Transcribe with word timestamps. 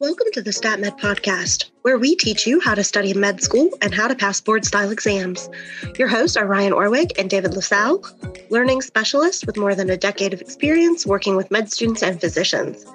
Welcome 0.00 0.28
to 0.32 0.40
the 0.40 0.50
StatMed 0.50 0.98
podcast, 0.98 1.66
where 1.82 1.98
we 1.98 2.16
teach 2.16 2.46
you 2.46 2.58
how 2.58 2.74
to 2.74 2.82
study 2.82 3.12
med 3.12 3.42
school 3.42 3.68
and 3.82 3.94
how 3.94 4.08
to 4.08 4.14
pass 4.14 4.40
board 4.40 4.64
style 4.64 4.90
exams. 4.90 5.50
Your 5.98 6.08
hosts 6.08 6.38
are 6.38 6.46
Ryan 6.46 6.72
Orwig 6.72 7.10
and 7.18 7.28
David 7.28 7.52
LaSalle, 7.52 8.02
learning 8.48 8.80
specialists 8.80 9.44
with 9.44 9.58
more 9.58 9.74
than 9.74 9.90
a 9.90 9.98
decade 9.98 10.32
of 10.32 10.40
experience 10.40 11.04
working 11.04 11.36
with 11.36 11.50
med 11.50 11.70
students 11.70 12.02
and 12.02 12.18
physicians. 12.18 12.86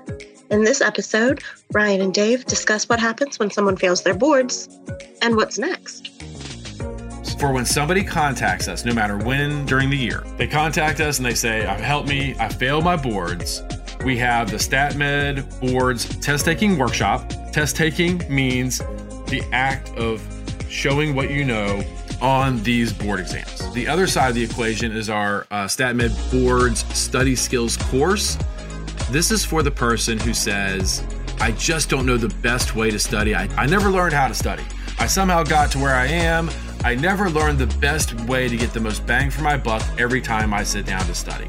In 0.49 0.63
this 0.63 0.81
episode, 0.81 1.43
Ryan 1.71 2.01
and 2.01 2.11
Dave 2.11 2.43
discuss 2.45 2.89
what 2.89 2.99
happens 2.99 3.37
when 3.37 3.51
someone 3.51 3.77
fails 3.77 4.01
their 4.01 4.15
boards 4.15 4.67
and 5.21 5.35
what's 5.35 5.59
next. 5.59 6.09
For 7.37 7.53
when 7.53 7.65
somebody 7.65 8.03
contacts 8.03 8.67
us, 8.67 8.83
no 8.83 8.95
matter 8.95 9.19
when 9.19 9.67
during 9.67 9.91
the 9.91 9.97
year, 9.97 10.23
they 10.37 10.47
contact 10.47 10.99
us 11.01 11.19
and 11.19 11.25
they 11.27 11.35
say, 11.35 11.61
Help 11.61 12.07
me, 12.07 12.33
I 12.39 12.49
failed 12.49 12.83
my 12.83 12.95
boards 12.95 13.61
we 14.05 14.15
have 14.17 14.51
the 14.51 14.57
StatMed 14.57 15.59
Boards 15.59 16.15
test 16.17 16.45
taking 16.45 16.77
workshop. 16.77 17.27
Test 17.51 17.75
taking 17.75 18.21
means 18.33 18.77
the 19.27 19.43
act 19.51 19.89
of 19.97 20.21
showing 20.69 21.15
what 21.15 21.31
you 21.31 21.43
know 21.43 21.83
on 22.21 22.61
these 22.61 22.93
board 22.93 23.19
exams. 23.19 23.73
The 23.73 23.87
other 23.87 24.05
side 24.05 24.29
of 24.29 24.35
the 24.35 24.43
equation 24.43 24.91
is 24.91 25.09
our 25.09 25.47
uh, 25.49 25.65
StatMed 25.65 26.13
Boards 26.31 26.85
Study 26.95 27.35
Skills 27.35 27.77
course. 27.77 28.37
This 29.09 29.31
is 29.31 29.43
for 29.43 29.63
the 29.63 29.71
person 29.71 30.19
who 30.19 30.35
says, 30.35 31.03
I 31.39 31.51
just 31.53 31.89
don't 31.89 32.05
know 32.05 32.17
the 32.17 32.33
best 32.43 32.75
way 32.75 32.91
to 32.91 32.99
study. 32.99 33.33
I, 33.33 33.45
I 33.55 33.65
never 33.65 33.89
learned 33.89 34.13
how 34.13 34.27
to 34.27 34.35
study. 34.35 34.63
I 34.99 35.07
somehow 35.07 35.43
got 35.43 35.71
to 35.71 35.79
where 35.79 35.95
I 35.95 36.05
am. 36.05 36.51
I 36.83 36.93
never 36.93 37.27
learned 37.31 37.57
the 37.57 37.79
best 37.79 38.13
way 38.21 38.47
to 38.49 38.55
get 38.55 38.71
the 38.71 38.79
most 38.79 39.05
bang 39.07 39.31
for 39.31 39.41
my 39.41 39.57
buck 39.57 39.81
every 39.99 40.21
time 40.21 40.53
I 40.53 40.61
sit 40.61 40.85
down 40.85 41.03
to 41.07 41.15
study. 41.15 41.47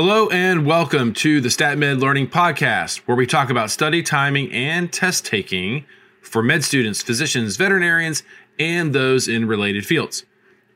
Hello 0.00 0.28
and 0.28 0.64
welcome 0.64 1.12
to 1.14 1.40
the 1.40 1.48
StatMed 1.48 2.00
Learning 2.00 2.28
Podcast, 2.28 2.98
where 2.98 3.16
we 3.16 3.26
talk 3.26 3.50
about 3.50 3.68
study 3.68 4.00
timing 4.00 4.48
and 4.52 4.92
test 4.92 5.26
taking 5.26 5.86
for 6.22 6.40
med 6.40 6.62
students, 6.62 7.02
physicians, 7.02 7.56
veterinarians, 7.56 8.22
and 8.60 8.94
those 8.94 9.26
in 9.26 9.48
related 9.48 9.84
fields. 9.84 10.24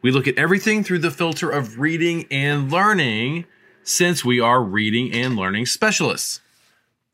We 0.02 0.10
look 0.10 0.26
at 0.26 0.36
everything 0.36 0.82
through 0.82 0.98
the 0.98 1.12
filter 1.12 1.48
of 1.48 1.78
reading 1.78 2.26
and 2.32 2.72
learning 2.72 3.44
since 3.84 4.24
we 4.24 4.40
are 4.40 4.60
reading 4.60 5.12
and 5.12 5.36
learning 5.36 5.66
specialists. 5.66 6.40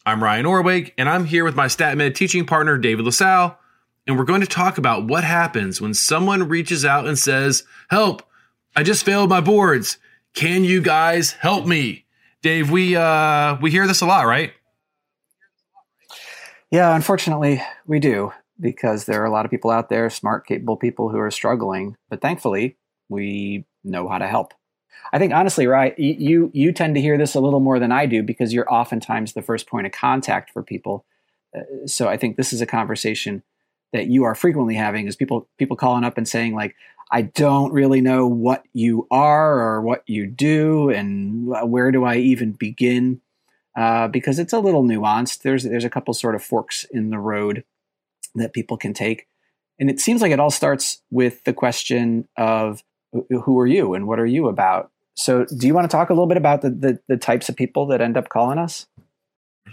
I'm 0.06 0.24
Ryan 0.24 0.46
Orwig, 0.46 0.94
and 0.96 1.10
I'm 1.10 1.26
here 1.26 1.44
with 1.44 1.56
my 1.56 1.66
StatMed 1.66 2.14
teaching 2.14 2.46
partner, 2.46 2.78
David 2.78 3.04
LaSalle, 3.04 3.58
and 4.06 4.16
we're 4.16 4.24
going 4.24 4.40
to 4.40 4.46
talk 4.46 4.78
about 4.78 5.06
what 5.06 5.24
happens 5.24 5.78
when 5.78 5.92
someone 5.92 6.48
reaches 6.48 6.86
out 6.86 7.06
and 7.06 7.18
says, 7.18 7.64
Help, 7.90 8.22
I 8.74 8.82
just 8.82 9.04
failed 9.04 9.28
my 9.28 9.42
boards 9.42 9.98
can 10.38 10.62
you 10.62 10.80
guys 10.80 11.32
help 11.32 11.66
me? 11.66 12.04
Dave, 12.42 12.70
we 12.70 12.94
uh 12.94 13.56
we 13.60 13.72
hear 13.72 13.88
this 13.88 14.02
a 14.02 14.06
lot, 14.06 14.24
right? 14.24 14.52
Yeah, 16.70 16.94
unfortunately, 16.94 17.60
we 17.88 17.98
do 17.98 18.32
because 18.60 19.06
there 19.06 19.20
are 19.20 19.24
a 19.24 19.32
lot 19.32 19.44
of 19.44 19.50
people 19.50 19.72
out 19.72 19.88
there, 19.88 20.08
smart, 20.08 20.46
capable 20.46 20.76
people 20.76 21.08
who 21.08 21.18
are 21.18 21.32
struggling, 21.32 21.96
but 22.08 22.20
thankfully, 22.20 22.76
we 23.08 23.64
know 23.82 24.08
how 24.08 24.18
to 24.18 24.28
help. 24.28 24.54
I 25.12 25.18
think 25.18 25.32
honestly, 25.32 25.66
right, 25.66 25.98
you 25.98 26.52
you 26.54 26.70
tend 26.70 26.94
to 26.94 27.00
hear 27.00 27.18
this 27.18 27.34
a 27.34 27.40
little 27.40 27.58
more 27.58 27.80
than 27.80 27.90
I 27.90 28.06
do 28.06 28.22
because 28.22 28.54
you're 28.54 28.72
oftentimes 28.72 29.32
the 29.32 29.42
first 29.42 29.66
point 29.66 29.86
of 29.86 29.92
contact 29.92 30.52
for 30.52 30.62
people. 30.62 31.04
Uh, 31.56 31.86
so 31.86 32.06
I 32.06 32.16
think 32.16 32.36
this 32.36 32.52
is 32.52 32.60
a 32.60 32.66
conversation 32.66 33.42
that 33.92 34.06
you 34.06 34.24
are 34.24 34.34
frequently 34.34 34.74
having 34.74 35.06
is 35.06 35.16
people 35.16 35.48
people 35.58 35.76
calling 35.76 36.04
up 36.04 36.18
and 36.18 36.28
saying 36.28 36.54
like 36.54 36.74
I 37.10 37.22
don't 37.22 37.72
really 37.72 38.00
know 38.00 38.26
what 38.26 38.64
you 38.74 39.06
are 39.10 39.60
or 39.60 39.80
what 39.80 40.02
you 40.06 40.26
do, 40.26 40.90
and 40.90 41.46
where 41.70 41.90
do 41.90 42.04
I 42.04 42.16
even 42.16 42.52
begin? 42.52 43.20
Uh, 43.76 44.08
because 44.08 44.38
it's 44.38 44.52
a 44.52 44.58
little 44.58 44.82
nuanced. 44.82 45.42
There's 45.42 45.64
there's 45.64 45.84
a 45.84 45.90
couple 45.90 46.12
sort 46.14 46.34
of 46.34 46.42
forks 46.42 46.84
in 46.84 47.10
the 47.10 47.18
road 47.18 47.64
that 48.34 48.52
people 48.52 48.76
can 48.76 48.92
take, 48.92 49.26
and 49.78 49.88
it 49.88 50.00
seems 50.00 50.20
like 50.20 50.32
it 50.32 50.40
all 50.40 50.50
starts 50.50 51.00
with 51.10 51.44
the 51.44 51.54
question 51.54 52.28
of 52.36 52.82
who 53.30 53.58
are 53.58 53.66
you 53.66 53.94
and 53.94 54.06
what 54.06 54.20
are 54.20 54.26
you 54.26 54.48
about. 54.48 54.90
So, 55.14 55.46
do 55.46 55.66
you 55.66 55.74
want 55.74 55.90
to 55.90 55.96
talk 55.96 56.10
a 56.10 56.12
little 56.12 56.26
bit 56.26 56.36
about 56.36 56.60
the 56.60 56.70
the, 56.70 57.00
the 57.08 57.16
types 57.16 57.48
of 57.48 57.56
people 57.56 57.86
that 57.86 58.02
end 58.02 58.18
up 58.18 58.28
calling 58.28 58.58
us? 58.58 58.86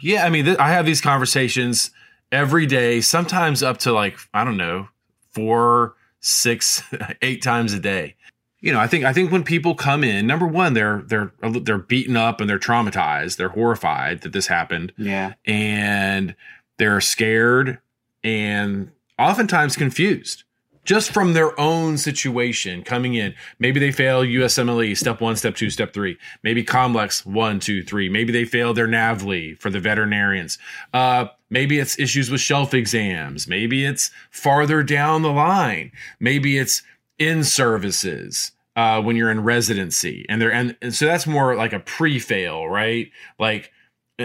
Yeah, 0.01 0.25
I 0.25 0.29
mean, 0.29 0.45
th- 0.45 0.57
I 0.57 0.69
have 0.69 0.85
these 0.85 1.01
conversations 1.01 1.91
every 2.31 2.65
day, 2.65 3.01
sometimes 3.01 3.63
up 3.63 3.77
to 3.79 3.91
like 3.91 4.17
I 4.33 4.43
don't 4.43 4.57
know 4.57 4.89
four 5.31 5.95
six, 6.19 6.81
eight 7.21 7.41
times 7.41 7.73
a 7.73 7.79
day. 7.79 8.15
You 8.59 8.73
know, 8.73 8.79
I 8.79 8.87
think 8.87 9.05
I 9.05 9.13
think 9.13 9.31
when 9.31 9.43
people 9.43 9.75
come 9.75 10.03
in, 10.03 10.25
number 10.25 10.47
one, 10.47 10.73
they're 10.73 11.03
they're 11.05 11.31
they're 11.41 11.77
beaten 11.77 12.17
up 12.17 12.41
and 12.41 12.49
they're 12.49 12.59
traumatized. 12.59 13.37
They're 13.37 13.49
horrified 13.49 14.21
that 14.21 14.33
this 14.33 14.47
happened. 14.47 14.91
Yeah, 14.97 15.33
and 15.45 16.35
they're 16.77 17.01
scared 17.01 17.79
and 18.23 18.91
oftentimes 19.19 19.75
confused 19.75 20.43
just 20.85 21.11
from 21.11 21.33
their 21.33 21.59
own 21.59 21.97
situation 21.97 22.83
coming 22.83 23.15
in. 23.15 23.33
Maybe 23.59 23.79
they 23.79 23.91
fail 23.91 24.21
USMLE 24.21 24.95
step 24.95 25.19
one, 25.19 25.35
step 25.35 25.55
two, 25.55 25.69
step 25.69 25.93
three. 25.93 26.17
Maybe 26.43 26.63
COMLEX 26.63 27.25
one, 27.25 27.59
two, 27.59 27.83
three. 27.83 28.07
Maybe 28.07 28.31
they 28.31 28.45
fail 28.45 28.73
their 28.73 28.87
NAVLE 28.87 29.59
for 29.59 29.69
the 29.69 29.79
veterinarians. 29.79 30.57
Uh, 30.93 31.25
maybe 31.55 31.79
it's 31.79 31.97
issues 31.97 32.29
with 32.29 32.41
shelf 32.41 32.73
exams. 32.73 33.47
Maybe 33.47 33.85
it's 33.85 34.11
farther 34.29 34.83
down 34.83 35.21
the 35.21 35.31
line. 35.31 35.93
Maybe 36.19 36.57
it's 36.57 36.83
in 37.17 37.45
services. 37.45 38.51
Uh, 38.75 39.01
when 39.01 39.15
you're 39.15 39.31
in 39.31 39.41
residency 39.41 40.25
and 40.27 40.41
they're 40.41 40.51
and, 40.51 40.75
and 40.81 40.93
so 40.93 41.05
that's 41.05 41.25
more 41.25 41.55
like 41.55 41.71
a 41.71 41.79
pre-fail 41.79 42.67
right 42.67 43.09
like 43.39 43.71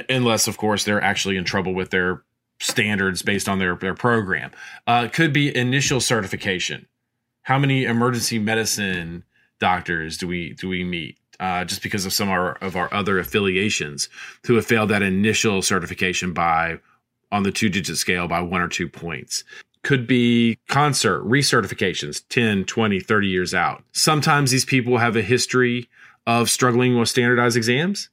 unless 0.08 0.48
of 0.48 0.56
course 0.56 0.82
they're 0.82 1.00
actually 1.00 1.36
in 1.36 1.44
trouble 1.44 1.72
with 1.72 1.90
their 1.90 2.24
standards 2.58 3.22
based 3.22 3.48
on 3.48 3.60
their, 3.60 3.76
their 3.76 3.94
program. 3.94 4.50
Uh, 4.88 5.06
could 5.06 5.32
be 5.32 5.56
initial 5.56 6.00
certification. 6.00 6.86
How 7.42 7.60
many 7.60 7.84
emergency 7.84 8.40
medicine 8.40 9.22
doctors 9.60 10.18
do 10.18 10.26
we 10.26 10.54
do 10.54 10.68
we 10.68 10.82
meet? 10.82 11.16
Uh, 11.38 11.64
just 11.64 11.82
because 11.82 12.04
of 12.04 12.12
some 12.12 12.28
of 12.28 12.32
our, 12.32 12.52
of 12.56 12.76
our 12.76 12.92
other 12.92 13.20
affiliations 13.20 14.08
who 14.46 14.56
have 14.56 14.66
failed 14.66 14.90
that 14.90 15.00
initial 15.00 15.62
certification 15.62 16.34
by 16.34 16.78
on 17.32 17.42
the 17.42 17.52
two 17.52 17.68
digit 17.68 17.96
scale 17.96 18.28
by 18.28 18.40
one 18.40 18.60
or 18.60 18.68
two 18.68 18.88
points 18.88 19.44
could 19.82 20.06
be 20.06 20.58
concert 20.68 21.22
recertifications 21.24 22.22
10 22.28 22.64
20 22.64 23.00
30 23.00 23.28
years 23.28 23.54
out 23.54 23.82
sometimes 23.92 24.50
these 24.50 24.64
people 24.64 24.98
have 24.98 25.16
a 25.16 25.22
history 25.22 25.88
of 26.26 26.50
struggling 26.50 26.98
with 26.98 27.08
standardized 27.08 27.56
exams 27.56 28.10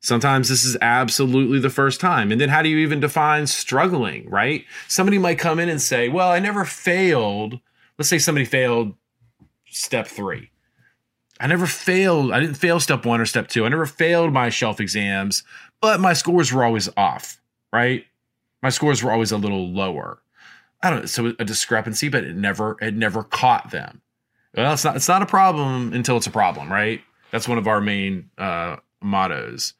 Sometimes 0.00 0.48
this 0.48 0.64
is 0.64 0.78
absolutely 0.80 1.58
the 1.58 1.68
first 1.68 2.00
time. 2.00 2.32
And 2.32 2.40
then 2.40 2.48
how 2.48 2.62
do 2.62 2.70
you 2.70 2.78
even 2.78 3.00
define 3.00 3.46
struggling, 3.46 4.28
right? 4.30 4.64
Somebody 4.88 5.18
might 5.18 5.38
come 5.38 5.58
in 5.58 5.68
and 5.68 5.80
say, 5.80 6.08
well, 6.08 6.30
I 6.30 6.38
never 6.38 6.64
failed. 6.64 7.60
Let's 7.98 8.08
say 8.08 8.18
somebody 8.18 8.46
failed 8.46 8.94
step 9.66 10.06
three. 10.06 10.50
I 11.38 11.46
never 11.46 11.66
failed. 11.66 12.32
I 12.32 12.40
didn't 12.40 12.56
fail 12.56 12.80
step 12.80 13.04
one 13.04 13.20
or 13.20 13.26
step 13.26 13.48
two. 13.48 13.66
I 13.66 13.68
never 13.68 13.86
failed 13.86 14.32
my 14.32 14.48
shelf 14.48 14.80
exams, 14.80 15.42
but 15.82 16.00
my 16.00 16.14
scores 16.14 16.50
were 16.50 16.64
always 16.64 16.88
off, 16.96 17.38
right? 17.72 18.06
My 18.62 18.68
scores 18.68 19.02
were 19.02 19.12
always 19.12 19.32
a 19.32 19.38
little 19.38 19.70
lower. 19.72 20.20
I 20.82 20.90
don't 20.90 21.00
know. 21.00 21.06
So 21.06 21.32
a 21.38 21.44
discrepancy, 21.44 22.08
but 22.08 22.24
it 22.24 22.36
never, 22.36 22.76
it 22.80 22.94
never 22.94 23.22
caught 23.22 23.70
them. 23.70 24.02
Well, 24.56 24.72
it's 24.72 24.84
not, 24.84 24.96
it's 24.96 25.08
not 25.08 25.22
a 25.22 25.26
problem 25.26 25.92
until 25.92 26.16
it's 26.16 26.26
a 26.26 26.30
problem, 26.30 26.70
right? 26.70 27.00
That's 27.30 27.46
one 27.46 27.58
of 27.58 27.68
our 27.68 27.80
main 27.80 28.30
uh, 28.38 28.76
mottos. 29.00 29.74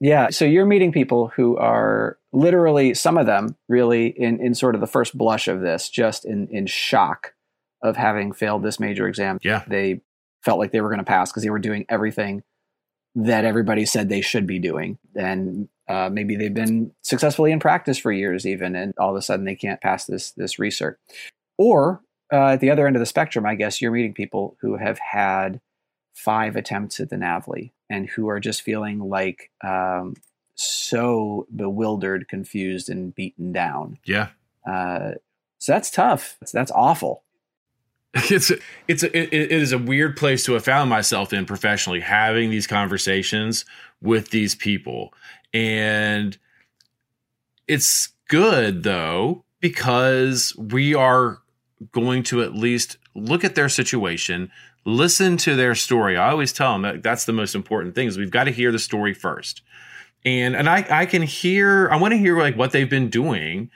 Yeah. 0.00 0.30
So 0.30 0.44
you're 0.44 0.66
meeting 0.66 0.92
people 0.92 1.28
who 1.28 1.56
are 1.58 2.18
literally, 2.32 2.94
some 2.94 3.18
of 3.18 3.26
them 3.26 3.56
really 3.68 4.06
in, 4.06 4.40
in 4.40 4.54
sort 4.54 4.74
of 4.74 4.80
the 4.80 4.86
first 4.86 5.16
blush 5.16 5.46
of 5.46 5.60
this, 5.60 5.88
just 5.88 6.24
in, 6.24 6.48
in 6.48 6.66
shock 6.66 7.34
of 7.82 7.96
having 7.96 8.32
failed 8.32 8.62
this 8.62 8.80
major 8.80 9.06
exam. 9.06 9.38
Yeah. 9.42 9.62
They 9.66 10.00
felt 10.42 10.58
like 10.58 10.72
they 10.72 10.80
were 10.80 10.88
going 10.88 10.98
to 10.98 11.04
pass 11.04 11.30
because 11.30 11.42
they 11.42 11.50
were 11.50 11.58
doing 11.58 11.84
everything 11.88 12.42
that 13.14 13.44
everybody 13.44 13.84
said 13.84 14.08
they 14.08 14.20
should 14.20 14.46
be 14.46 14.58
doing. 14.58 14.98
And 15.14 15.68
uh, 15.90 16.08
maybe 16.08 16.36
they've 16.36 16.54
been 16.54 16.92
successfully 17.02 17.50
in 17.50 17.58
practice 17.58 17.98
for 17.98 18.12
years, 18.12 18.46
even, 18.46 18.76
and 18.76 18.94
all 18.96 19.10
of 19.10 19.16
a 19.16 19.22
sudden 19.22 19.44
they 19.44 19.56
can't 19.56 19.80
pass 19.80 20.06
this 20.06 20.30
this 20.32 20.56
recert. 20.56 21.00
Or 21.58 22.00
uh, 22.32 22.50
at 22.50 22.60
the 22.60 22.70
other 22.70 22.86
end 22.86 22.94
of 22.94 23.00
the 23.00 23.06
spectrum, 23.06 23.44
I 23.44 23.56
guess 23.56 23.82
you're 23.82 23.90
meeting 23.90 24.14
people 24.14 24.56
who 24.60 24.76
have 24.76 25.00
had 25.00 25.60
five 26.14 26.54
attempts 26.54 27.00
at 27.00 27.10
the 27.10 27.16
NAVLE 27.16 27.72
and 27.88 28.08
who 28.08 28.28
are 28.28 28.38
just 28.38 28.62
feeling 28.62 29.00
like 29.00 29.50
um, 29.64 30.14
so 30.54 31.48
bewildered, 31.54 32.28
confused, 32.28 32.88
and 32.88 33.12
beaten 33.12 33.52
down. 33.52 33.98
Yeah. 34.04 34.28
Uh, 34.64 35.12
so 35.58 35.72
that's 35.72 35.90
tough. 35.90 36.36
That's, 36.38 36.52
that's 36.52 36.70
awful. 36.70 37.24
It's 38.14 38.52
it's 38.88 39.02
a, 39.02 39.16
it, 39.16 39.32
it 39.32 39.50
is 39.50 39.72
a 39.72 39.78
weird 39.78 40.16
place 40.16 40.44
to 40.44 40.52
have 40.52 40.64
found 40.64 40.88
myself 40.88 41.32
in 41.32 41.46
professionally, 41.46 42.00
having 42.00 42.50
these 42.50 42.68
conversations 42.68 43.64
with 44.00 44.30
these 44.30 44.54
people, 44.54 45.12
and 45.52 46.38
it's 47.66 48.12
good 48.28 48.82
though 48.82 49.44
because 49.60 50.56
we 50.56 50.94
are 50.94 51.38
going 51.92 52.22
to 52.24 52.42
at 52.42 52.54
least 52.54 52.96
look 53.14 53.44
at 53.44 53.54
their 53.54 53.68
situation, 53.68 54.50
listen 54.84 55.36
to 55.38 55.56
their 55.56 55.74
story. 55.74 56.16
I 56.16 56.30
always 56.30 56.52
tell 56.52 56.72
them 56.72 56.82
that 56.82 57.02
that's 57.02 57.24
the 57.24 57.32
most 57.32 57.54
important 57.54 57.94
thing 57.94 58.06
is 58.06 58.18
we've 58.18 58.30
got 58.30 58.44
to 58.44 58.50
hear 58.50 58.72
the 58.72 58.78
story 58.78 59.14
first. 59.14 59.62
And 60.24 60.54
and 60.54 60.68
I 60.68 60.86
I 60.90 61.06
can 61.06 61.22
hear 61.22 61.88
I 61.90 61.96
want 61.96 62.12
to 62.12 62.18
hear 62.18 62.38
like 62.38 62.56
what 62.56 62.72
they've 62.72 62.90
been 62.90 63.08
doing, 63.08 63.70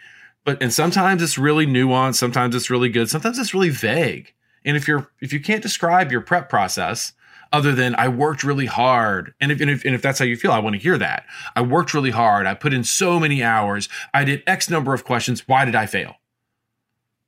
but 0.44 0.62
and 0.62 0.72
sometimes 0.72 1.22
it's 1.22 1.38
really 1.38 1.66
nuanced, 1.66 2.16
sometimes 2.16 2.54
it's 2.54 2.68
really 2.68 2.90
good, 2.90 3.08
sometimes 3.08 3.38
it's 3.38 3.54
really 3.54 3.70
vague. 3.70 4.34
And 4.64 4.76
if 4.76 4.86
you're 4.86 5.10
if 5.20 5.32
you 5.32 5.40
can't 5.40 5.62
describe 5.62 6.12
your 6.12 6.20
prep 6.20 6.50
process 6.50 7.12
other 7.54 7.72
than 7.72 7.94
I 7.94 8.08
worked 8.08 8.42
really 8.42 8.66
hard, 8.66 9.32
and 9.40 9.52
if, 9.52 9.60
and 9.60 9.70
if 9.70 9.84
and 9.84 9.94
if 9.94 10.02
that's 10.02 10.18
how 10.18 10.24
you 10.24 10.36
feel, 10.36 10.50
I 10.50 10.58
want 10.58 10.74
to 10.74 10.82
hear 10.82 10.98
that. 10.98 11.24
I 11.54 11.62
worked 11.62 11.94
really 11.94 12.10
hard. 12.10 12.46
I 12.46 12.54
put 12.54 12.74
in 12.74 12.82
so 12.82 13.20
many 13.20 13.44
hours. 13.44 13.88
I 14.12 14.24
did 14.24 14.42
X 14.44 14.68
number 14.68 14.92
of 14.92 15.04
questions. 15.04 15.46
Why 15.46 15.64
did 15.64 15.76
I 15.76 15.86
fail? 15.86 16.16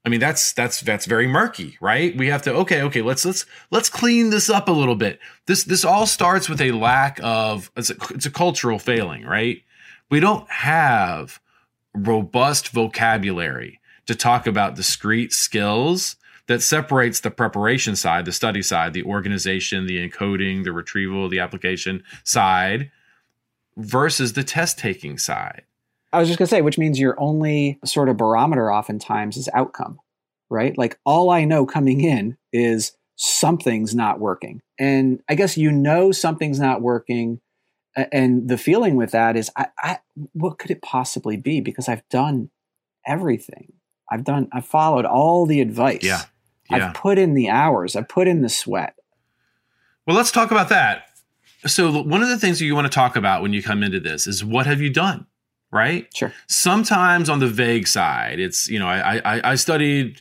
I 0.05 0.09
mean, 0.09 0.19
that's 0.19 0.53
that's 0.53 0.81
that's 0.81 1.07
very 1.07 1.29
murky, 1.29 1.79
right? 1.81 2.17
We 2.17 2.27
have 2.27 2.43
to 2.43 2.55
okay, 2.55 2.83
okay, 2.83 3.03
let's 3.03 3.25
let's 3.25 3.47
let's 3.71 3.89
clean 3.89 4.31
this 4.31 4.51
up 4.51 4.69
a 4.69 4.73
little 4.73 4.97
bit. 4.97 5.21
This 5.47 5.63
this 5.63 5.85
all 5.85 6.07
starts 6.07 6.49
with 6.49 6.61
a 6.61 6.73
lack 6.73 7.21
of 7.23 7.71
it's 7.77 7.91
a, 7.91 7.97
it's 8.11 8.27
a 8.27 8.31
cultural 8.31 8.81
failing, 8.81 9.25
right? 9.25 9.63
We 10.11 10.19
don't 10.19 10.51
have 10.51 11.41
robust 11.95 12.71
vocabulary 12.71 13.81
to 14.07 14.17
talk 14.17 14.49
about 14.49 14.75
discrete 14.75 15.33
skills 15.33 16.17
that 16.49 16.63
separates 16.63 17.21
the 17.21 17.31
preparation 17.31 17.97
side, 17.97 18.25
the 18.25 18.33
study 18.33 18.63
side, 18.63 18.93
the 18.93 19.03
organization, 19.03 19.87
the 19.87 20.09
encoding, 20.09 20.65
the 20.65 20.73
retrieval, 20.73 21.29
the 21.29 21.41
application 21.41 22.03
side 22.25 22.91
versus 23.77 24.33
the 24.33 24.45
test 24.45 24.79
taking 24.79 25.19
side. 25.19 25.63
I 26.13 26.21
was 26.21 26.29
just 26.29 26.39
going 26.39 26.47
to 26.47 26.51
say, 26.51 26.63
which 26.63 26.79
means 26.79 26.99
your 26.99 27.19
only 27.21 27.79
sort 27.85 28.09
of 28.09 28.17
barometer 28.17 28.73
oftentimes 28.73 29.37
is 29.37 29.49
outcome, 29.53 29.99
right? 30.49 30.77
Like 30.79 30.99
all 31.05 31.31
I 31.31 31.45
know 31.45 31.67
coming 31.67 32.01
in 32.01 32.37
is 32.53 32.97
something's 33.17 33.95
not 33.95 34.21
working. 34.21 34.63
And 34.79 35.21
I 35.29 35.35
guess 35.35 35.59
you 35.59 35.73
know 35.73 36.13
something's 36.13 36.61
not 36.61 36.81
working. 36.81 37.41
And 38.13 38.49
the 38.49 38.59
feeling 38.59 38.97
with 38.97 39.11
that 39.11 39.37
is, 39.37 39.51
I, 39.57 39.67
I, 39.79 39.99
what 40.33 40.59
could 40.59 40.71
it 40.71 40.83
possibly 40.83 41.37
be? 41.37 41.61
Because 41.61 41.89
I've 41.89 42.09
done 42.09 42.51
everything. 43.07 43.73
I've 44.11 44.25
done, 44.25 44.49
I've 44.53 44.67
followed 44.67 45.05
all 45.05 45.45
the 45.47 45.61
advice. 45.61 46.03
Yeah. 46.03 46.23
Yeah. 46.71 46.89
I've 46.89 46.95
put 46.95 47.19
in 47.19 47.35
the 47.35 47.49
hours. 47.49 47.97
I've 47.97 48.09
put 48.09 48.29
in 48.29 48.43
the 48.43 48.49
sweat. 48.49 48.95
Well, 50.07 50.17
let's 50.17 50.31
talk 50.31 50.51
about 50.51 50.69
that. 50.69 51.09
So, 51.67 52.03
one 52.03 52.23
of 52.23 52.29
the 52.29 52.39
things 52.39 52.59
that 52.59 52.65
you 52.65 52.75
want 52.75 52.87
to 52.87 52.93
talk 52.93 53.17
about 53.17 53.43
when 53.43 53.53
you 53.53 53.63
come 53.63 53.83
into 53.83 53.99
this 53.99 54.27
is 54.27 54.45
what 54.45 54.67
have 54.67 54.81
you 54.81 54.91
done? 54.91 55.27
right? 55.73 56.09
Sure. 56.15 56.33
Sometimes 56.49 57.29
on 57.29 57.41
the 57.41 57.47
vague 57.47 57.87
side, 57.87 58.41
it's 58.41 58.69
you 58.69 58.79
know 58.79 58.87
I 58.87 59.21
I, 59.25 59.53
I 59.53 59.55
studied 59.55 60.21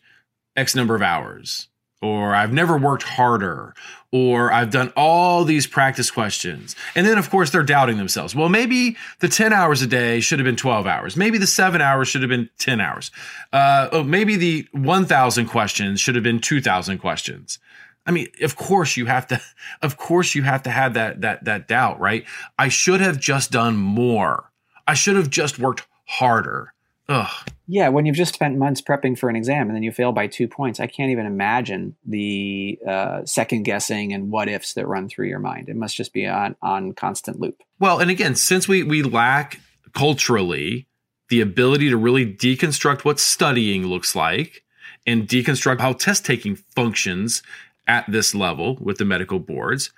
X 0.55 0.75
number 0.75 0.95
of 0.95 1.01
hours, 1.01 1.69
or 2.05 2.35
I've 2.35 2.53
never 2.53 2.77
worked 2.77 3.03
harder, 3.03 3.73
or 4.11 4.51
I've 4.51 4.69
done 4.69 4.93
all 4.95 5.43
these 5.43 5.67
practice 5.67 6.11
questions, 6.11 6.75
and 6.95 7.05
then 7.07 7.17
of 7.17 7.29
course 7.29 7.49
they're 7.49 7.63
doubting 7.63 7.97
themselves. 7.97 8.35
Well, 8.35 8.49
maybe 8.49 8.95
the 9.19 9.27
ten 9.27 9.51
hours 9.53 9.81
a 9.81 9.87
day 9.87 10.19
should 10.19 10.39
have 10.39 10.45
been 10.45 10.55
twelve 10.55 10.85
hours. 10.85 11.17
Maybe 11.17 11.37
the 11.37 11.47
seven 11.47 11.81
hours 11.81 12.07
should 12.07 12.21
have 12.21 12.29
been 12.29 12.49
ten 12.57 12.79
hours. 12.79 13.11
Uh, 13.51 13.89
oh, 13.91 14.03
maybe 14.03 14.35
the 14.35 14.67
one 14.71 15.05
thousand 15.05 15.47
questions 15.47 15.99
should 15.99 16.15
have 16.15 16.23
been 16.23 16.39
two 16.39 16.61
thousand 16.61 16.99
questions. 16.99 17.59
I 18.07 18.11
mean, 18.11 18.27
of 18.41 18.55
course 18.55 18.97
you 18.97 19.07
have 19.07 19.25
to, 19.27 19.41
of 19.81 19.97
course 19.97 20.35
you 20.35 20.43
have 20.43 20.61
to 20.63 20.69
have 20.69 20.93
that, 20.93 21.21
that, 21.21 21.45
that 21.45 21.67
doubt, 21.67 21.99
right? 21.99 22.23
I 22.55 22.69
should 22.69 23.01
have 23.01 23.19
just 23.19 23.51
done 23.51 23.75
more. 23.77 24.51
I 24.85 24.93
should 24.93 25.15
have 25.15 25.31
just 25.31 25.57
worked 25.57 25.87
harder. 26.05 26.74
Ugh. 27.07 27.49
Yeah, 27.67 27.89
when 27.89 28.05
you've 28.05 28.15
just 28.15 28.33
spent 28.33 28.57
months 28.57 28.81
prepping 28.81 29.17
for 29.17 29.29
an 29.29 29.35
exam 29.35 29.67
and 29.67 29.75
then 29.75 29.83
you 29.83 29.91
fail 29.91 30.11
by 30.11 30.27
two 30.27 30.47
points, 30.47 30.79
I 30.79 30.87
can't 30.87 31.11
even 31.11 31.25
imagine 31.25 31.95
the 32.05 32.79
uh, 32.87 33.25
second 33.25 33.63
guessing 33.63 34.13
and 34.13 34.31
what 34.31 34.47
ifs 34.47 34.73
that 34.73 34.87
run 34.87 35.09
through 35.09 35.27
your 35.27 35.39
mind. 35.39 35.69
It 35.69 35.75
must 35.75 35.95
just 35.95 36.13
be 36.13 36.27
on 36.27 36.55
on 36.61 36.93
constant 36.93 37.39
loop. 37.39 37.61
Well, 37.79 37.99
and 37.99 38.09
again, 38.09 38.35
since 38.35 38.67
we 38.67 38.83
we 38.83 39.03
lack 39.03 39.59
culturally 39.93 40.87
the 41.29 41.41
ability 41.41 41.89
to 41.89 41.97
really 41.97 42.25
deconstruct 42.25 43.03
what 43.03 43.19
studying 43.19 43.87
looks 43.87 44.15
like 44.15 44.63
and 45.07 45.27
deconstruct 45.27 45.79
how 45.79 45.93
test 45.93 46.25
taking 46.25 46.55
functions 46.55 47.41
at 47.87 48.05
this 48.11 48.35
level 48.35 48.77
with 48.79 48.97
the 48.97 49.05
medical 49.05 49.39
boards, 49.39 49.91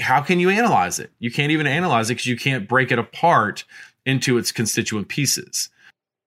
how 0.00 0.20
can 0.20 0.40
you 0.40 0.50
analyze 0.50 0.98
it? 0.98 1.10
You 1.18 1.30
can't 1.30 1.52
even 1.52 1.66
analyze 1.66 2.10
it 2.10 2.14
because 2.14 2.26
you 2.26 2.36
can't 2.36 2.68
break 2.68 2.90
it 2.90 2.98
apart 2.98 3.64
into 4.04 4.38
its 4.38 4.52
constituent 4.52 5.08
pieces. 5.08 5.70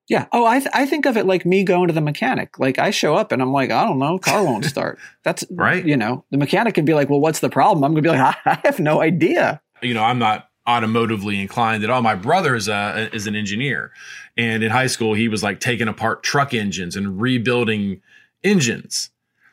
Yeah. 0.10 0.26
Oh, 0.32 0.46
I 0.46 0.60
th- 0.60 0.72
I 0.74 0.86
think 0.86 1.06
of 1.06 1.16
it 1.18 1.26
like 1.26 1.46
me 1.46 1.64
going 1.64 1.88
to 1.88 1.94
the 1.94 2.02
mechanic. 2.02 2.60
Like 2.60 2.80
I 2.80 2.90
show 2.90 3.16
up 3.16 3.32
and 3.32 3.42
I'm 3.42 3.54
like, 3.54 3.72
I 3.72 3.86
don't 3.86 4.00
know, 4.00 4.18
car 4.18 4.44
won't 4.44 4.66
start. 4.66 5.00
That's 5.24 5.46
right. 5.52 5.86
You 5.86 5.96
know, 5.96 6.26
the 6.32 6.38
mechanic 6.38 6.74
can 6.74 6.84
be 6.84 6.94
like, 6.94 7.10
well, 7.10 7.22
what's 7.22 7.40
the 7.40 7.50
problem? 7.50 7.84
I'm 7.84 7.92
gonna 7.94 8.02
be 8.02 8.10
like, 8.10 8.36
I, 8.46 8.60
have 8.64 8.80
no 8.80 9.02
idea. 9.02 9.62
You 9.82 9.94
know, 9.94 10.04
I'm 10.04 10.20
not 10.20 10.50
automotively 10.68 11.40
inclined 11.40 11.84
at 11.84 11.90
all. 11.90 12.02
My 12.02 12.16
brother 12.16 12.56
is 12.56 12.68
a 12.68 13.10
is 13.14 13.28
an 13.28 13.36
engineer, 13.36 13.92
and 14.36 14.64
in 14.64 14.72
high 14.72 14.88
school 14.88 15.14
he 15.14 15.28
was 15.28 15.44
like 15.44 15.60
taking 15.60 15.88
apart 15.88 16.24
truck 16.24 16.54
engines 16.54 16.96
and 16.96 17.22
rebuilding 17.22 18.02
engines 18.44 19.12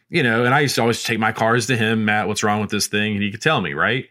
you 0.09 0.23
know, 0.23 0.44
and 0.44 0.55
I 0.55 0.61
used 0.61 0.76
to 0.76 0.82
always 0.82 1.02
take 1.02 1.19
my 1.19 1.32
cars 1.32 1.67
to 1.67 1.76
him, 1.76 2.05
Matt, 2.05 2.29
what's 2.29 2.43
wrong 2.43 2.61
with 2.61 2.70
this 2.70 2.87
thing? 2.87 3.14
And 3.14 3.23
he 3.23 3.31
could 3.31 3.43
tell 3.43 3.61
me, 3.61 3.75
right? 3.75 4.06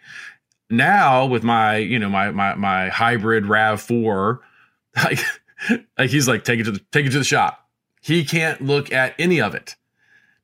Now 0.69 1.25
with 1.25 1.43
my, 1.43 1.77
you 1.77 1.99
know, 1.99 2.09
my 2.09 2.31
my 2.31 2.55
my 2.55 2.89
hybrid 2.89 3.45
RAV4, 3.45 4.39
like, 5.03 5.19
like 5.97 6.09
he's 6.09 6.27
like, 6.27 6.43
take 6.43 6.59
it 6.59 6.63
to 6.65 6.71
the 6.71 6.81
take 6.91 7.05
it 7.05 7.11
to 7.11 7.19
the 7.19 7.23
shop. 7.23 7.67
He 8.01 8.23
can't 8.23 8.61
look 8.61 8.91
at 8.91 9.15
any 9.17 9.41
of 9.41 9.55
it 9.55 9.75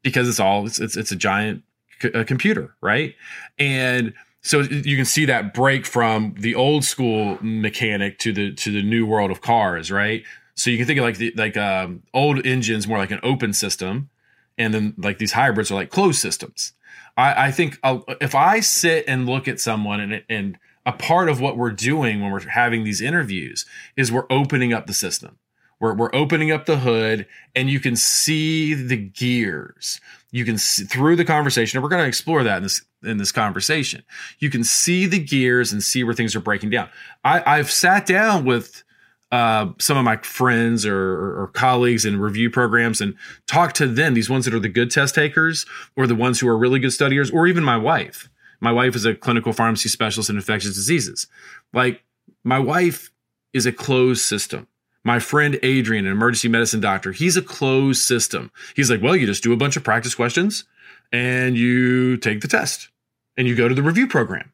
because 0.03 0.27
it's 0.27 0.39
all 0.39 0.65
it's 0.65 0.79
it's, 0.79 0.97
it's 0.97 1.11
a 1.11 1.15
giant 1.15 1.63
c- 2.01 2.11
a 2.13 2.25
computer, 2.25 2.75
right? 2.81 3.15
And 3.59 4.13
so 4.41 4.61
you 4.61 4.95
can 4.95 5.05
see 5.05 5.25
that 5.25 5.53
break 5.53 5.85
from 5.85 6.33
the 6.37 6.55
old 6.55 6.83
school 6.83 7.37
mechanic 7.41 8.17
to 8.19 8.33
the 8.33 8.53
to 8.53 8.71
the 8.71 8.81
new 8.81 9.05
world 9.05 9.31
of 9.31 9.41
cars, 9.41 9.91
right? 9.91 10.23
So 10.55 10.69
you 10.69 10.77
can 10.77 10.87
think 10.87 10.99
of 10.99 11.05
like 11.05 11.17
the 11.17 11.33
like 11.35 11.57
um, 11.57 12.03
old 12.13 12.45
engines 12.45 12.87
more 12.87 12.97
like 12.97 13.11
an 13.11 13.19
open 13.23 13.53
system, 13.53 14.09
and 14.57 14.73
then 14.73 14.93
like 14.97 15.19
these 15.19 15.33
hybrids 15.33 15.71
are 15.71 15.75
like 15.75 15.91
closed 15.91 16.19
systems. 16.19 16.73
I, 17.17 17.47
I 17.47 17.51
think 17.51 17.77
I'll, 17.83 18.03
if 18.19 18.35
I 18.35 18.59
sit 18.61 19.05
and 19.07 19.27
look 19.27 19.47
at 19.47 19.59
someone 19.59 19.99
and 19.99 20.23
and 20.29 20.57
a 20.85 20.91
part 20.91 21.29
of 21.29 21.39
what 21.39 21.57
we're 21.57 21.71
doing 21.71 22.21
when 22.21 22.31
we're 22.31 22.47
having 22.47 22.83
these 22.83 23.01
interviews 23.01 23.65
is 23.95 24.11
we're 24.11 24.25
opening 24.29 24.73
up 24.73 24.87
the 24.87 24.93
system. 24.93 25.37
We're, 25.79 25.93
we're 25.95 26.13
opening 26.13 26.51
up 26.51 26.65
the 26.65 26.77
hood 26.77 27.25
and 27.55 27.69
you 27.69 27.79
can 27.79 27.95
see 27.95 28.73
the 28.73 28.97
gears. 28.97 29.99
You 30.31 30.45
can 30.45 30.57
see 30.57 30.83
through 30.85 31.15
the 31.15 31.25
conversation. 31.25 31.77
And 31.77 31.83
we're 31.83 31.89
going 31.89 32.03
to 32.03 32.07
explore 32.07 32.43
that 32.43 32.57
in 32.57 32.63
this, 32.63 32.81
in 33.03 33.17
this 33.17 33.31
conversation. 33.31 34.03
You 34.39 34.49
can 34.49 34.63
see 34.63 35.07
the 35.07 35.19
gears 35.19 35.71
and 35.73 35.83
see 35.83 36.03
where 36.03 36.13
things 36.13 36.35
are 36.35 36.39
breaking 36.39 36.69
down. 36.69 36.89
I, 37.23 37.57
I've 37.57 37.71
sat 37.71 38.05
down 38.05 38.45
with 38.45 38.83
uh, 39.31 39.71
some 39.79 39.97
of 39.97 40.03
my 40.03 40.17
friends 40.17 40.85
or, 40.85 41.41
or, 41.41 41.47
colleagues 41.53 42.03
in 42.03 42.19
review 42.19 42.49
programs 42.49 42.99
and 42.99 43.15
talk 43.47 43.71
to 43.71 43.87
them, 43.87 44.13
these 44.13 44.29
ones 44.29 44.43
that 44.43 44.53
are 44.53 44.59
the 44.59 44.67
good 44.67 44.91
test 44.91 45.15
takers 45.15 45.65
or 45.95 46.05
the 46.05 46.15
ones 46.15 46.41
who 46.41 46.49
are 46.49 46.57
really 46.57 46.81
good 46.81 46.91
studiers, 46.91 47.31
or 47.31 47.47
even 47.47 47.63
my 47.63 47.77
wife. 47.77 48.29
My 48.61 48.71
wife 48.71 48.95
is 48.95 49.05
a 49.05 49.15
clinical 49.15 49.53
pharmacy 49.53 49.89
specialist 49.89 50.29
in 50.29 50.37
infectious 50.37 50.75
diseases. 50.75 51.27
Like, 51.73 52.03
my 52.43 52.59
wife 52.59 53.11
is 53.53 53.65
a 53.65 53.71
closed 53.71 54.21
system. 54.21 54.67
My 55.03 55.19
friend 55.19 55.59
Adrian, 55.63 56.05
an 56.05 56.11
emergency 56.11 56.47
medicine 56.47 56.79
doctor, 56.79 57.11
he's 57.11 57.35
a 57.35 57.41
closed 57.41 58.01
system. 58.01 58.51
He's 58.75 58.89
like, 58.89 59.01
well, 59.01 59.15
you 59.15 59.25
just 59.25 59.43
do 59.43 59.51
a 59.51 59.57
bunch 59.57 59.75
of 59.75 59.83
practice 59.83 60.15
questions 60.15 60.63
and 61.11 61.57
you 61.57 62.17
take 62.17 62.41
the 62.41 62.47
test 62.47 62.89
and 63.35 63.47
you 63.47 63.55
go 63.55 63.67
to 63.67 63.75
the 63.75 63.83
review 63.83 64.07
program 64.07 64.51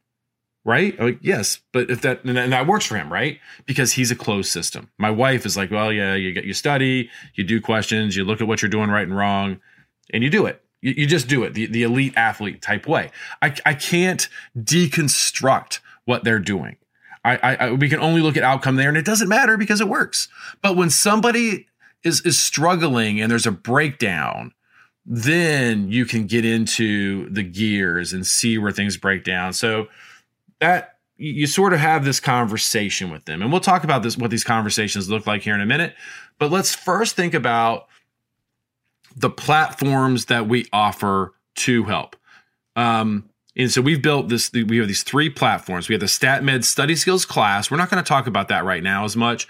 right? 0.67 0.99
Like, 0.99 1.19
yes, 1.21 1.61
but 1.71 1.89
if 1.89 2.01
that 2.01 2.25
and 2.25 2.51
that 2.51 2.67
works 2.67 2.85
for 2.85 2.97
him, 2.97 3.11
right? 3.11 3.39
Because 3.65 3.93
he's 3.93 4.11
a 4.11 4.15
closed 4.15 4.51
system. 4.51 4.91
My 4.97 5.09
wife 5.09 5.45
is 5.45 5.55
like, 5.55 5.71
well, 5.71 5.93
yeah, 5.93 6.13
you 6.13 6.33
get 6.33 6.43
you 6.43 6.53
study, 6.53 7.09
you 7.35 7.45
do 7.45 7.61
questions, 7.61 8.17
you 8.17 8.25
look 8.25 8.41
at 8.41 8.47
what 8.47 8.61
you're 8.61 8.69
doing 8.69 8.89
right 8.89 9.07
and 9.07 9.15
wrong, 9.15 9.61
and 10.13 10.23
you 10.23 10.29
do 10.29 10.45
it. 10.45 10.61
You, 10.81 10.93
you 10.98 11.07
just 11.07 11.27
do 11.27 11.43
it 11.43 11.53
the, 11.53 11.65
the 11.65 11.84
elite 11.84 12.13
athlete 12.15 12.62
type 12.62 12.88
way. 12.88 13.12
I, 13.41 13.55
I 13.65 13.74
can't 13.74 14.27
deconstruct 14.57 15.79
what 16.05 16.24
they're 16.24 16.39
doing. 16.39 16.77
I, 17.25 17.38
I, 17.38 17.55
I 17.55 17.72
we 17.72 17.89
can 17.89 18.00
only 18.00 18.22
look 18.22 18.38
at 18.38 18.43
outcome 18.43 18.75
there, 18.75 18.89
and 18.89 18.98
it 18.98 19.05
doesn't 19.05 19.27
matter 19.27 19.57
because 19.57 19.81
it 19.81 19.88
works. 19.88 20.27
But 20.62 20.75
when 20.75 20.89
somebody 20.89 21.67
is 22.03 22.22
is 22.22 22.39
struggling 22.39 23.19
and 23.19 23.29
there's 23.29 23.48
a 23.48 23.51
breakdown, 23.51 24.53
then 25.05 25.91
you 25.91 26.05
can 26.05 26.27
get 26.27 26.46
into 26.46 27.29
the 27.29 27.43
gears 27.43 28.13
and 28.13 28.25
see 28.25 28.57
where 28.57 28.72
things 28.72 28.98
break 28.98 29.24
down. 29.24 29.53
So 29.53 29.88
that 30.60 30.98
you 31.17 31.48
sort 31.48 31.74
of 31.74 31.79
have 31.79 32.05
this 32.05 32.19
conversation 32.19 33.10
with 33.10 33.25
them. 33.25 33.41
And 33.41 33.51
we'll 33.51 33.62
talk 33.62 33.84
about 33.84 34.03
this, 34.03 34.17
what 34.17 34.29
these 34.29 34.43
conversations 34.43 35.10
look 35.10 35.25
like 35.25 35.41
here 35.41 35.55
in 35.55 35.62
a 35.62 35.65
minute. 35.65 35.96
But 36.38 36.51
let's 36.51 36.75
first 36.75 37.15
think 37.15 37.34
about 37.34 37.88
the 39.17 39.29
platforms 39.29 40.25
that 40.25 40.47
we 40.47 40.67
offer 40.71 41.33
to 41.55 41.83
help. 41.83 42.15
Um, 42.75 43.29
and 43.55 43.71
so 43.71 43.81
we've 43.81 44.01
built 44.01 44.29
this, 44.29 44.51
we 44.53 44.77
have 44.77 44.88
these 44.88 45.03
three 45.03 45.29
platforms. 45.29 45.89
We 45.89 45.93
have 45.93 46.00
the 46.00 46.05
StatMed 46.05 46.63
Study 46.63 46.95
Skills 46.95 47.25
class. 47.25 47.71
We're 47.71 47.77
not 47.77 47.89
going 47.89 48.03
to 48.03 48.07
talk 48.07 48.27
about 48.27 48.47
that 48.50 48.63
right 48.63 48.83
now 48.83 49.03
as 49.03 49.15
much. 49.15 49.47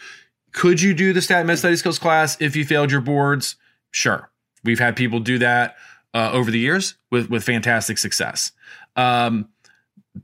Could 0.53 0.81
you 0.81 0.93
do 0.93 1.11
the 1.11 1.19
StatMed 1.19 1.57
Study 1.57 1.75
Skills 1.75 1.99
class 1.99 2.37
if 2.39 2.55
you 2.55 2.63
failed 2.65 2.91
your 2.91 3.01
boards? 3.01 3.57
Sure. 3.91 4.29
We've 4.63 4.79
had 4.79 4.95
people 4.95 5.19
do 5.19 5.37
that. 5.39 5.75
uh, 6.13 6.31
over 6.31 6.51
the 6.51 6.59
years 6.59 6.95
with 7.11 7.29
with 7.29 7.43
fantastic 7.43 7.97
success. 7.97 8.51
Um, 8.95 9.49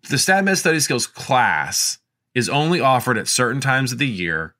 the 0.09 0.15
StatMed 0.15 0.57
Study 0.57 0.79
Skills 0.79 1.05
class 1.07 1.99
is 2.33 2.49
only 2.49 2.79
offered 2.79 3.17
at 3.17 3.27
certain 3.27 3.61
times 3.61 3.91
of 3.91 3.99
the 3.99 4.07
year. 4.07 4.55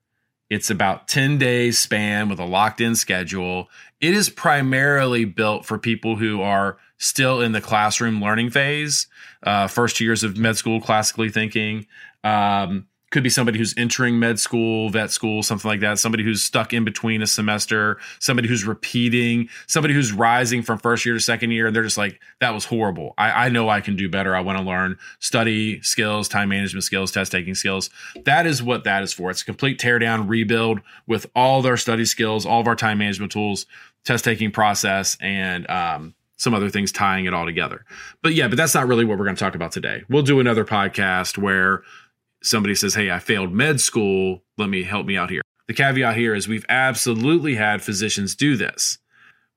It's 0.54 0.70
about 0.70 1.08
10 1.08 1.36
days 1.36 1.80
span 1.80 2.28
with 2.28 2.38
a 2.38 2.44
locked 2.44 2.80
in 2.80 2.94
schedule. 2.94 3.68
It 4.00 4.14
is 4.14 4.30
primarily 4.30 5.24
built 5.24 5.66
for 5.66 5.78
people 5.78 6.14
who 6.14 6.42
are 6.42 6.78
still 6.96 7.40
in 7.40 7.50
the 7.50 7.60
classroom 7.60 8.22
learning 8.22 8.50
phase, 8.50 9.08
uh, 9.42 9.66
first 9.66 9.98
years 9.98 10.22
of 10.22 10.36
med 10.36 10.56
school, 10.56 10.80
classically 10.80 11.28
thinking. 11.28 11.88
Um, 12.22 12.86
could 13.14 13.22
be 13.22 13.30
somebody 13.30 13.58
who's 13.58 13.72
entering 13.78 14.18
med 14.18 14.40
school, 14.40 14.90
vet 14.90 15.08
school, 15.08 15.40
something 15.44 15.68
like 15.68 15.78
that. 15.78 16.00
Somebody 16.00 16.24
who's 16.24 16.42
stuck 16.42 16.72
in 16.72 16.84
between 16.84 17.22
a 17.22 17.28
semester, 17.28 17.96
somebody 18.18 18.48
who's 18.48 18.64
repeating, 18.64 19.48
somebody 19.68 19.94
who's 19.94 20.12
rising 20.12 20.62
from 20.62 20.78
first 20.78 21.06
year 21.06 21.14
to 21.14 21.20
second 21.20 21.52
year. 21.52 21.68
And 21.68 21.76
they're 21.76 21.84
just 21.84 21.96
like, 21.96 22.20
that 22.40 22.52
was 22.52 22.64
horrible. 22.64 23.14
I, 23.16 23.46
I 23.46 23.48
know 23.50 23.68
I 23.68 23.80
can 23.80 23.94
do 23.94 24.08
better. 24.08 24.34
I 24.34 24.40
want 24.40 24.58
to 24.58 24.64
learn 24.64 24.98
study 25.20 25.80
skills, 25.80 26.28
time 26.28 26.48
management 26.48 26.82
skills, 26.82 27.12
test 27.12 27.30
taking 27.30 27.54
skills. 27.54 27.88
That 28.24 28.46
is 28.46 28.64
what 28.64 28.82
that 28.82 29.04
is 29.04 29.12
for. 29.12 29.30
It's 29.30 29.42
a 29.42 29.44
complete 29.44 29.78
teardown, 29.78 30.28
rebuild 30.28 30.80
with 31.06 31.26
all 31.36 31.60
of 31.60 31.66
our 31.66 31.76
study 31.76 32.06
skills, 32.06 32.44
all 32.44 32.60
of 32.60 32.66
our 32.66 32.74
time 32.74 32.98
management 32.98 33.30
tools, 33.30 33.66
test 34.04 34.24
taking 34.24 34.50
process, 34.50 35.16
and, 35.20 35.70
um, 35.70 36.16
some 36.36 36.52
other 36.52 36.68
things 36.68 36.90
tying 36.90 37.26
it 37.26 37.32
all 37.32 37.46
together. 37.46 37.84
But 38.20 38.34
yeah, 38.34 38.48
but 38.48 38.56
that's 38.56 38.74
not 38.74 38.88
really 38.88 39.04
what 39.04 39.18
we're 39.18 39.24
going 39.24 39.36
to 39.36 39.42
talk 39.42 39.54
about 39.54 39.70
today. 39.70 40.02
We'll 40.08 40.22
do 40.22 40.40
another 40.40 40.64
podcast 40.64 41.38
where 41.38 41.82
somebody 42.44 42.74
says, 42.74 42.94
Hey, 42.94 43.10
I 43.10 43.18
failed 43.18 43.52
med 43.52 43.80
school. 43.80 44.42
Let 44.56 44.68
me 44.68 44.84
help 44.84 45.06
me 45.06 45.16
out 45.16 45.30
here. 45.30 45.42
The 45.66 45.74
caveat 45.74 46.16
here 46.16 46.34
is 46.34 46.46
we've 46.46 46.66
absolutely 46.68 47.54
had 47.54 47.82
physicians 47.82 48.34
do 48.34 48.56
this. 48.56 48.98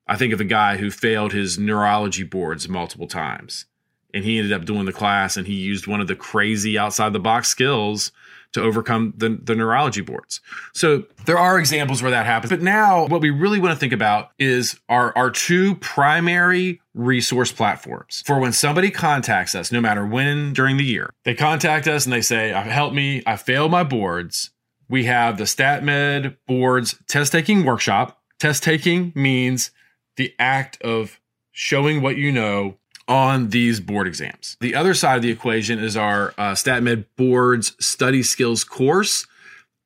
I 0.07 0.15
think 0.15 0.33
of 0.33 0.39
a 0.39 0.45
guy 0.45 0.77
who 0.77 0.89
failed 0.89 1.33
his 1.33 1.59
neurology 1.59 2.23
boards 2.23 2.69
multiple 2.69 3.07
times 3.07 3.65
and 4.13 4.23
he 4.23 4.37
ended 4.37 4.53
up 4.53 4.65
doing 4.65 4.85
the 4.85 4.93
class 4.93 5.37
and 5.37 5.45
he 5.45 5.53
used 5.53 5.85
one 5.85 6.01
of 6.01 6.07
the 6.07 6.15
crazy 6.15 6.77
outside 6.77 7.13
the 7.13 7.19
box 7.19 7.49
skills 7.49 8.11
to 8.57 8.63
overcome 8.63 9.13
the, 9.15 9.39
the 9.41 9.55
neurology 9.55 10.01
boards. 10.01 10.41
So 10.73 11.05
there 11.25 11.37
are 11.37 11.59
examples 11.59 12.01
where 12.01 12.11
that 12.11 12.25
happens. 12.25 12.49
But 12.49 12.61
now 12.61 13.07
what 13.07 13.21
we 13.21 13.29
really 13.29 13.59
want 13.59 13.73
to 13.73 13.79
think 13.79 13.93
about 13.93 14.31
is 14.39 14.79
our, 14.89 15.15
our 15.15 15.29
two 15.29 15.75
primary 15.75 16.81
resource 16.93 17.51
platforms 17.51 18.23
for 18.25 18.39
when 18.39 18.51
somebody 18.51 18.89
contacts 18.89 19.53
us, 19.53 19.71
no 19.71 19.79
matter 19.79 20.05
when 20.05 20.53
during 20.53 20.77
the 20.77 20.83
year, 20.83 21.13
they 21.23 21.35
contact 21.35 21.87
us 21.87 22.05
and 22.05 22.13
they 22.13 22.21
say, 22.21 22.51
uh, 22.51 22.63
help 22.63 22.93
me, 22.93 23.21
I 23.25 23.37
failed 23.37 23.71
my 23.71 23.83
boards. 23.83 24.49
We 24.89 25.03
have 25.05 25.37
the 25.37 25.43
StatMed 25.43 26.37
boards 26.47 26.95
test 27.07 27.31
taking 27.31 27.63
workshop. 27.63 28.19
Test 28.39 28.63
taking 28.63 29.11
means 29.15 29.71
the 30.15 30.33
act 30.39 30.81
of 30.81 31.19
showing 31.51 32.01
what 32.01 32.17
you 32.17 32.31
know 32.31 32.77
on 33.07 33.49
these 33.49 33.79
board 33.79 34.07
exams. 34.07 34.57
The 34.59 34.75
other 34.75 34.93
side 34.93 35.15
of 35.17 35.21
the 35.21 35.31
equation 35.31 35.79
is 35.79 35.95
our 35.95 36.33
uh, 36.37 36.53
StatMed 36.53 37.05
Boards 37.15 37.73
Study 37.79 38.23
Skills 38.23 38.63
course. 38.63 39.25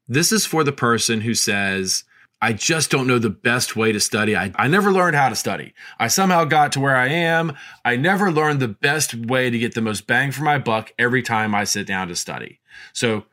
This 0.07 0.31
is 0.31 0.45
for 0.45 0.63
the 0.63 0.71
person 0.71 1.21
who 1.21 1.33
says, 1.33 2.03
I 2.41 2.53
just 2.53 2.89
don't 2.89 3.05
know 3.05 3.19
the 3.19 3.29
best 3.29 3.75
way 3.75 3.91
to 3.91 3.99
study. 3.99 4.35
I, 4.35 4.51
I 4.55 4.67
never 4.67 4.91
learned 4.91 5.15
how 5.15 5.29
to 5.29 5.35
study. 5.35 5.73
I 5.99 6.07
somehow 6.07 6.43
got 6.45 6.71
to 6.71 6.79
where 6.79 6.95
I 6.95 7.07
am. 7.07 7.55
I 7.85 7.95
never 7.97 8.31
learned 8.31 8.59
the 8.59 8.67
best 8.67 9.13
way 9.13 9.51
to 9.51 9.59
get 9.59 9.75
the 9.75 9.81
most 9.81 10.07
bang 10.07 10.31
for 10.31 10.43
my 10.43 10.57
buck 10.57 10.91
every 10.97 11.21
time 11.21 11.53
I 11.53 11.65
sit 11.65 11.85
down 11.85 12.07
to 12.07 12.15
study. 12.15 12.59
So, 12.93 13.25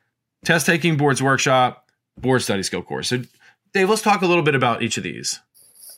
test 0.44 0.66
taking 0.66 0.98
boards 0.98 1.22
workshop, 1.22 1.90
board 2.18 2.42
study 2.42 2.62
skill 2.62 2.82
course. 2.82 3.08
So, 3.08 3.22
Dave, 3.72 3.88
let's 3.88 4.02
talk 4.02 4.20
a 4.20 4.26
little 4.26 4.42
bit 4.42 4.54
about 4.54 4.82
each 4.82 4.98
of 4.98 5.04
these. 5.04 5.40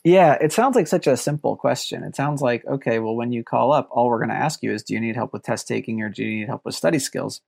Yeah, 0.02 0.38
it 0.40 0.52
sounds 0.52 0.76
like 0.76 0.86
such 0.86 1.06
a 1.06 1.16
simple 1.16 1.56
question. 1.56 2.04
It 2.04 2.16
sounds 2.16 2.40
like, 2.40 2.64
okay, 2.66 2.98
well, 2.98 3.14
when 3.14 3.32
you 3.32 3.44
call 3.44 3.72
up, 3.72 3.88
all 3.90 4.08
we're 4.08 4.18
going 4.18 4.30
to 4.30 4.34
ask 4.34 4.62
you 4.62 4.72
is, 4.72 4.82
do 4.82 4.94
you 4.94 5.00
need 5.00 5.14
help 5.14 5.32
with 5.32 5.42
test 5.42 5.68
taking 5.68 6.00
or 6.00 6.08
do 6.08 6.24
you 6.24 6.40
need 6.40 6.48
help 6.48 6.64
with 6.64 6.74
study 6.74 6.98
skills? 6.98 7.42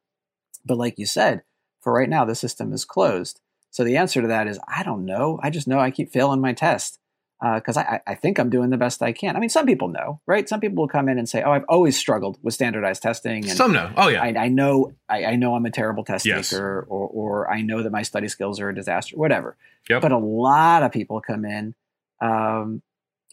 But 0.64 0.76
like 0.76 0.98
you 0.98 1.06
said, 1.06 1.42
for 1.80 1.92
right 1.92 2.08
now, 2.08 2.24
the 2.24 2.34
system 2.34 2.72
is 2.72 2.84
closed. 2.84 3.40
So 3.70 3.84
the 3.84 3.96
answer 3.96 4.20
to 4.20 4.28
that 4.28 4.46
is, 4.46 4.58
I 4.68 4.82
don't 4.82 5.06
know. 5.06 5.40
I 5.42 5.48
just 5.48 5.66
know 5.66 5.80
I 5.80 5.90
keep 5.90 6.12
failing 6.12 6.42
my 6.42 6.52
test 6.52 6.98
because 7.42 7.76
uh, 7.76 7.80
I, 7.80 8.00
I 8.06 8.14
think 8.14 8.38
I'm 8.38 8.50
doing 8.50 8.70
the 8.70 8.76
best 8.76 9.02
I 9.02 9.12
can. 9.12 9.34
I 9.34 9.40
mean, 9.40 9.48
some 9.48 9.66
people 9.66 9.88
know, 9.88 10.20
right? 10.26 10.48
Some 10.48 10.60
people 10.60 10.82
will 10.82 10.88
come 10.88 11.08
in 11.08 11.18
and 11.18 11.28
say, 11.28 11.42
"Oh, 11.42 11.50
I've 11.50 11.64
always 11.68 11.96
struggled 11.96 12.38
with 12.42 12.54
standardized 12.54 13.02
testing." 13.02 13.48
And 13.48 13.56
some 13.56 13.72
know. 13.72 13.92
Oh 13.96 14.08
yeah, 14.08 14.22
I, 14.22 14.44
I 14.44 14.48
know. 14.48 14.94
I, 15.08 15.24
I, 15.24 15.36
know 15.36 15.56
I'm 15.56 15.66
a 15.66 15.70
terrible 15.70 16.04
test 16.04 16.24
yes. 16.24 16.50
taker, 16.50 16.86
or, 16.88 17.08
or 17.08 17.50
I 17.50 17.62
know 17.62 17.82
that 17.82 17.90
my 17.90 18.02
study 18.02 18.28
skills 18.28 18.60
are 18.60 18.68
a 18.68 18.74
disaster. 18.74 19.16
Whatever. 19.16 19.56
Yep. 19.90 20.02
But 20.02 20.12
a 20.12 20.18
lot 20.18 20.84
of 20.84 20.92
people 20.92 21.20
come 21.20 21.44
in 21.44 21.74
um, 22.22 22.82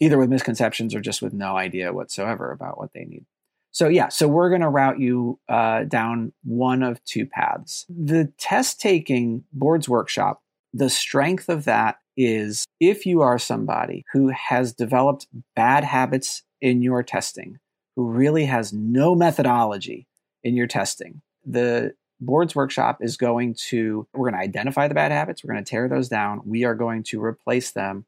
either 0.00 0.18
with 0.18 0.28
misconceptions 0.28 0.94
or 0.94 1.00
just 1.00 1.22
with 1.22 1.32
no 1.32 1.56
idea 1.56 1.92
whatsoever 1.92 2.50
about 2.50 2.78
what 2.78 2.92
they 2.92 3.04
need. 3.04 3.24
So, 3.72 3.88
yeah, 3.88 4.08
so 4.08 4.26
we're 4.26 4.48
going 4.48 4.62
to 4.62 4.68
route 4.68 4.98
you 4.98 5.38
uh, 5.48 5.84
down 5.84 6.32
one 6.42 6.82
of 6.82 7.02
two 7.04 7.24
paths. 7.24 7.86
The 7.88 8.32
test 8.36 8.80
taking 8.80 9.44
boards 9.52 9.88
workshop, 9.88 10.42
the 10.74 10.90
strength 10.90 11.48
of 11.48 11.64
that 11.66 11.98
is 12.16 12.66
if 12.80 13.06
you 13.06 13.22
are 13.22 13.38
somebody 13.38 14.04
who 14.12 14.28
has 14.28 14.72
developed 14.72 15.28
bad 15.54 15.84
habits 15.84 16.42
in 16.60 16.82
your 16.82 17.02
testing, 17.04 17.58
who 17.94 18.08
really 18.08 18.46
has 18.46 18.72
no 18.72 19.14
methodology 19.14 20.08
in 20.42 20.56
your 20.56 20.66
testing, 20.66 21.22
the 21.46 21.94
boards 22.20 22.56
workshop 22.56 22.98
is 23.00 23.16
going 23.16 23.54
to, 23.68 24.06
we're 24.12 24.30
going 24.30 24.40
to 24.40 24.46
identify 24.46 24.88
the 24.88 24.94
bad 24.94 25.12
habits, 25.12 25.44
we're 25.44 25.54
going 25.54 25.64
to 25.64 25.70
tear 25.70 25.88
those 25.88 26.08
down, 26.08 26.42
we 26.44 26.64
are 26.64 26.74
going 26.74 27.04
to 27.04 27.22
replace 27.22 27.70
them 27.70 28.04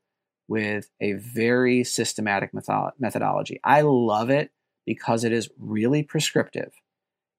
with 0.49 0.91
a 1.01 1.13
very 1.15 1.85
systematic 1.85 2.53
method- 2.53 2.93
methodology. 2.99 3.61
I 3.65 3.83
love 3.83 4.31
it 4.31 4.51
because 4.87 5.25
it 5.25 5.33
is 5.33 5.51
really 5.59 6.03
prescriptive. 6.03 6.73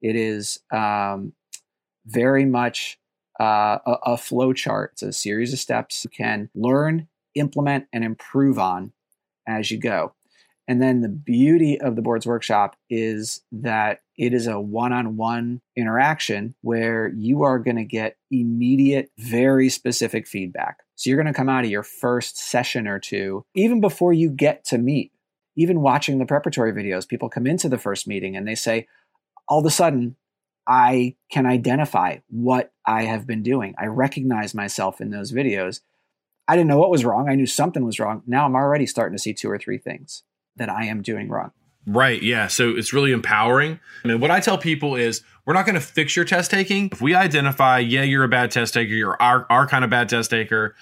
It 0.01 0.15
is 0.15 0.59
um, 0.71 1.33
very 2.05 2.45
much 2.45 2.99
uh, 3.39 3.79
a, 3.85 3.97
a 4.03 4.17
flow 4.17 4.53
chart. 4.53 4.91
It's 4.93 5.03
a 5.03 5.13
series 5.13 5.53
of 5.53 5.59
steps 5.59 6.03
you 6.03 6.09
can 6.09 6.49
learn, 6.55 7.07
implement, 7.35 7.87
and 7.91 8.03
improve 8.03 8.59
on 8.59 8.93
as 9.47 9.71
you 9.71 9.79
go. 9.79 10.13
And 10.67 10.81
then 10.81 11.01
the 11.01 11.09
beauty 11.09 11.79
of 11.79 11.95
the 11.95 12.01
boards 12.01 12.25
workshop 12.25 12.77
is 12.89 13.41
that 13.51 13.99
it 14.17 14.33
is 14.33 14.47
a 14.47 14.59
one 14.59 14.93
on 14.93 15.17
one 15.17 15.61
interaction 15.75 16.55
where 16.61 17.09
you 17.09 17.43
are 17.43 17.59
going 17.59 17.75
to 17.75 17.83
get 17.83 18.17
immediate, 18.31 19.11
very 19.17 19.67
specific 19.67 20.27
feedback. 20.27 20.82
So 20.95 21.09
you're 21.09 21.21
going 21.21 21.31
to 21.31 21.37
come 21.37 21.49
out 21.49 21.65
of 21.65 21.71
your 21.71 21.83
first 21.83 22.37
session 22.37 22.87
or 22.87 22.99
two, 22.99 23.45
even 23.55 23.81
before 23.81 24.13
you 24.13 24.29
get 24.29 24.63
to 24.65 24.77
meet, 24.77 25.11
even 25.55 25.81
watching 25.81 26.19
the 26.19 26.25
preparatory 26.25 26.71
videos, 26.71 27.07
people 27.07 27.29
come 27.29 27.47
into 27.47 27.69
the 27.69 27.77
first 27.77 28.07
meeting 28.07 28.35
and 28.35 28.47
they 28.47 28.55
say, 28.55 28.87
all 29.47 29.59
of 29.59 29.65
a 29.65 29.71
sudden, 29.71 30.15
I 30.67 31.15
can 31.31 31.45
identify 31.45 32.17
what 32.29 32.71
I 32.85 33.03
have 33.03 33.27
been 33.27 33.43
doing. 33.43 33.75
I 33.77 33.87
recognize 33.87 34.53
myself 34.53 35.01
in 35.01 35.09
those 35.09 35.31
videos. 35.31 35.81
I 36.47 36.55
didn't 36.55 36.69
know 36.69 36.77
what 36.77 36.89
was 36.89 37.05
wrong. 37.05 37.27
I 37.29 37.35
knew 37.35 37.45
something 37.45 37.83
was 37.83 37.99
wrong. 37.99 38.23
Now 38.25 38.45
I'm 38.45 38.55
already 38.55 38.85
starting 38.85 39.17
to 39.17 39.21
see 39.21 39.33
two 39.33 39.49
or 39.49 39.57
three 39.57 39.77
things 39.77 40.23
that 40.55 40.69
I 40.69 40.85
am 40.85 41.01
doing 41.01 41.27
wrong. 41.29 41.51
Right. 41.85 42.21
Yeah. 42.21 42.47
So 42.47 42.69
it's 42.69 42.93
really 42.93 43.11
empowering. 43.11 43.79
I 44.03 44.07
mean, 44.07 44.19
what 44.19 44.31
I 44.31 44.39
tell 44.39 44.57
people 44.57 44.95
is 44.95 45.21
we're 45.45 45.53
not 45.53 45.65
going 45.65 45.75
to 45.75 45.81
fix 45.81 46.15
your 46.15 46.25
test 46.25 46.49
taking. 46.49 46.89
If 46.91 47.01
we 47.01 47.13
identify, 47.13 47.79
yeah, 47.79 48.03
you're 48.03 48.23
a 48.23 48.29
bad 48.29 48.51
test 48.51 48.73
taker, 48.73 48.93
you're 48.93 49.21
our, 49.21 49.45
our 49.49 49.67
kind 49.67 49.83
of 49.83 49.89
bad 49.89 50.07
test 50.07 50.29
taker, 50.29 50.75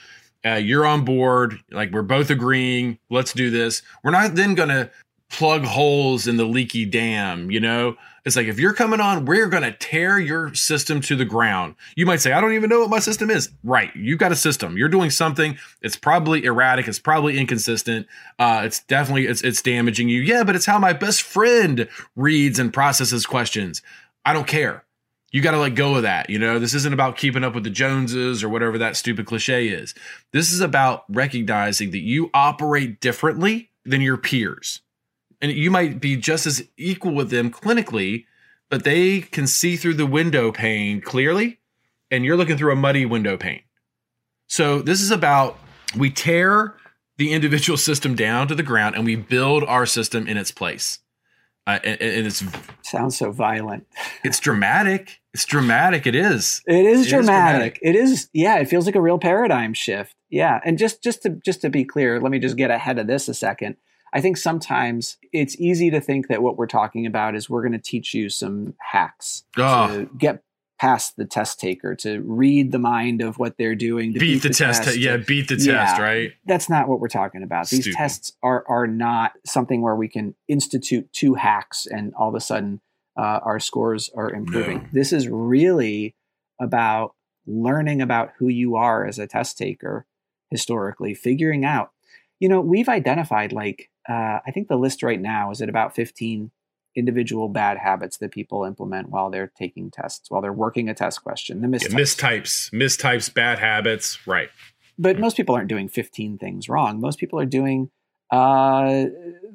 uh, 0.45 0.53
you're 0.53 0.85
on 0.85 1.03
board, 1.05 1.59
like 1.71 1.91
we're 1.91 2.01
both 2.01 2.29
agreeing, 2.29 2.99
let's 3.09 3.33
do 3.33 3.49
this. 3.49 3.81
We're 4.03 4.11
not 4.11 4.35
then 4.35 4.53
going 4.55 4.69
to 4.69 4.91
plug 5.31 5.63
holes 5.63 6.27
in 6.27 6.37
the 6.37 6.45
leaky 6.45 6.85
dam, 6.85 7.49
you 7.49 7.59
know? 7.59 7.95
It's 8.23 8.35
like 8.35 8.45
if 8.45 8.59
you're 8.59 8.73
coming 8.73 9.01
on, 9.01 9.25
we're 9.25 9.47
going 9.47 9.63
to 9.63 9.71
tear 9.71 10.19
your 10.19 10.53
system 10.53 11.01
to 11.01 11.15
the 11.15 11.25
ground. 11.25 11.75
You 11.95 12.05
might 12.05 12.21
say, 12.21 12.33
I 12.33 12.39
don't 12.39 12.53
even 12.53 12.69
know 12.69 12.81
what 12.81 12.89
my 12.91 12.99
system 12.99 13.31
is. 13.31 13.49
Right. 13.63 13.95
You've 13.95 14.19
got 14.19 14.31
a 14.31 14.35
system. 14.35 14.77
You're 14.77 14.89
doing 14.89 15.09
something. 15.09 15.57
It's 15.81 15.95
probably 15.95 16.43
erratic. 16.43 16.87
It's 16.87 16.99
probably 16.99 17.39
inconsistent. 17.39 18.05
Uh, 18.37 18.61
it's 18.63 18.83
definitely, 18.83 19.25
it's, 19.25 19.41
it's 19.41 19.63
damaging 19.63 20.07
you. 20.07 20.21
Yeah, 20.21 20.43
but 20.43 20.55
it's 20.55 20.67
how 20.67 20.77
my 20.77 20.93
best 20.93 21.23
friend 21.23 21.87
reads 22.15 22.59
and 22.59 22.71
processes 22.71 23.25
questions. 23.25 23.81
I 24.23 24.33
don't 24.33 24.47
care. 24.47 24.83
You 25.31 25.41
got 25.41 25.51
to 25.51 25.59
let 25.59 25.73
go 25.73 25.95
of 25.95 26.03
that. 26.03 26.29
You 26.29 26.37
know, 26.37 26.59
this 26.59 26.75
isn't 26.75 26.93
about 26.93 27.17
keeping 27.17 27.43
up 27.43 27.55
with 27.55 27.63
the 27.63 27.69
Joneses 27.71 28.43
or 28.43 28.49
whatever 28.49 28.77
that 28.77 28.97
stupid 28.97 29.25
cliche 29.25 29.69
is. 29.69 29.95
This 30.31 30.51
is 30.51 30.59
about 30.59 31.05
recognizing 31.09 31.89
that 31.91 32.01
you 32.01 32.29
operate 32.35 32.99
differently 32.99 33.71
than 33.83 34.01
your 34.01 34.17
peers 34.17 34.81
and 35.41 35.51
you 35.51 35.71
might 35.71 35.99
be 35.99 36.15
just 36.15 36.45
as 36.45 36.63
equal 36.77 37.13
with 37.13 37.29
them 37.29 37.51
clinically, 37.51 38.25
but 38.69 38.83
they 38.83 39.21
can 39.21 39.47
see 39.47 39.75
through 39.75 39.95
the 39.95 40.05
window 40.05 40.51
pane 40.51 41.01
clearly, 41.01 41.59
and 42.09 42.23
you're 42.23 42.37
looking 42.37 42.57
through 42.57 42.71
a 42.71 42.75
muddy 42.75 43.05
window 43.05 43.37
pane. 43.37 43.61
So 44.47 44.81
this 44.81 45.01
is 45.01 45.11
about 45.11 45.57
we 45.97 46.09
tear 46.09 46.75
the 47.17 47.31
individual 47.31 47.77
system 47.89 48.15
down 48.15 48.47
to 48.47 48.55
the 48.55 48.63
ground 48.63 48.95
and 48.95 49.05
we 49.05 49.15
build 49.15 49.63
our 49.63 49.85
system 49.85 50.27
in 50.27 50.37
its 50.37 50.51
place. 50.51 50.99
Uh, 51.67 51.79
and, 51.83 52.01
and, 52.01 52.27
it's 52.27 52.43
sounds 52.81 53.17
so 53.17 53.31
violent. 53.31 53.85
It's 54.23 54.39
dramatic. 54.39 55.19
It's 55.33 55.45
dramatic. 55.45 56.07
It 56.07 56.15
is. 56.15 56.61
It 56.65 56.85
is, 56.85 57.05
it 57.05 57.09
dramatic. 57.09 57.75
is 57.75 57.79
dramatic. 57.79 57.79
It 57.81 57.95
is. 57.95 58.29
Yeah, 58.33 58.57
it 58.57 58.67
feels 58.67 58.85
like 58.85 58.95
a 58.95 59.01
real 59.01 59.19
paradigm 59.19 59.73
shift. 59.73 60.15
Yeah, 60.29 60.59
and 60.65 60.77
just 60.77 61.03
just 61.03 61.23
to 61.23 61.29
just 61.29 61.61
to 61.61 61.69
be 61.69 61.85
clear, 61.85 62.19
let 62.19 62.31
me 62.31 62.39
just 62.39 62.57
get 62.57 62.71
ahead 62.71 62.97
of 62.97 63.07
this 63.07 63.27
a 63.27 63.33
second. 63.33 63.77
I 64.13 64.21
think 64.21 64.37
sometimes 64.37 65.17
it's 65.31 65.55
easy 65.59 65.89
to 65.91 66.01
think 66.01 66.27
that 66.27 66.41
what 66.41 66.57
we're 66.57 66.67
talking 66.67 67.05
about 67.05 67.35
is 67.35 67.49
we're 67.49 67.61
going 67.61 67.71
to 67.71 67.77
teach 67.79 68.13
you 68.13 68.29
some 68.29 68.73
hacks 68.79 69.43
Oh. 69.57 69.87
to 69.87 70.09
get 70.17 70.43
past 70.79 71.15
the 71.15 71.25
test 71.25 71.59
taker, 71.59 71.93
to 71.95 72.19
read 72.21 72.71
the 72.71 72.79
mind 72.79 73.21
of 73.21 73.37
what 73.37 73.55
they're 73.57 73.75
doing, 73.75 74.13
to 74.13 74.19
beat, 74.19 74.41
the, 74.41 74.49
test. 74.49 74.97
yeah, 74.97 75.15
beat 75.15 75.47
the 75.47 75.55
Yeah. 75.55 75.85
test, 75.85 76.01
right? 76.01 76.31
That's 76.47 76.69
not 76.69 76.87
what 76.89 76.99
we're 76.99 77.07
talking 77.07 77.43
about. 77.43 77.69
These 77.69 77.81
Stupid. 77.81 77.97
tests 77.97 78.31
are 78.41 78.65
are 78.67 78.87
not 78.87 79.33
something 79.45 79.81
where 79.81 79.95
we 79.95 80.07
can 80.07 80.33
institute 80.47 81.07
two 81.13 81.35
hacks 81.35 81.85
and 81.85 82.13
all 82.15 82.29
of 82.29 82.35
a 82.35 82.41
sudden 82.41 82.81
uh, 83.15 83.39
our 83.43 83.59
scores 83.59 84.09
are 84.15 84.31
improving. 84.33 84.77
No. 84.79 84.87
This 84.93 85.13
is 85.13 85.27
really 85.29 86.15
about 86.59 87.13
learning 87.45 88.01
about 88.01 88.31
who 88.39 88.47
you 88.47 88.75
are 88.75 89.05
as 89.05 89.19
a 89.19 89.27
test 89.27 89.57
taker 89.59 90.05
historically, 90.49 91.13
figuring 91.13 91.63
out. 91.63 91.91
You 92.39 92.49
know, 92.49 92.59
we've 92.59 92.89
identified 92.89 93.53
like 93.53 93.90
uh, 94.09 94.39
I 94.45 94.51
think 94.53 94.67
the 94.67 94.77
list 94.77 95.03
right 95.03 95.21
now 95.21 95.51
is 95.51 95.61
at 95.61 95.69
about 95.69 95.95
fifteen 95.95 96.51
individual 96.95 97.47
bad 97.47 97.77
habits 97.77 98.17
that 98.17 98.31
people 98.31 98.65
implement 98.65 99.09
while 99.09 99.29
they're 99.29 99.51
taking 99.57 99.89
tests, 99.89 100.29
while 100.29 100.41
they're 100.41 100.51
working 100.51 100.89
a 100.89 100.93
test 100.93 101.23
question. 101.23 101.61
The 101.61 101.67
Yeah, 101.67 101.87
mistypes. 101.87 101.95
mistypes, 101.95 102.71
mistypes, 102.73 103.33
bad 103.33 103.59
habits, 103.59 104.27
right? 104.27 104.49
but 105.01 105.17
most 105.17 105.35
people 105.35 105.55
aren't 105.55 105.67
doing 105.69 105.87
15 105.87 106.37
things 106.37 106.69
wrong. 106.69 106.99
Most 106.99 107.17
people 107.19 107.39
are 107.39 107.45
doing 107.45 107.89
uh, 108.31 109.05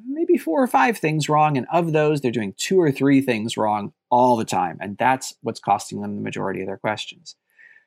maybe 0.07 0.37
four 0.37 0.63
or 0.63 0.67
five 0.67 0.99
things 0.99 1.29
wrong. 1.29 1.57
And 1.57 1.67
of 1.73 1.93
those, 1.93 2.21
they're 2.21 2.33
doing 2.33 2.55
two 2.57 2.81
or 2.81 2.91
three 2.91 3.21
things 3.21 3.57
wrong 3.57 3.93
all 4.11 4.37
the 4.37 4.45
time. 4.45 4.79
And 4.81 4.99
that's 4.99 5.35
what's 5.43 5.61
costing 5.61 6.01
them 6.01 6.17
the 6.17 6.23
majority 6.23 6.61
of 6.63 6.67
their 6.67 6.77
questions. 6.77 7.37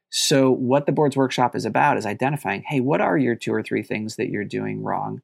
So, 0.10 0.50
what 0.50 0.86
the 0.86 0.92
boards 0.92 1.18
workshop 1.18 1.56
is 1.56 1.66
about 1.66 1.98
is 1.98 2.06
identifying 2.06 2.64
hey, 2.64 2.80
what 2.80 3.02
are 3.02 3.18
your 3.18 3.36
two 3.36 3.54
or 3.54 3.62
three 3.62 3.84
things 3.84 4.16
that 4.16 4.30
you're 4.30 4.46
doing 4.46 4.82
wrong? 4.82 5.22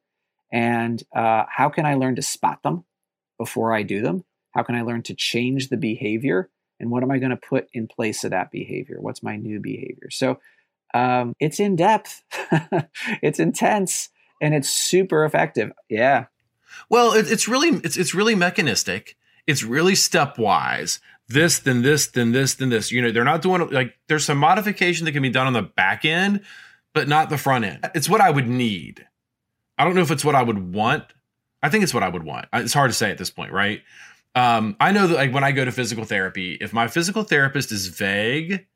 And 0.52 1.02
uh, 1.14 1.44
how 1.48 1.68
can 1.68 1.86
I 1.86 1.94
learn 1.94 2.16
to 2.16 2.22
spot 2.22 2.62
them 2.62 2.84
before 3.38 3.72
I 3.72 3.82
do 3.82 4.00
them? 4.00 4.24
How 4.52 4.62
can 4.62 4.74
I 4.74 4.82
learn 4.82 5.02
to 5.04 5.14
change 5.14 5.68
the 5.68 5.76
behavior? 5.76 6.50
And 6.78 6.90
what 6.90 7.02
am 7.02 7.10
I 7.10 7.18
going 7.18 7.30
to 7.30 7.36
put 7.36 7.68
in 7.72 7.88
place 7.88 8.24
of 8.24 8.30
that 8.30 8.50
behavior? 8.50 8.98
What's 9.00 9.22
my 9.22 9.36
new 9.36 9.60
behavior? 9.60 10.10
So, 10.10 10.40
um, 10.94 11.34
it's 11.40 11.60
in 11.60 11.76
depth, 11.76 12.22
it's 13.22 13.40
intense, 13.40 14.08
and 14.40 14.54
it's 14.54 14.70
super 14.70 15.24
effective. 15.24 15.72
Yeah, 15.88 16.26
Well, 16.88 17.12
it, 17.12 17.30
it's 17.30 17.48
really 17.48 17.80
it's 17.84 17.96
it's 17.96 18.14
really 18.14 18.34
mechanistic. 18.34 19.16
It's 19.46 19.62
really 19.62 19.92
stepwise. 19.92 21.00
This, 21.28 21.58
then 21.58 21.82
this, 21.82 22.06
then 22.06 22.32
this, 22.32 22.54
then 22.54 22.68
this. 22.68 22.92
You 22.92 23.02
know, 23.02 23.10
they're 23.10 23.24
not 23.24 23.42
doing 23.42 23.68
like 23.70 23.96
there's 24.08 24.24
some 24.24 24.38
modification 24.38 25.04
that 25.04 25.12
can 25.12 25.22
be 25.22 25.30
done 25.30 25.46
on 25.46 25.52
the 25.52 25.62
back 25.62 26.04
end, 26.04 26.42
but 26.94 27.08
not 27.08 27.30
the 27.30 27.38
front 27.38 27.64
end. 27.64 27.90
It's 27.94 28.08
what 28.08 28.20
I 28.20 28.30
would 28.30 28.48
need. 28.48 29.06
I 29.78 29.84
don't 29.84 29.94
know 29.94 30.02
if 30.02 30.10
it's 30.10 30.24
what 30.24 30.34
I 30.34 30.42
would 30.42 30.74
want. 30.74 31.04
I 31.62 31.68
think 31.68 31.84
it's 31.84 31.94
what 31.94 32.02
I 32.02 32.08
would 32.08 32.22
want. 32.22 32.46
It's 32.52 32.74
hard 32.74 32.90
to 32.90 32.94
say 32.94 33.10
at 33.10 33.18
this 33.18 33.30
point, 33.30 33.52
right? 33.52 33.82
Um, 34.34 34.76
I 34.78 34.92
know 34.92 35.06
that 35.06 35.14
like 35.14 35.32
when 35.32 35.44
I 35.44 35.52
go 35.52 35.64
to 35.64 35.72
physical 35.72 36.04
therapy, 36.04 36.58
if 36.60 36.72
my 36.72 36.88
physical 36.88 37.22
therapist 37.22 37.72
is 37.72 37.86
vague, 37.88 38.66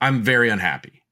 I'm 0.00 0.22
very 0.22 0.50
unhappy. 0.50 1.02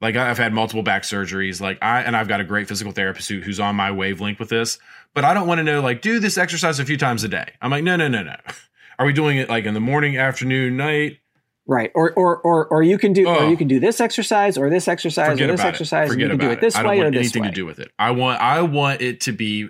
Like 0.00 0.16
I've 0.16 0.38
had 0.38 0.54
multiple 0.54 0.82
back 0.82 1.02
surgeries, 1.02 1.60
like 1.60 1.78
I 1.82 2.00
and 2.00 2.16
I've 2.16 2.28
got 2.28 2.40
a 2.40 2.44
great 2.44 2.68
physical 2.68 2.92
therapist 2.92 3.28
who, 3.28 3.40
who's 3.40 3.60
on 3.60 3.76
my 3.76 3.90
wavelength 3.90 4.38
with 4.38 4.48
this. 4.48 4.78
But 5.12 5.24
I 5.24 5.34
don't 5.34 5.46
want 5.46 5.58
to 5.58 5.64
know 5.64 5.82
like 5.82 6.00
do 6.00 6.18
this 6.18 6.38
exercise 6.38 6.78
a 6.78 6.86
few 6.86 6.96
times 6.96 7.22
a 7.22 7.28
day. 7.28 7.52
I'm 7.60 7.70
like 7.70 7.84
no 7.84 7.96
no 7.96 8.08
no 8.08 8.22
no. 8.22 8.36
Are 8.98 9.06
we 9.06 9.12
doing 9.12 9.36
it 9.36 9.48
like 9.48 9.64
in 9.64 9.74
the 9.74 9.80
morning, 9.80 10.16
afternoon, 10.16 10.76
night? 10.76 11.18
Right. 11.70 11.90
Or 11.94 12.12
or 12.12 12.38
or 12.38 12.66
or 12.66 12.82
you 12.82 12.98
can 12.98 13.12
do 13.14 13.26
or 13.26 13.38
Oh. 13.38 13.48
you 13.48 13.56
can 13.56 13.68
do 13.68 13.78
this 13.80 14.00
exercise 14.00 14.58
or 14.58 14.68
this 14.68 14.88
exercise 14.88 15.28
Forget 15.30 15.48
or 15.48 15.52
this 15.52 15.60
exercise. 15.64 16.10
it. 16.10 16.12
and 16.12 16.20
you 16.20 16.26
Forget 16.26 16.40
can 16.40 16.48
do 16.48 16.52
it 16.52 16.60
this 16.60 16.76
I 16.76 16.82
don't 16.82 16.90
way 16.90 17.00
or 17.00 17.10
this 17.10 17.20
anything 17.20 17.42
way. 17.42 17.48
to 17.48 17.54
do 17.54 17.64
with 17.64 17.78
it. 17.78 17.90
I 17.98 18.10
want 18.10 18.40
I 18.42 18.60
want 18.62 19.00
it 19.00 19.20
to 19.22 19.32
be 19.32 19.68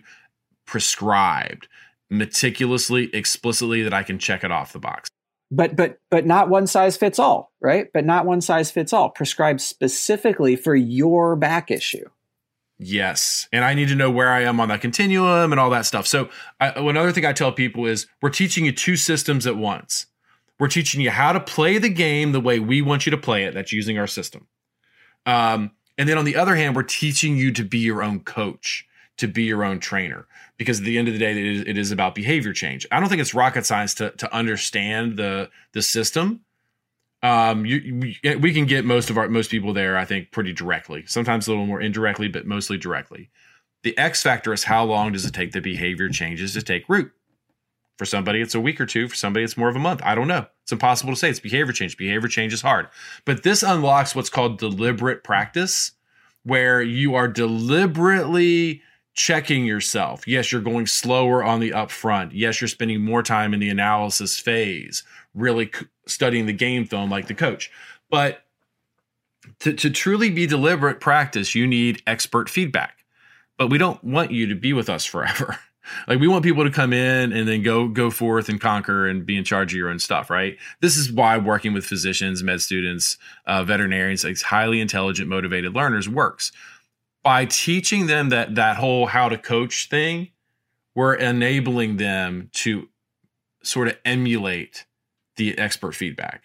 prescribed 0.67 1.69
meticulously, 2.11 3.11
explicitly 3.15 3.83
that 3.83 3.95
I 3.95 4.03
can 4.03 4.19
check 4.19 4.43
it 4.45 4.51
off 4.51 4.73
the 4.73 4.79
box. 4.81 5.09
but 5.51 5.75
but 5.77 5.99
but 6.11 6.27
not 6.27 6.49
one 6.49 6.67
size 6.67 6.97
fits 6.97 7.19
all, 7.19 7.53
right? 7.61 7.89
But 7.93 8.05
not 8.05 8.25
one 8.27 8.41
size 8.41 8.71
fits 8.71 8.93
all. 8.93 9.11
Prescribed 9.11 9.61
specifically 9.61 10.57
for 10.57 10.75
your 10.77 11.37
back 11.37 11.71
issue. 11.71 12.05
Yes. 12.83 13.47
And 13.53 13.63
I 13.65 13.75
need 13.75 13.89
to 13.89 13.95
know 13.95 14.11
where 14.11 14.31
I 14.31 14.41
am 14.43 14.59
on 14.59 14.69
that 14.69 14.81
continuum 14.81 15.53
and 15.53 15.61
all 15.61 15.69
that 15.71 15.85
stuff. 15.85 16.07
So, 16.07 16.31
I, 16.61 16.71
another 16.71 17.13
thing 17.13 17.27
I 17.27 17.33
tell 17.35 17.53
people 17.53 17.85
is 17.87 18.07
we're 18.23 18.31
teaching 18.31 18.65
you 18.65 18.73
two 18.73 18.97
systems 18.97 19.47
at 19.47 19.57
once. 19.57 20.07
We're 20.61 20.69
teaching 20.69 21.01
you 21.01 21.11
how 21.11 21.33
to 21.33 21.41
play 21.41 21.79
the 21.79 21.89
game 21.89 22.33
the 22.33 22.41
way 22.41 22.61
we 22.61 22.83
want 22.83 23.07
you 23.07 23.11
to 23.11 23.17
play 23.17 23.45
it. 23.45 23.55
That's 23.55 23.73
using 23.73 23.99
our 23.99 24.07
system. 24.07 24.47
Um, 25.27 25.73
and 25.99 26.09
then 26.09 26.19
on 26.19 26.25
the 26.25 26.37
other 26.37 26.55
hand, 26.55 26.77
we're 26.77 26.83
teaching 26.83 27.37
you 27.37 27.51
to 27.53 27.65
be 27.65 27.79
your 27.79 28.03
own 28.03 28.21
coach, 28.21 28.87
to 29.17 29.27
be 29.27 29.45
your 29.45 29.65
own 29.65 29.81
trainer, 29.81 30.27
because 30.59 30.79
at 30.79 30.85
the 30.85 30.99
end 30.99 31.09
of 31.09 31.15
the 31.15 31.19
day, 31.19 31.31
it 31.33 31.39
is, 31.39 31.61
it 31.67 31.79
is 31.79 31.91
about 31.91 32.15
behavior 32.15 32.53
change. 32.53 32.87
I 32.93 33.01
don't 33.01 33.09
think 33.09 33.23
it's 33.23 33.35
rocket 33.35 33.65
science 33.67 33.95
to, 33.95 34.11
to 34.11 34.33
understand 34.35 35.17
the, 35.17 35.51
the 35.73 35.83
system 35.83 36.43
um 37.23 37.67
you 37.67 38.17
we, 38.23 38.37
we 38.37 38.53
can 38.53 38.65
get 38.65 38.85
most 38.85 39.11
of 39.11 39.19
our 39.19 39.29
most 39.29 39.51
people 39.51 39.73
there 39.73 39.97
i 39.97 40.05
think 40.05 40.31
pretty 40.31 40.53
directly 40.53 41.05
sometimes 41.07 41.47
a 41.47 41.51
little 41.51 41.67
more 41.67 41.81
indirectly 41.81 42.29
but 42.29 42.47
mostly 42.47 42.79
directly 42.79 43.29
the 43.83 43.97
x 43.99 44.23
factor 44.23 44.53
is 44.53 44.65
how 44.65 44.85
long 44.85 45.13
does 45.13 45.27
it 45.27 45.35
take 45.35 45.53
the 45.53 45.61
behavior 45.61 46.09
changes 46.09 46.55
to 46.55 46.63
take 46.63 46.89
root 46.89 47.13
for 48.01 48.07
somebody 48.07 48.41
it's 48.41 48.55
a 48.55 48.61
week 48.63 48.81
or 48.81 48.87
two. 48.87 49.09
For 49.09 49.15
somebody 49.15 49.45
it's 49.45 49.59
more 49.59 49.69
of 49.69 49.77
a 49.77 49.79
month. 49.79 50.01
I 50.03 50.15
don't 50.15 50.27
know. 50.27 50.47
It's 50.63 50.73
impossible 50.73 51.13
to 51.13 51.19
say. 51.19 51.29
It's 51.29 51.39
behavior 51.39 51.75
change. 51.75 51.99
Behavior 51.99 52.31
change 52.31 52.55
is 52.55 52.63
hard. 52.63 52.89
But 53.27 53.43
this 53.43 53.63
unlocks 53.63 54.15
what's 54.15 54.31
called 54.31 54.59
deliberate 54.59 55.23
practice 55.23 55.93
where 56.43 56.81
you 56.81 57.15
are 57.15 57.29
deliberately 57.29 58.81
checking 59.13 59.67
yourself. 59.67 60.27
Yes 60.27 60.51
you're 60.51 60.63
going 60.63 60.87
slower 60.87 61.45
on 61.45 61.61
the 61.61 61.73
upfront. 61.73 62.31
Yes 62.33 62.59
you're 62.59 62.69
spending 62.69 63.03
more 63.03 63.23
time 63.23 63.53
in 63.53 63.61
the 63.61 63.69
analysis 63.69 64.41
phase 64.41 65.03
really 65.35 65.71
studying 66.07 66.47
the 66.47 66.55
game 66.55 66.87
film 66.87 67.11
like 67.11 67.27
the 67.27 67.35
coach. 67.35 67.71
But 68.09 68.45
to, 69.59 69.75
to 69.75 69.91
truly 69.91 70.31
be 70.31 70.47
deliberate 70.47 71.01
practice, 71.01 71.55
you 71.55 71.67
need 71.67 72.03
expert 72.07 72.49
feedback. 72.49 73.05
But 73.59 73.69
we 73.69 73.77
don't 73.77 74.03
want 74.03 74.31
you 74.31 74.47
to 74.47 74.55
be 74.55 74.73
with 74.73 74.89
us 74.89 75.05
forever. 75.05 75.59
like 76.09 76.21
we 76.21 76.29
want 76.29 76.45
people 76.45 76.65
to 76.65 76.71
come 76.71 76.93
in 76.93 77.33
and 77.33 77.49
then 77.49 77.63
go 77.63 77.89
go 77.89 78.11
forth 78.11 78.49
and 78.49 78.61
conquer 78.61 79.07
and 79.07 79.25
be 79.25 79.37
in 79.37 79.45
charge 79.45 79.73
of 79.73 79.79
your 79.79 79.89
own 79.89 79.99
stuff, 79.99 80.31
right? 80.31 80.57
This 80.81 80.97
is 80.97 81.13
why 81.13 81.39
working 81.39 81.73
with 81.73 81.85
physicians, 81.85 82.43
med 82.43 82.61
students, 82.61 83.19
uh, 83.47 83.65
veterinarians, 83.65 84.25
like 84.25 84.41
highly 84.41 84.81
intelligent, 84.81 85.29
motivated 85.29 85.75
learners 85.75 86.09
works. 86.09 86.53
By 87.23 87.45
teaching 87.45 88.07
them 88.07 88.31
that 88.31 88.55
that 88.55 88.77
whole 88.77 89.07
how 89.07 89.29
to 89.29 89.39
coach 89.39 89.89
thing, 89.89 90.31
we're 90.95 91.15
enabling 91.15 91.97
them 91.97 92.51
to 92.53 92.89
sort 93.63 93.89
of 93.89 93.97
emulate 94.05 94.87
the 95.37 95.57
expert 95.59 95.95
feedback. 95.95 96.45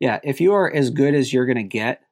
Yeah, 0.00 0.20
if 0.22 0.40
you 0.40 0.52
are 0.54 0.72
as 0.72 0.90
good 0.90 1.14
as 1.14 1.32
you're 1.32 1.46
going 1.46 1.56
to 1.56 1.62
get 1.62 2.02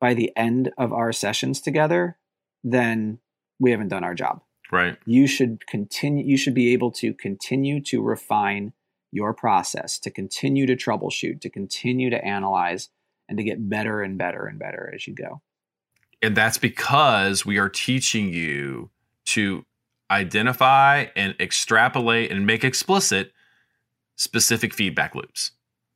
by 0.00 0.14
the 0.14 0.32
end 0.36 0.72
of 0.78 0.92
our 0.92 1.12
sessions 1.12 1.60
together, 1.60 2.18
then 2.62 3.18
we 3.58 3.70
haven't 3.70 3.88
done 3.88 4.04
our 4.04 4.14
job. 4.14 4.42
Right. 4.74 4.96
You 5.06 5.28
should 5.28 5.66
continue 5.68 6.24
you 6.24 6.36
should 6.36 6.52
be 6.52 6.72
able 6.72 6.90
to 6.92 7.14
continue 7.14 7.80
to 7.82 8.02
refine 8.02 8.72
your 9.12 9.32
process, 9.32 10.00
to 10.00 10.10
continue 10.10 10.66
to 10.66 10.74
troubleshoot, 10.74 11.40
to 11.42 11.48
continue 11.48 12.10
to 12.10 12.24
analyze 12.24 12.88
and 13.28 13.38
to 13.38 13.44
get 13.44 13.68
better 13.70 14.02
and 14.02 14.18
better 14.18 14.46
and 14.46 14.58
better 14.58 14.90
as 14.92 15.06
you 15.06 15.14
go. 15.14 15.40
And 16.20 16.36
that's 16.36 16.58
because 16.58 17.46
we 17.46 17.56
are 17.56 17.68
teaching 17.68 18.32
you 18.32 18.90
to 19.26 19.64
identify 20.10 21.06
and 21.14 21.36
extrapolate 21.38 22.32
and 22.32 22.44
make 22.44 22.64
explicit 22.64 23.32
specific 24.16 24.74
feedback 24.74 25.14
loops. 25.14 25.52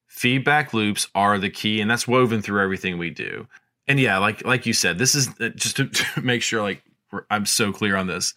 Feedback 0.06 0.72
loops 0.72 1.08
are 1.16 1.38
the 1.38 1.50
key, 1.50 1.80
and 1.80 1.90
that's 1.90 2.06
woven 2.06 2.42
through 2.42 2.62
everything 2.62 2.96
we 2.96 3.10
do. 3.10 3.48
And 3.88 3.98
yeah, 3.98 4.18
like 4.18 4.44
like 4.44 4.66
you 4.66 4.72
said, 4.72 4.98
this 4.98 5.16
is 5.16 5.28
uh, 5.40 5.48
just 5.48 5.76
to, 5.78 5.86
to 5.88 6.22
make 6.22 6.42
sure 6.42 6.62
like 6.62 6.84
I'm 7.30 7.46
so 7.46 7.72
clear 7.72 7.96
on 7.96 8.06
this. 8.06 8.34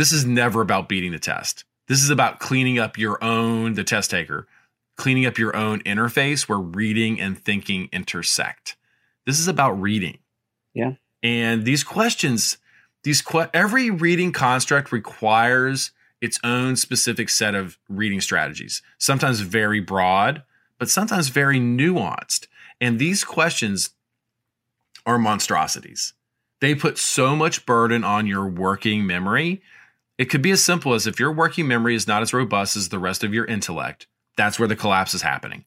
This 0.00 0.12
is 0.12 0.24
never 0.24 0.62
about 0.62 0.88
beating 0.88 1.12
the 1.12 1.18
test. 1.18 1.64
This 1.86 2.02
is 2.02 2.08
about 2.08 2.38
cleaning 2.40 2.78
up 2.78 2.96
your 2.96 3.22
own 3.22 3.74
the 3.74 3.84
test 3.84 4.10
taker, 4.10 4.48
cleaning 4.96 5.26
up 5.26 5.36
your 5.36 5.54
own 5.54 5.80
interface 5.80 6.48
where 6.48 6.56
reading 6.56 7.20
and 7.20 7.38
thinking 7.38 7.90
intersect. 7.92 8.78
This 9.26 9.38
is 9.38 9.46
about 9.46 9.72
reading. 9.72 10.16
Yeah. 10.72 10.92
And 11.22 11.66
these 11.66 11.84
questions, 11.84 12.56
these 13.02 13.20
que- 13.20 13.50
every 13.52 13.90
reading 13.90 14.32
construct 14.32 14.90
requires 14.90 15.90
its 16.22 16.40
own 16.42 16.76
specific 16.76 17.28
set 17.28 17.54
of 17.54 17.76
reading 17.86 18.22
strategies. 18.22 18.80
Sometimes 18.96 19.40
very 19.40 19.80
broad, 19.80 20.44
but 20.78 20.88
sometimes 20.88 21.28
very 21.28 21.60
nuanced. 21.60 22.46
And 22.80 22.98
these 22.98 23.22
questions 23.22 23.90
are 25.04 25.18
monstrosities. 25.18 26.14
They 26.62 26.74
put 26.74 26.96
so 26.96 27.36
much 27.36 27.66
burden 27.66 28.02
on 28.02 28.26
your 28.26 28.46
working 28.46 29.06
memory. 29.06 29.60
It 30.20 30.28
could 30.28 30.42
be 30.42 30.50
as 30.50 30.62
simple 30.62 30.92
as 30.92 31.06
if 31.06 31.18
your 31.18 31.32
working 31.32 31.66
memory 31.66 31.94
is 31.94 32.06
not 32.06 32.20
as 32.20 32.34
robust 32.34 32.76
as 32.76 32.90
the 32.90 32.98
rest 32.98 33.24
of 33.24 33.32
your 33.32 33.46
intellect, 33.46 34.06
that's 34.36 34.58
where 34.58 34.68
the 34.68 34.76
collapse 34.76 35.14
is 35.14 35.22
happening. 35.22 35.64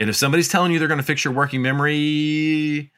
And 0.00 0.10
if 0.10 0.16
somebody's 0.16 0.48
telling 0.48 0.72
you 0.72 0.80
they're 0.80 0.88
going 0.88 0.98
to 0.98 1.04
fix 1.04 1.24
your 1.24 1.32
working 1.32 1.62
memory, 1.62 2.90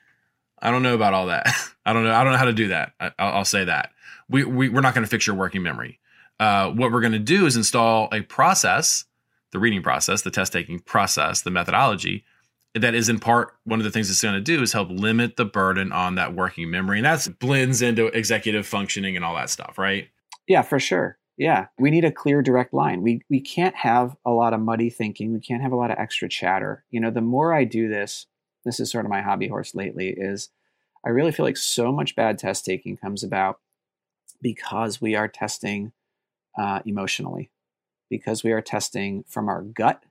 I 0.59 0.71
don't 0.71 0.83
know 0.83 0.95
about 0.95 1.13
all 1.13 1.27
that. 1.27 1.49
I 1.87 1.93
don't 1.93 2.05
know. 2.05 2.15
I 2.15 2.25
don't 2.25 2.33
know 2.33 2.39
how 2.39 2.47
to 2.47 2.53
do 2.55 2.69
that. 2.69 2.93
I, 2.99 3.13
I'll, 3.19 3.33
I'll 3.35 3.45
say 3.45 3.65
that 3.65 3.91
we, 4.29 4.45
we 4.45 4.71
we're 4.71 4.81
not 4.81 4.95
going 4.95 5.05
to 5.05 5.11
fix 5.11 5.27
your 5.27 5.37
working 5.37 5.63
memory. 5.63 6.01
uh, 6.41 6.71
what 6.71 6.91
we're 6.91 7.03
going 7.03 7.13
to 7.13 7.19
do 7.19 7.45
is 7.45 7.57
install 7.57 8.09
a 8.11 8.23
process, 8.23 9.05
the 9.53 9.59
reading 9.59 9.83
process, 9.83 10.23
the 10.23 10.31
test 10.31 10.53
taking 10.53 10.81
process, 10.81 11.43
the 11.43 11.51
methodology 11.51 12.25
that 12.75 12.95
is 12.95 13.09
in 13.09 13.19
part 13.19 13.55
one 13.65 13.81
of 13.81 13.85
the 13.85 13.91
things 13.91 14.11
it's 14.11 14.23
going 14.23 14.35
to 14.35 14.41
do 14.41 14.63
is 14.63 14.73
help 14.73 14.89
limit 14.91 15.37
the 15.37 15.47
burden 15.47 15.93
on 15.93 16.15
that 16.17 16.35
working 16.35 16.71
memory. 16.71 16.99
And 16.99 17.07
that 17.07 17.39
blends 17.39 17.81
into 17.81 18.07
executive 18.07 18.67
functioning 18.67 19.17
and 19.17 19.25
all 19.25 19.35
that 19.37 19.49
stuff, 19.49 19.79
right? 19.79 20.09
Yeah, 20.47 20.63
for 20.63 20.79
sure. 20.79 21.19
Yeah, 21.37 21.67
we 21.79 21.91
need 21.91 22.05
a 22.05 22.13
clear, 22.13 22.41
direct 22.41 22.73
line. 22.73 23.03
We 23.03 23.23
we 23.29 23.41
can't 23.41 23.77
have 23.77 24.17
a 24.25 24.31
lot 24.31 24.55
of 24.55 24.61
muddy 24.61 24.89
thinking. 24.89 25.33
We 25.33 25.41
can't 25.41 25.63
have 25.63 25.73
a 25.73 25.77
lot 25.77 25.91
of 25.91 25.99
extra 25.99 26.29
chatter. 26.29 26.85
You 26.91 27.01
know, 27.01 27.11
the 27.11 27.21
more 27.21 27.53
I 27.53 27.65
do 27.65 27.89
this, 27.89 28.27
this 28.65 28.81
is 28.81 28.91
sort 28.91 29.05
of 29.05 29.11
my 29.11 29.21
hobby 29.21 29.49
horse 29.49 29.75
lately. 29.75 30.15
Is 30.17 30.49
I 31.05 31.11
really 31.11 31.33
feel 31.33 31.45
like 31.45 31.59
so 31.59 31.93
much 31.93 32.17
bad 32.17 32.39
test 32.39 32.65
taking 32.65 32.97
comes 32.97 33.23
about 33.23 33.61
because 34.41 35.01
we 35.01 35.15
are 35.15 35.29
testing 35.29 35.93
uh, 36.59 36.81
emotionally, 36.87 37.51
because 38.09 38.43
we 38.43 38.53
are 38.53 38.63
testing 38.63 39.25
from 39.29 39.49
our 39.49 39.63
gut 39.63 40.05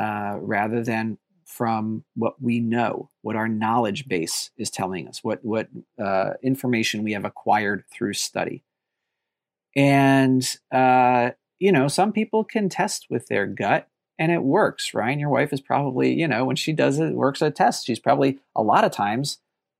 uh, 0.00 0.38
rather 0.40 0.82
than 0.82 1.18
from 1.44 2.04
what 2.14 2.40
we 2.42 2.58
know, 2.58 3.10
what 3.20 3.36
our 3.36 3.48
knowledge 3.48 4.08
base 4.08 4.50
is 4.56 4.70
telling 4.70 5.06
us, 5.06 5.22
what 5.22 5.44
what 5.44 5.68
uh, 6.02 6.30
information 6.42 7.04
we 7.04 7.12
have 7.12 7.24
acquired 7.24 7.84
through 7.92 8.14
study. 8.14 8.64
And 9.76 10.46
uh, 10.72 11.30
you 11.58 11.70
know, 11.70 11.88
some 11.88 12.12
people 12.12 12.42
can 12.42 12.68
test 12.68 13.06
with 13.08 13.28
their 13.28 13.46
gut, 13.46 13.88
and 14.18 14.32
it 14.32 14.42
works. 14.42 14.94
Ryan, 14.94 15.20
your 15.20 15.30
wife 15.30 15.52
is 15.52 15.60
probably, 15.60 16.12
you 16.12 16.26
know, 16.26 16.44
when 16.44 16.56
she 16.56 16.72
does 16.72 16.98
it, 16.98 17.14
works 17.14 17.40
a 17.40 17.50
test, 17.50 17.86
she's 17.86 18.00
probably 18.00 18.40
a 18.56 18.62
lot 18.62 18.84
of 18.84 18.90
times 18.90 19.38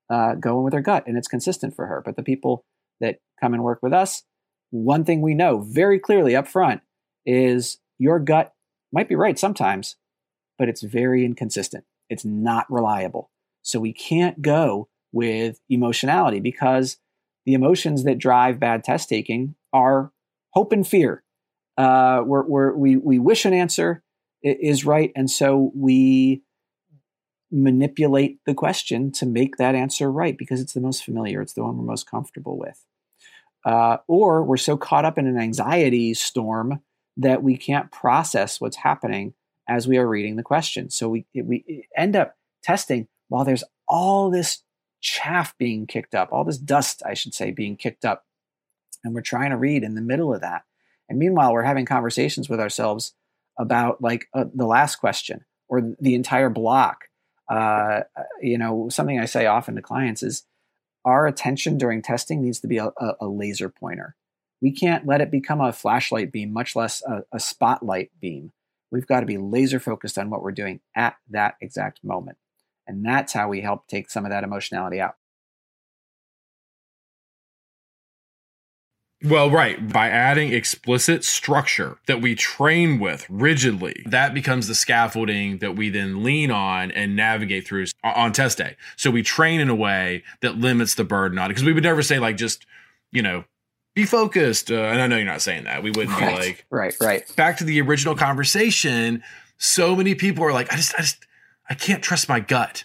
uh, 0.09 0.35
going 0.37 0.64
with 0.64 0.74
her 0.74 0.81
gut, 0.81 1.05
and 1.07 1.18
it's 1.18 1.26
consistent 1.26 1.74
for 1.74 1.87
her. 1.87 2.00
But 2.05 2.16
the 2.16 2.22
people 2.22 2.64
that 3.00 3.18
come 3.40 3.52
and 3.52 3.64
work 3.64 3.81
with 3.83 3.92
us, 3.92 4.22
one 4.70 5.05
thing 5.05 5.22
we 5.22 5.35
know 5.35 5.59
very 5.61 5.98
clearly 5.98 6.37
up 6.37 6.46
front 6.46 6.83
is 7.26 7.78
your 7.98 8.20
gut 8.20 8.55
might 8.92 9.09
be 9.09 9.16
right 9.16 9.38
sometimes, 9.38 9.96
but 10.59 10.68
it's 10.68 10.83
very 10.83 11.24
inconsistent. 11.24 11.85
It's 12.09 12.24
not 12.24 12.70
reliable. 12.70 13.31
So 13.62 13.81
we 13.81 13.92
can't 13.92 14.40
go 14.40 14.88
with 15.12 15.61
emotionality 15.68 16.40
because 16.40 16.98
the 17.44 17.55
emotions 17.55 18.05
that 18.05 18.18
drive 18.18 18.61
bad 18.61 18.85
test 18.85 19.09
taking 19.09 19.57
are 19.73 20.13
hope 20.51 20.73
and 20.73 20.87
fear. 20.87 21.23
Uh, 21.79 22.23
we're, 22.25 22.45
we're, 22.45 22.73
we 22.75 22.97
we 22.97 23.19
wish 23.19 23.45
an 23.45 23.55
answer 23.55 24.03
is 24.43 24.85
right, 24.85 25.13
and 25.17 25.31
so 25.31 25.73
we 25.75 26.43
manipulate 27.51 28.39
the 28.47 28.55
question 28.55 29.13
to 29.13 29.27
make 29.27 29.57
that 29.57 29.75
answer 29.75 30.11
right 30.11 30.37
because 30.39 30.61
it's 30.61 30.73
the 30.73 30.81
most 30.81 31.05
familiar, 31.05 31.43
it's 31.43 31.53
the 31.53 31.63
one 31.63 31.77
we're 31.77 31.85
most 31.85 32.11
comfortable 32.11 32.59
with. 32.59 32.85
Uh, 33.65 33.99
or 34.09 34.43
we're 34.43 34.57
so 34.57 34.77
caught 34.77 35.05
up 35.05 35.19
in 35.19 35.27
an 35.27 35.39
anxiety 35.39 36.15
storm 36.15 36.81
that 37.17 37.43
we 37.43 37.57
can't 37.57 37.93
process 37.93 38.61
what's 38.61 38.79
happening 38.79 39.35
as 39.69 39.87
we 39.87 39.99
are 39.99 40.09
reading 40.09 40.37
the 40.37 40.43
question. 40.43 40.91
So 40.91 41.09
we 41.09 41.27
we 41.35 41.87
end 41.97 42.17
up 42.17 42.35
testing 42.63 43.07
while 43.29 43.45
there's 43.45 43.65
all 43.87 44.31
this 44.31 44.63
chaff 45.01 45.57
being 45.59 45.87
kicked 45.87 46.15
up, 46.15 46.31
all 46.33 46.45
this 46.45 46.59
dust, 46.59 47.03
I 47.05 47.15
should 47.15 47.35
say, 47.35 47.51
being 47.51 47.77
kicked 47.77 48.05
up, 48.05 48.25
and 49.05 49.15
we're 49.15 49.21
trying 49.21 49.51
to 49.51 49.57
read 49.57 49.83
in 49.83 49.95
the 49.95 50.01
middle 50.01 50.35
of 50.35 50.41
that. 50.41 50.62
And 51.09 51.19
meanwhile, 51.19 51.53
we're 51.53 51.62
having 51.62 51.87
conversations 51.87 52.49
with 52.49 52.61
ourselves 52.61 53.15
about 53.59 54.01
like 54.01 54.27
uh, 54.35 54.45
the 54.55 54.67
last 54.67 54.97
question 54.97 55.45
or 55.69 55.95
the 56.01 56.15
entire 56.15 56.51
block. 56.51 57.05
Uh, 57.51 58.01
you 58.41 58.57
know, 58.57 58.88
something 58.88 59.19
I 59.19 59.27
say 59.27 59.47
often 59.47 59.75
to 59.75 59.83
clients 59.83 60.23
is 60.23 60.45
our 61.05 61.27
attention 61.27 61.79
during 61.79 62.03
testing 62.03 62.41
needs 62.43 62.61
to 62.61 62.69
be 62.69 62.79
a, 62.79 62.93
a 63.21 63.27
laser 63.27 63.69
pointer. 63.69 64.15
We 64.61 64.73
can't 64.73 65.07
let 65.07 65.21
it 65.21 65.31
become 65.31 65.61
a 65.61 65.73
flashlight 65.73 66.31
beam, 66.31 66.53
much 66.53 66.77
less 66.77 67.03
a, 67.03 67.25
a 67.33 67.41
spotlight 67.41 68.11
beam. 68.21 68.53
We've 68.93 69.07
got 69.07 69.21
to 69.21 69.27
be 69.27 69.38
laser 69.38 69.81
focused 69.81 70.19
on 70.19 70.31
what 70.31 70.43
we're 70.43 70.53
doing 70.53 70.81
at 70.95 71.17
that 71.31 71.57
exact 71.61 72.05
moment. 72.05 72.38
And 72.87 73.05
that's 73.05 73.33
how 73.33 73.49
we 73.49 73.61
help 73.61 73.87
take 73.87 74.11
some 74.11 74.25
of 74.25 74.31
that 74.31 74.45
emotionality 74.45 75.01
out. 75.01 75.17
Well, 79.25 79.51
right. 79.51 79.93
By 79.93 80.09
adding 80.09 80.53
explicit 80.53 81.25
structure 81.25 81.99
that 82.07 82.21
we 82.21 82.35
train 82.35 82.99
with 82.99 83.27
rigidly, 83.29 84.03
that 84.07 84.35
becomes 84.35 84.69
the 84.69 84.75
scaffolding 84.75 85.59
that 85.59 85.77
we 85.77 85.91
then 85.91 86.23
lean 86.23 86.51
on 86.51 86.91
and 86.91 87.15
navigate 87.15 87.67
through 87.67 87.87
on 88.03 88.33
test 88.33 88.59
day. 88.59 88.77
So 88.97 89.11
we 89.11 89.23
train 89.23 89.61
in 89.61 89.69
a 89.69 89.75
way 89.75 90.25
that 90.41 90.57
limits 90.57 90.95
the 90.95 91.05
burden 91.05 91.39
on 91.39 91.47
it. 91.47 91.49
Because 91.51 91.65
we 91.65 91.73
would 91.73 91.85
never 91.85 92.03
say, 92.03 92.19
like, 92.19 92.37
just, 92.37 92.67
you 93.11 93.23
know, 93.23 93.45
be 93.95 94.05
focused. 94.05 94.71
Uh, 94.71 94.77
and 94.77 95.01
I 95.01 95.07
know 95.07 95.17
you're 95.17 95.27
not 95.27 95.43
saying 95.43 95.65
that. 95.65 95.83
We 95.83 95.91
wouldn't 95.91 96.19
right, 96.19 96.41
be 96.41 96.47
like, 96.47 96.67
right, 96.71 96.95
right. 97.01 97.37
Back 97.37 97.59
to 97.59 97.65
the 97.65 97.81
original 97.81 98.17
conversation. 98.17 99.23
So 99.59 99.95
many 99.95 100.15
people 100.15 100.45
are 100.45 100.53
like, 100.53 100.73
I 100.73 100.77
just, 100.77 100.95
I 100.97 101.03
just, 101.03 101.27
I 101.71 101.75
can't 101.75 102.03
trust 102.03 102.29
my 102.29 102.41
gut, 102.41 102.85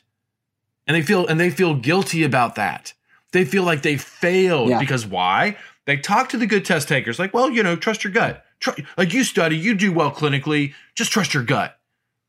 and 0.86 0.96
they 0.96 1.02
feel, 1.02 1.26
and 1.26 1.40
they 1.40 1.50
feel 1.50 1.74
guilty 1.74 2.24
about 2.24 2.56
that. 2.56 2.94
They 3.32 3.44
feel 3.44 3.64
like 3.64 3.82
they 3.82 3.98
failed 3.98 4.70
yeah. 4.70 4.80
because 4.80 5.06
why? 5.06 5.58
They 5.88 5.98
talk 5.98 6.30
to 6.30 6.38
the 6.38 6.46
good 6.46 6.64
test 6.64 6.88
takers, 6.88 7.18
like, 7.18 7.34
well, 7.34 7.50
you 7.50 7.64
know, 7.64 7.76
trust 7.76 8.04
your 8.04 8.14
gut. 8.14 8.46
Tr- 8.60 8.80
like 8.96 9.12
you 9.12 9.24
study, 9.24 9.58
you 9.58 9.74
do 9.74 9.92
well 9.92 10.12
clinically. 10.12 10.76
Just 10.94 11.12
trust 11.12 11.34
your 11.34 11.44
gut. 11.44 11.80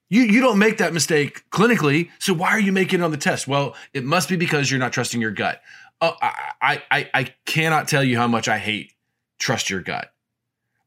You 0.08 0.22
you 0.22 0.40
don't 0.40 0.58
make 0.58 0.78
that 0.78 0.94
mistake 0.94 1.44
clinically. 1.50 2.08
So 2.18 2.32
why 2.32 2.48
are 2.48 2.60
you 2.60 2.72
making 2.72 3.00
it 3.00 3.02
on 3.02 3.10
the 3.10 3.18
test? 3.18 3.46
Well, 3.46 3.76
it 3.92 4.04
must 4.04 4.30
be 4.30 4.36
because 4.36 4.70
you're 4.70 4.80
not 4.80 4.94
trusting 4.94 5.20
your 5.20 5.32
gut 5.32 5.60
oh, 6.00 6.16
I, 6.20 6.82
I, 6.90 7.10
I 7.14 7.34
cannot 7.44 7.88
tell 7.88 8.04
you 8.04 8.16
how 8.16 8.28
much 8.28 8.48
I 8.48 8.58
hate 8.58 8.92
trust 9.38 9.70
your 9.70 9.80
gut. 9.80 10.12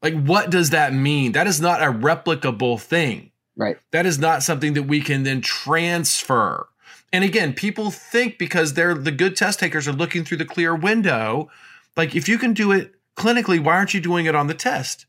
Like, 0.02 0.14
what 0.14 0.50
does 0.50 0.70
that 0.70 0.92
mean? 0.92 1.32
That 1.32 1.46
is 1.46 1.60
not 1.60 1.80
a 1.80 1.86
replicable 1.86 2.80
thing. 2.80 3.30
Right. 3.56 3.76
That 3.92 4.06
is 4.06 4.18
not 4.18 4.42
something 4.42 4.74
that 4.74 4.84
we 4.84 5.00
can 5.00 5.22
then 5.22 5.40
transfer. 5.40 6.68
And 7.12 7.24
again, 7.24 7.52
people 7.52 7.90
think 7.90 8.38
because 8.38 8.74
they're 8.74 8.94
the 8.94 9.12
good 9.12 9.36
test 9.36 9.60
takers 9.60 9.86
are 9.86 9.92
looking 9.92 10.24
through 10.24 10.38
the 10.38 10.44
clear 10.44 10.74
window, 10.74 11.50
like 11.96 12.14
if 12.14 12.28
you 12.28 12.38
can 12.38 12.52
do 12.52 12.72
it 12.72 12.94
clinically, 13.16 13.62
why 13.62 13.76
aren't 13.76 13.94
you 13.94 14.00
doing 14.00 14.26
it 14.26 14.34
on 14.34 14.46
the 14.46 14.54
test? 14.54 15.06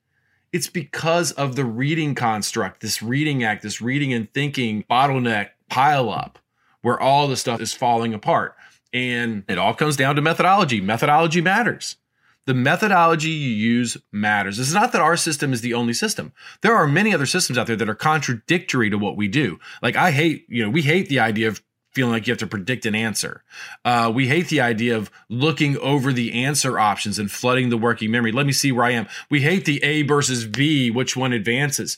It's 0.51 0.69
because 0.69 1.31
of 1.31 1.55
the 1.55 1.65
reading 1.65 2.13
construct, 2.13 2.81
this 2.81 3.01
reading 3.01 3.43
act, 3.43 3.63
this 3.63 3.81
reading 3.81 4.13
and 4.13 4.31
thinking 4.33 4.83
bottleneck 4.89 5.49
pile 5.69 6.09
up 6.09 6.37
where 6.83 6.99
all 6.99 7.27
the 7.27 7.37
stuff 7.37 7.59
is 7.59 7.73
falling 7.73 8.13
apart. 8.13 8.55
And 8.93 9.43
it 9.47 9.57
all 9.57 9.73
comes 9.73 9.95
down 9.95 10.15
to 10.15 10.21
methodology. 10.21 10.79
Methodology 10.79 11.41
matters. 11.41 11.95
The 12.45 12.53
methodology 12.53 13.29
you 13.29 13.49
use 13.49 13.97
matters. 14.11 14.59
It's 14.59 14.73
not 14.73 14.91
that 14.91 15.01
our 15.01 15.17
system 15.17 15.53
is 15.53 15.61
the 15.61 15.73
only 15.73 15.93
system. 15.93 16.33
There 16.61 16.75
are 16.75 16.87
many 16.87 17.13
other 17.13 17.25
systems 17.25 17.57
out 17.57 17.67
there 17.67 17.77
that 17.77 17.89
are 17.89 17.95
contradictory 17.95 18.89
to 18.89 18.97
what 18.97 19.17
we 19.17 19.27
do. 19.27 19.59
Like 19.81 19.95
I 19.95 20.11
hate, 20.11 20.45
you 20.49 20.61
know, 20.61 20.69
we 20.69 20.81
hate 20.83 21.09
the 21.09 21.19
idea 21.19 21.47
of 21.47 21.63
feeling 21.93 22.11
like 22.11 22.27
you 22.27 22.31
have 22.31 22.39
to 22.39 22.47
predict 22.47 22.85
an 22.85 22.95
answer. 22.95 23.43
Uh, 23.85 24.11
we 24.13 24.27
hate 24.27 24.49
the 24.49 24.61
idea 24.61 24.95
of 24.95 25.11
looking 25.29 25.77
over 25.77 26.11
the 26.11 26.43
answer 26.43 26.79
options 26.79 27.19
and 27.19 27.31
flooding 27.31 27.69
the 27.69 27.77
working 27.77 28.11
memory. 28.11 28.31
Let 28.31 28.45
me 28.45 28.51
see 28.51 28.71
where 28.71 28.85
I 28.85 28.91
am. 28.91 29.07
We 29.29 29.41
hate 29.41 29.65
the 29.65 29.83
A 29.83 30.01
versus 30.01 30.45
B, 30.45 30.89
which 30.89 31.15
one 31.15 31.33
advances. 31.33 31.97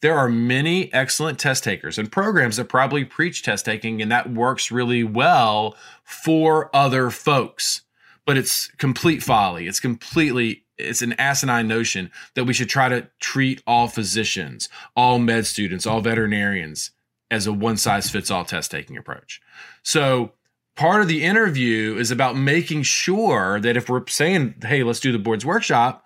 There 0.00 0.18
are 0.18 0.28
many 0.28 0.92
excellent 0.92 1.38
test 1.38 1.62
takers 1.62 1.98
and 1.98 2.10
programs 2.10 2.56
that 2.56 2.68
probably 2.68 3.04
preach 3.04 3.42
test 3.42 3.64
taking, 3.64 4.02
and 4.02 4.10
that 4.10 4.32
works 4.32 4.72
really 4.72 5.04
well 5.04 5.76
for 6.02 6.74
other 6.74 7.10
folks. 7.10 7.82
But 8.24 8.36
it's 8.36 8.68
complete 8.78 9.22
folly. 9.22 9.66
It's 9.66 9.80
completely, 9.80 10.64
it's 10.78 11.02
an 11.02 11.12
asinine 11.14 11.68
notion 11.68 12.10
that 12.34 12.44
we 12.44 12.54
should 12.54 12.68
try 12.68 12.88
to 12.88 13.08
treat 13.20 13.62
all 13.66 13.88
physicians, 13.88 14.68
all 14.96 15.18
med 15.18 15.46
students, 15.46 15.86
all 15.86 16.00
veterinarians 16.00 16.92
as 17.32 17.46
a 17.46 17.52
one 17.52 17.78
size 17.78 18.10
fits 18.10 18.30
all 18.30 18.44
test 18.44 18.70
taking 18.70 18.96
approach. 18.96 19.40
So, 19.82 20.32
part 20.76 21.00
of 21.00 21.08
the 21.08 21.24
interview 21.24 21.96
is 21.96 22.10
about 22.10 22.36
making 22.36 22.82
sure 22.82 23.58
that 23.58 23.76
if 23.76 23.88
we're 23.88 24.06
saying, 24.06 24.56
hey, 24.62 24.82
let's 24.82 25.00
do 25.00 25.12
the 25.12 25.18
board's 25.18 25.44
workshop, 25.44 26.04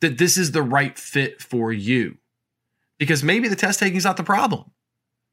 that 0.00 0.16
this 0.16 0.38
is 0.38 0.52
the 0.52 0.62
right 0.62 0.96
fit 0.96 1.42
for 1.42 1.72
you 1.72 2.16
because 2.98 3.24
maybe 3.24 3.48
the 3.48 3.56
test 3.56 3.80
taking 3.80 3.96
is 3.96 4.04
not 4.04 4.16
the 4.16 4.22
problem. 4.22 4.70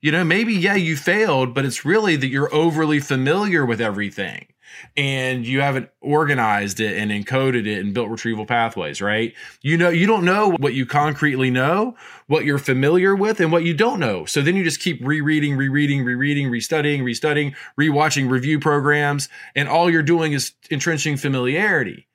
You 0.02 0.12
know, 0.12 0.24
maybe, 0.24 0.54
yeah, 0.54 0.76
you 0.76 0.96
failed, 0.96 1.54
but 1.54 1.66
it's 1.66 1.86
really 1.86 2.16
that 2.16 2.28
you're 2.28 2.54
overly 2.54 3.00
familiar 3.00 3.66
with 3.66 3.82
everything 3.82 4.48
and 4.96 5.46
you 5.46 5.62
haven't 5.62 5.90
organized 6.02 6.80
it 6.80 6.98
and 6.98 7.12
encoded 7.12 7.68
it 7.68 7.80
and 7.80 7.94
built 7.94 8.10
retrieval 8.10 8.46
pathways, 8.46 9.02
right? 9.02 9.34
You 9.62 9.78
know, 9.78 9.90
you 9.90 10.08
don't 10.08 10.26
know 10.26 10.56
what 10.60 10.74
you 10.74 10.86
concretely 10.86 11.50
know, 11.50 11.96
what 12.28 12.46
you're 12.46 12.58
familiar 12.58 13.16
with, 13.16 13.40
and 13.40 13.52
what 13.52 13.64
you 13.64 13.74
don't 13.74 14.00
know. 14.00 14.26
So 14.26 14.42
then 14.42 14.56
you 14.56 14.64
just 14.64 14.80
keep 14.80 15.00
rereading, 15.06 15.56
rereading, 15.56 16.04
rereading, 16.04 16.50
restudying, 16.50 17.02
restudying, 17.02 17.56
rewatching 17.80 18.30
review 18.30 18.60
programs, 18.60 19.30
and 19.56 19.68
all 19.68 19.90
you're 19.90 20.04
doing 20.04 20.34
is 20.34 20.54
entrenching 20.70 21.18
familiarity. 21.18 22.08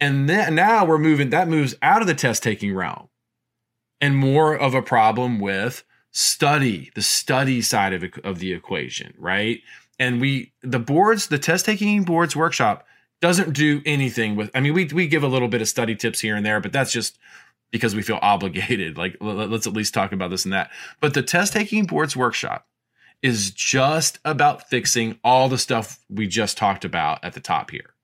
And 0.00 0.28
then 0.28 0.54
now 0.54 0.84
we're 0.84 0.98
moving, 0.98 1.30
that 1.30 1.48
moves 1.48 1.74
out 1.80 2.00
of 2.00 2.06
the 2.06 2.14
test 2.14 2.42
taking 2.42 2.74
realm 2.74 3.08
and 4.00 4.16
more 4.16 4.56
of 4.56 4.74
a 4.74 4.82
problem 4.82 5.38
with 5.38 5.84
study, 6.10 6.90
the 6.94 7.02
study 7.02 7.60
side 7.62 7.92
of, 7.92 8.04
of 8.22 8.38
the 8.38 8.52
equation, 8.52 9.14
right? 9.18 9.60
And 9.98 10.20
we, 10.20 10.52
the 10.62 10.78
boards, 10.78 11.28
the 11.28 11.38
test 11.38 11.66
taking 11.66 12.02
boards 12.02 12.34
workshop 12.34 12.86
doesn't 13.20 13.52
do 13.52 13.80
anything 13.86 14.36
with. 14.36 14.50
I 14.54 14.60
mean, 14.60 14.74
we 14.74 14.86
we 14.86 15.06
give 15.06 15.22
a 15.22 15.28
little 15.28 15.48
bit 15.48 15.62
of 15.62 15.68
study 15.68 15.94
tips 15.94 16.20
here 16.20 16.36
and 16.36 16.44
there, 16.44 16.60
but 16.60 16.72
that's 16.72 16.92
just 16.92 17.18
because 17.70 17.94
we 17.94 18.02
feel 18.02 18.18
obligated. 18.22 18.98
Like 18.98 19.16
let's 19.20 19.66
at 19.66 19.72
least 19.72 19.94
talk 19.94 20.12
about 20.12 20.30
this 20.30 20.44
and 20.44 20.52
that. 20.52 20.70
But 21.00 21.14
the 21.14 21.22
test 21.22 21.52
taking 21.52 21.86
boards 21.86 22.16
workshop 22.16 22.66
is 23.22 23.50
just 23.50 24.18
about 24.24 24.68
fixing 24.68 25.18
all 25.24 25.48
the 25.48 25.56
stuff 25.56 25.98
we 26.10 26.26
just 26.26 26.58
talked 26.58 26.84
about 26.84 27.24
at 27.24 27.32
the 27.32 27.40
top 27.40 27.70
here. 27.70 27.94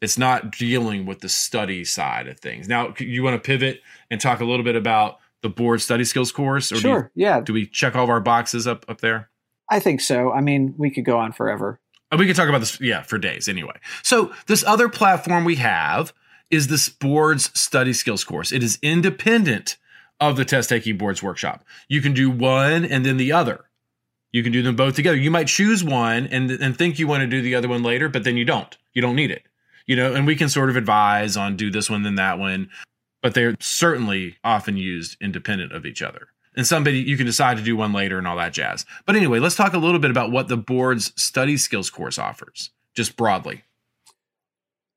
It's 0.00 0.18
not 0.18 0.52
dealing 0.52 1.06
with 1.06 1.20
the 1.20 1.28
study 1.28 1.84
side 1.84 2.28
of 2.28 2.38
things. 2.38 2.68
Now, 2.68 2.94
you 2.98 3.22
want 3.22 3.42
to 3.42 3.44
pivot 3.44 3.80
and 4.10 4.20
talk 4.20 4.40
a 4.40 4.44
little 4.44 4.64
bit 4.64 4.76
about 4.76 5.18
the 5.42 5.48
board 5.48 5.80
study 5.80 6.04
skills 6.04 6.30
course? 6.32 6.70
Or 6.72 6.76
sure. 6.76 7.02
Do 7.14 7.20
you, 7.20 7.26
yeah. 7.26 7.40
Do 7.40 7.52
we 7.52 7.66
check 7.66 7.96
all 7.96 8.04
of 8.04 8.10
our 8.10 8.20
boxes 8.20 8.66
up 8.66 8.84
up 8.88 9.00
there? 9.00 9.28
I 9.72 9.80
think 9.80 10.02
so. 10.02 10.30
I 10.30 10.42
mean, 10.42 10.74
we 10.76 10.90
could 10.90 11.06
go 11.06 11.18
on 11.18 11.32
forever. 11.32 11.80
Uh, 12.12 12.16
we 12.18 12.26
could 12.26 12.36
talk 12.36 12.50
about 12.50 12.58
this, 12.58 12.78
yeah, 12.78 13.00
for 13.00 13.16
days 13.16 13.48
anyway. 13.48 13.72
So, 14.02 14.30
this 14.46 14.62
other 14.64 14.90
platform 14.90 15.46
we 15.46 15.56
have 15.56 16.12
is 16.50 16.68
this 16.68 16.90
boards 16.90 17.50
study 17.58 17.94
skills 17.94 18.22
course. 18.22 18.52
It 18.52 18.62
is 18.62 18.78
independent 18.82 19.78
of 20.20 20.36
the 20.36 20.44
test 20.44 20.68
taking 20.68 20.98
boards 20.98 21.22
workshop. 21.22 21.64
You 21.88 22.02
can 22.02 22.12
do 22.12 22.30
one 22.30 22.84
and 22.84 23.06
then 23.06 23.16
the 23.16 23.32
other. 23.32 23.64
You 24.30 24.42
can 24.42 24.52
do 24.52 24.62
them 24.62 24.76
both 24.76 24.94
together. 24.94 25.16
You 25.16 25.30
might 25.30 25.46
choose 25.46 25.82
one 25.82 26.26
and, 26.26 26.50
and 26.50 26.76
think 26.76 26.98
you 26.98 27.06
want 27.06 27.22
to 27.22 27.26
do 27.26 27.40
the 27.40 27.54
other 27.54 27.68
one 27.68 27.82
later, 27.82 28.10
but 28.10 28.24
then 28.24 28.36
you 28.36 28.44
don't. 28.44 28.76
You 28.92 29.00
don't 29.00 29.16
need 29.16 29.30
it. 29.30 29.44
You 29.86 29.96
know, 29.96 30.14
and 30.14 30.26
we 30.26 30.36
can 30.36 30.50
sort 30.50 30.68
of 30.68 30.76
advise 30.76 31.38
on 31.38 31.56
do 31.56 31.70
this 31.70 31.88
one, 31.88 32.02
then 32.02 32.16
that 32.16 32.38
one, 32.38 32.68
but 33.22 33.32
they're 33.32 33.56
certainly 33.58 34.36
often 34.44 34.76
used 34.76 35.16
independent 35.22 35.72
of 35.72 35.86
each 35.86 36.02
other. 36.02 36.28
And 36.54 36.66
somebody 36.66 36.98
you 36.98 37.16
can 37.16 37.26
decide 37.26 37.56
to 37.56 37.62
do 37.62 37.76
one 37.76 37.92
later 37.92 38.18
and 38.18 38.26
all 38.26 38.36
that 38.36 38.52
jazz. 38.52 38.84
But 39.06 39.16
anyway, 39.16 39.38
let's 39.38 39.56
talk 39.56 39.72
a 39.72 39.78
little 39.78 39.98
bit 39.98 40.10
about 40.10 40.30
what 40.30 40.48
the 40.48 40.56
board's 40.56 41.12
study 41.20 41.56
skills 41.56 41.88
course 41.88 42.18
offers, 42.18 42.70
just 42.94 43.16
broadly. 43.16 43.62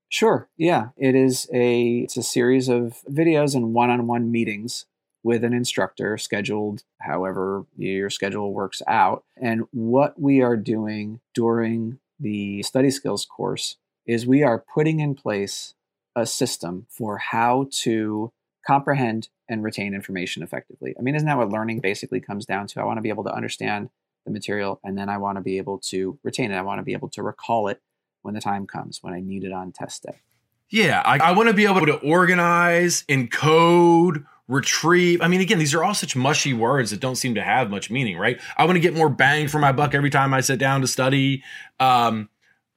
Sure. 0.09 0.49
Yeah, 0.57 0.89
it 0.97 1.15
is 1.15 1.49
a 1.53 1.99
it's 1.99 2.17
a 2.17 2.23
series 2.23 2.69
of 2.69 3.01
videos 3.09 3.55
and 3.55 3.73
one-on-one 3.73 4.31
meetings 4.31 4.85
with 5.23 5.43
an 5.43 5.53
instructor 5.53 6.17
scheduled 6.17 6.83
however 6.99 7.65
your 7.77 8.09
schedule 8.09 8.53
works 8.53 8.81
out. 8.87 9.23
And 9.35 9.63
what 9.71 10.21
we 10.21 10.41
are 10.41 10.55
doing 10.55 11.19
during 11.33 11.99
the 12.19 12.63
study 12.63 12.91
skills 12.91 13.25
course 13.25 13.77
is 14.05 14.27
we 14.27 14.43
are 14.43 14.63
putting 14.73 14.99
in 14.99 15.15
place 15.15 15.73
a 16.15 16.25
system 16.25 16.85
for 16.89 17.17
how 17.17 17.67
to 17.71 18.31
comprehend 18.65 19.29
and 19.47 19.63
retain 19.63 19.93
information 19.93 20.43
effectively. 20.43 20.95
I 20.97 21.01
mean, 21.01 21.15
isn't 21.15 21.27
that 21.27 21.37
what 21.37 21.49
learning 21.49 21.79
basically 21.79 22.19
comes 22.19 22.45
down 22.45 22.67
to? 22.67 22.81
I 22.81 22.83
want 22.83 22.97
to 22.97 23.01
be 23.01 23.09
able 23.09 23.23
to 23.25 23.33
understand 23.33 23.89
the 24.25 24.31
material 24.31 24.79
and 24.83 24.97
then 24.97 25.07
I 25.07 25.17
want 25.17 25.37
to 25.37 25.41
be 25.41 25.57
able 25.57 25.77
to 25.79 26.17
retain 26.23 26.51
it. 26.51 26.55
I 26.55 26.61
want 26.61 26.79
to 26.79 26.83
be 26.83 26.93
able 26.93 27.09
to 27.09 27.23
recall 27.23 27.67
it 27.67 27.81
when 28.23 28.33
the 28.33 28.41
time 28.41 28.65
comes, 28.65 29.03
when 29.03 29.13
I 29.13 29.21
need 29.21 29.43
it 29.43 29.51
on 29.51 29.71
test 29.71 30.03
day. 30.03 30.21
Yeah, 30.69 31.03
I, 31.05 31.19
I 31.19 31.31
want 31.33 31.47
to 31.49 31.53
be 31.53 31.65
able 31.65 31.85
to 31.85 31.97
organize, 31.97 33.03
encode, 33.03 34.25
retrieve. 34.47 35.21
I 35.21 35.27
mean, 35.27 35.41
again, 35.41 35.59
these 35.59 35.75
are 35.75 35.83
all 35.83 35.93
such 35.93 36.15
mushy 36.15 36.53
words 36.53 36.89
that 36.89 36.99
don't 36.99 37.15
seem 37.15 37.35
to 37.35 37.43
have 37.43 37.69
much 37.69 37.91
meaning, 37.91 38.17
right? 38.17 38.39
I 38.57 38.65
want 38.65 38.75
to 38.77 38.79
get 38.79 38.95
more 38.95 39.09
bang 39.09 39.47
for 39.47 39.59
my 39.59 39.71
buck 39.71 39.93
every 39.93 40.09
time 40.09 40.33
I 40.33 40.41
sit 40.41 40.57
down 40.57 40.81
to 40.81 40.87
study. 40.87 41.43
Um, 41.79 42.29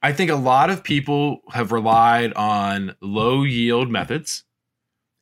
I 0.02 0.12
think 0.12 0.30
a 0.30 0.36
lot 0.36 0.70
of 0.70 0.84
people 0.84 1.40
have 1.50 1.72
relied 1.72 2.32
on 2.34 2.94
low 3.00 3.42
yield 3.42 3.90
methods. 3.90 4.44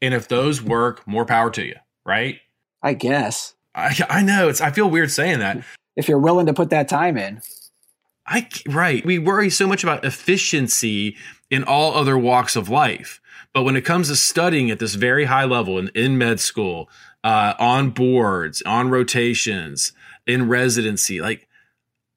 And 0.02 0.14
if 0.14 0.28
those 0.28 0.62
work, 0.62 1.06
more 1.06 1.24
power 1.24 1.50
to 1.50 1.64
you, 1.64 1.76
right? 2.04 2.38
I 2.82 2.94
guess. 2.94 3.54
I, 3.74 3.98
I 4.09 4.22
know. 4.22 4.48
It's 4.48 4.61
I 4.61 4.70
feel 4.70 4.90
weird 4.90 5.11
saying 5.11 5.40
that. 5.40 5.62
If 5.96 6.09
you're 6.09 6.18
willing 6.18 6.46
to 6.46 6.54
put 6.54 6.70
that 6.70 6.88
time 6.88 7.16
in. 7.16 7.40
I 8.26 8.48
right. 8.68 9.04
We 9.04 9.18
worry 9.18 9.50
so 9.50 9.66
much 9.66 9.82
about 9.82 10.04
efficiency 10.04 11.16
in 11.50 11.62
all 11.64 11.94
other 11.94 12.18
walks 12.18 12.56
of 12.56 12.68
life. 12.68 13.20
But 13.52 13.62
when 13.62 13.76
it 13.76 13.85
comes 13.85 14.09
to 14.09 14.16
studying 14.16 14.70
at 14.70 14.78
this 14.78 14.94
very 14.94 15.24
high 15.24 15.44
level 15.44 15.78
in, 15.78 15.88
in 15.94 16.18
med 16.18 16.40
school, 16.40 16.90
uh, 17.24 17.54
on 17.59 17.90
boards, 17.90 18.62
on 18.62 18.90
rotations, 18.90 19.92
in 20.26 20.48
residency, 20.48 21.20
like 21.20 21.48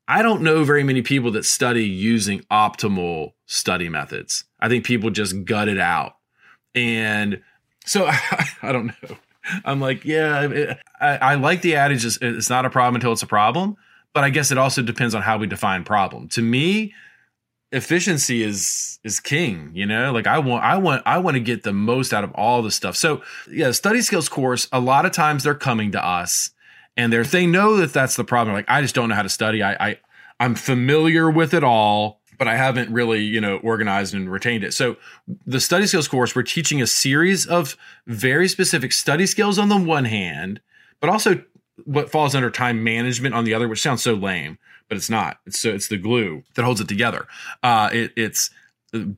I 0.07 0.23
don't 0.23 0.41
know 0.41 0.63
very 0.63 0.83
many 0.83 1.03
people 1.03 1.31
that 1.31 1.45
study 1.45 1.85
using 1.85 2.41
optimal 2.51 3.33
study 3.45 3.89
methods. 3.89 4.45
I 4.59 4.67
think 4.67 4.83
people 4.83 5.11
just 5.11 5.45
gut 5.45 5.67
it 5.67 5.79
out. 5.79 6.15
And 6.73 7.41
so 7.85 8.05
I, 8.61 8.71
don't 8.71 8.87
know. 8.87 9.17
I'm 9.65 9.79
like, 9.79 10.05
yeah, 10.05 10.41
it, 10.43 10.77
I, 10.99 11.17
I, 11.17 11.35
like 11.35 11.61
the 11.61 11.75
adage, 11.75 12.05
it's, 12.05 12.17
it's 12.21 12.49
not 12.49 12.65
a 12.65 12.69
problem 12.69 12.95
until 12.95 13.11
it's 13.11 13.23
a 13.23 13.27
problem. 13.27 13.77
But 14.13 14.23
I 14.23 14.31
guess 14.31 14.51
it 14.51 14.57
also 14.57 14.81
depends 14.81 15.13
on 15.13 15.21
how 15.21 15.37
we 15.37 15.47
define 15.47 15.83
problem. 15.83 16.29
To 16.29 16.41
me, 16.41 16.93
efficiency 17.71 18.41
is 18.41 18.99
is 19.03 19.19
king 19.19 19.69
you 19.75 19.85
know 19.85 20.11
like 20.11 20.25
i 20.25 20.39
want 20.39 20.63
i 20.63 20.75
want 20.75 21.03
i 21.05 21.19
want 21.19 21.35
to 21.35 21.39
get 21.39 21.61
the 21.61 21.71
most 21.71 22.13
out 22.13 22.23
of 22.23 22.31
all 22.33 22.63
the 22.63 22.71
stuff 22.71 22.95
so 22.95 23.21
yeah 23.51 23.69
study 23.69 24.01
skills 24.01 24.27
course 24.27 24.67
a 24.71 24.79
lot 24.79 25.05
of 25.05 25.11
times 25.11 25.43
they're 25.43 25.53
coming 25.53 25.91
to 25.91 26.03
us 26.03 26.49
and 26.97 27.13
they're 27.13 27.23
they 27.23 27.45
know 27.45 27.77
that 27.77 27.93
that's 27.93 28.15
the 28.15 28.23
problem 28.23 28.55
like 28.55 28.65
i 28.67 28.81
just 28.81 28.95
don't 28.95 29.09
know 29.09 29.13
how 29.13 29.21
to 29.21 29.29
study 29.29 29.61
i 29.61 29.73
i 29.73 29.99
i'm 30.39 30.55
familiar 30.55 31.29
with 31.29 31.53
it 31.53 31.63
all 31.63 32.18
but 32.39 32.47
i 32.47 32.55
haven't 32.55 32.91
really 32.91 33.21
you 33.21 33.39
know 33.39 33.57
organized 33.57 34.15
and 34.15 34.31
retained 34.31 34.63
it 34.63 34.73
so 34.73 34.95
the 35.45 35.59
study 35.59 35.85
skills 35.85 36.07
course 36.07 36.35
we're 36.35 36.41
teaching 36.41 36.81
a 36.81 36.87
series 36.87 37.45
of 37.45 37.77
very 38.07 38.47
specific 38.47 38.91
study 38.91 39.27
skills 39.27 39.59
on 39.59 39.69
the 39.69 39.77
one 39.77 40.05
hand 40.05 40.59
but 40.99 41.11
also 41.11 41.43
what 41.85 42.09
falls 42.09 42.33
under 42.33 42.49
time 42.49 42.83
management 42.83 43.35
on 43.35 43.43
the 43.43 43.53
other 43.53 43.67
which 43.67 43.81
sounds 43.81 44.01
so 44.01 44.15
lame 44.15 44.57
but 44.89 44.97
it's 44.97 45.09
not. 45.09 45.37
It's 45.45 45.59
so 45.59 45.69
it's 45.69 45.87
the 45.87 45.97
glue 45.97 46.43
that 46.55 46.65
holds 46.65 46.81
it 46.81 46.87
together. 46.87 47.27
Uh, 47.63 47.89
it, 47.93 48.11
it's 48.17 48.49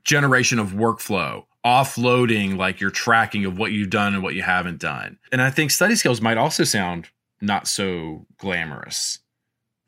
generation 0.04 0.60
of 0.60 0.72
workflow, 0.72 1.46
offloading 1.66 2.58
like 2.58 2.82
your 2.82 2.92
tracking 2.92 3.46
of 3.46 3.58
what 3.58 3.72
you've 3.72 3.90
done 3.90 4.14
and 4.14 4.22
what 4.22 4.36
you 4.36 4.44
haven't 4.44 4.80
done. 4.80 5.18
And 5.32 5.42
I 5.42 5.50
think 5.50 5.72
study 5.72 5.96
skills 5.96 6.22
might 6.22 6.38
also 6.38 6.66
sound 6.66 7.10
not 7.42 7.68
so 7.68 8.28
glamorous, 8.38 9.20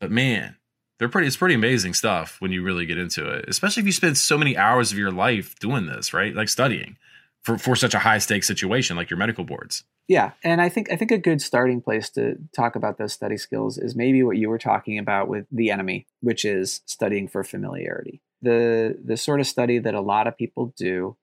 but 0.00 0.10
man, 0.10 0.56
they're 0.98 1.08
pretty. 1.08 1.26
It's 1.26 1.36
pretty 1.36 1.54
amazing 1.54 1.94
stuff 1.94 2.36
when 2.40 2.52
you 2.52 2.62
really 2.62 2.86
get 2.86 2.98
into 2.98 3.28
it, 3.28 3.46
especially 3.48 3.80
if 3.80 3.86
you 3.86 3.92
spend 3.92 4.16
so 4.16 4.38
many 4.38 4.56
hours 4.56 4.92
of 4.92 4.98
your 4.98 5.10
life 5.10 5.58
doing 5.58 5.86
this, 5.86 6.14
right? 6.14 6.34
Like 6.34 6.48
studying 6.48 6.96
for 7.42 7.58
for 7.58 7.76
such 7.76 7.94
a 7.94 7.98
high 7.98 8.18
stakes 8.18 8.46
situation 8.46 8.96
like 8.96 9.10
your 9.10 9.18
medical 9.18 9.44
boards. 9.44 9.84
Yeah, 10.08 10.32
and 10.42 10.60
I 10.60 10.68
think 10.68 10.90
I 10.92 10.96
think 10.96 11.10
a 11.10 11.18
good 11.18 11.40
starting 11.40 11.80
place 11.80 12.10
to 12.10 12.36
talk 12.54 12.76
about 12.76 12.98
those 12.98 13.12
study 13.12 13.36
skills 13.36 13.78
is 13.78 13.96
maybe 13.96 14.22
what 14.22 14.36
you 14.36 14.48
were 14.48 14.58
talking 14.58 14.98
about 14.98 15.28
with 15.28 15.46
the 15.50 15.70
enemy, 15.70 16.06
which 16.20 16.44
is 16.44 16.82
studying 16.86 17.28
for 17.28 17.42
familiarity. 17.42 18.20
The 18.42 18.98
the 19.02 19.16
sort 19.16 19.40
of 19.40 19.46
study 19.46 19.78
that 19.78 19.94
a 19.94 20.00
lot 20.00 20.26
of 20.26 20.36
people 20.36 20.74
do 20.76 21.16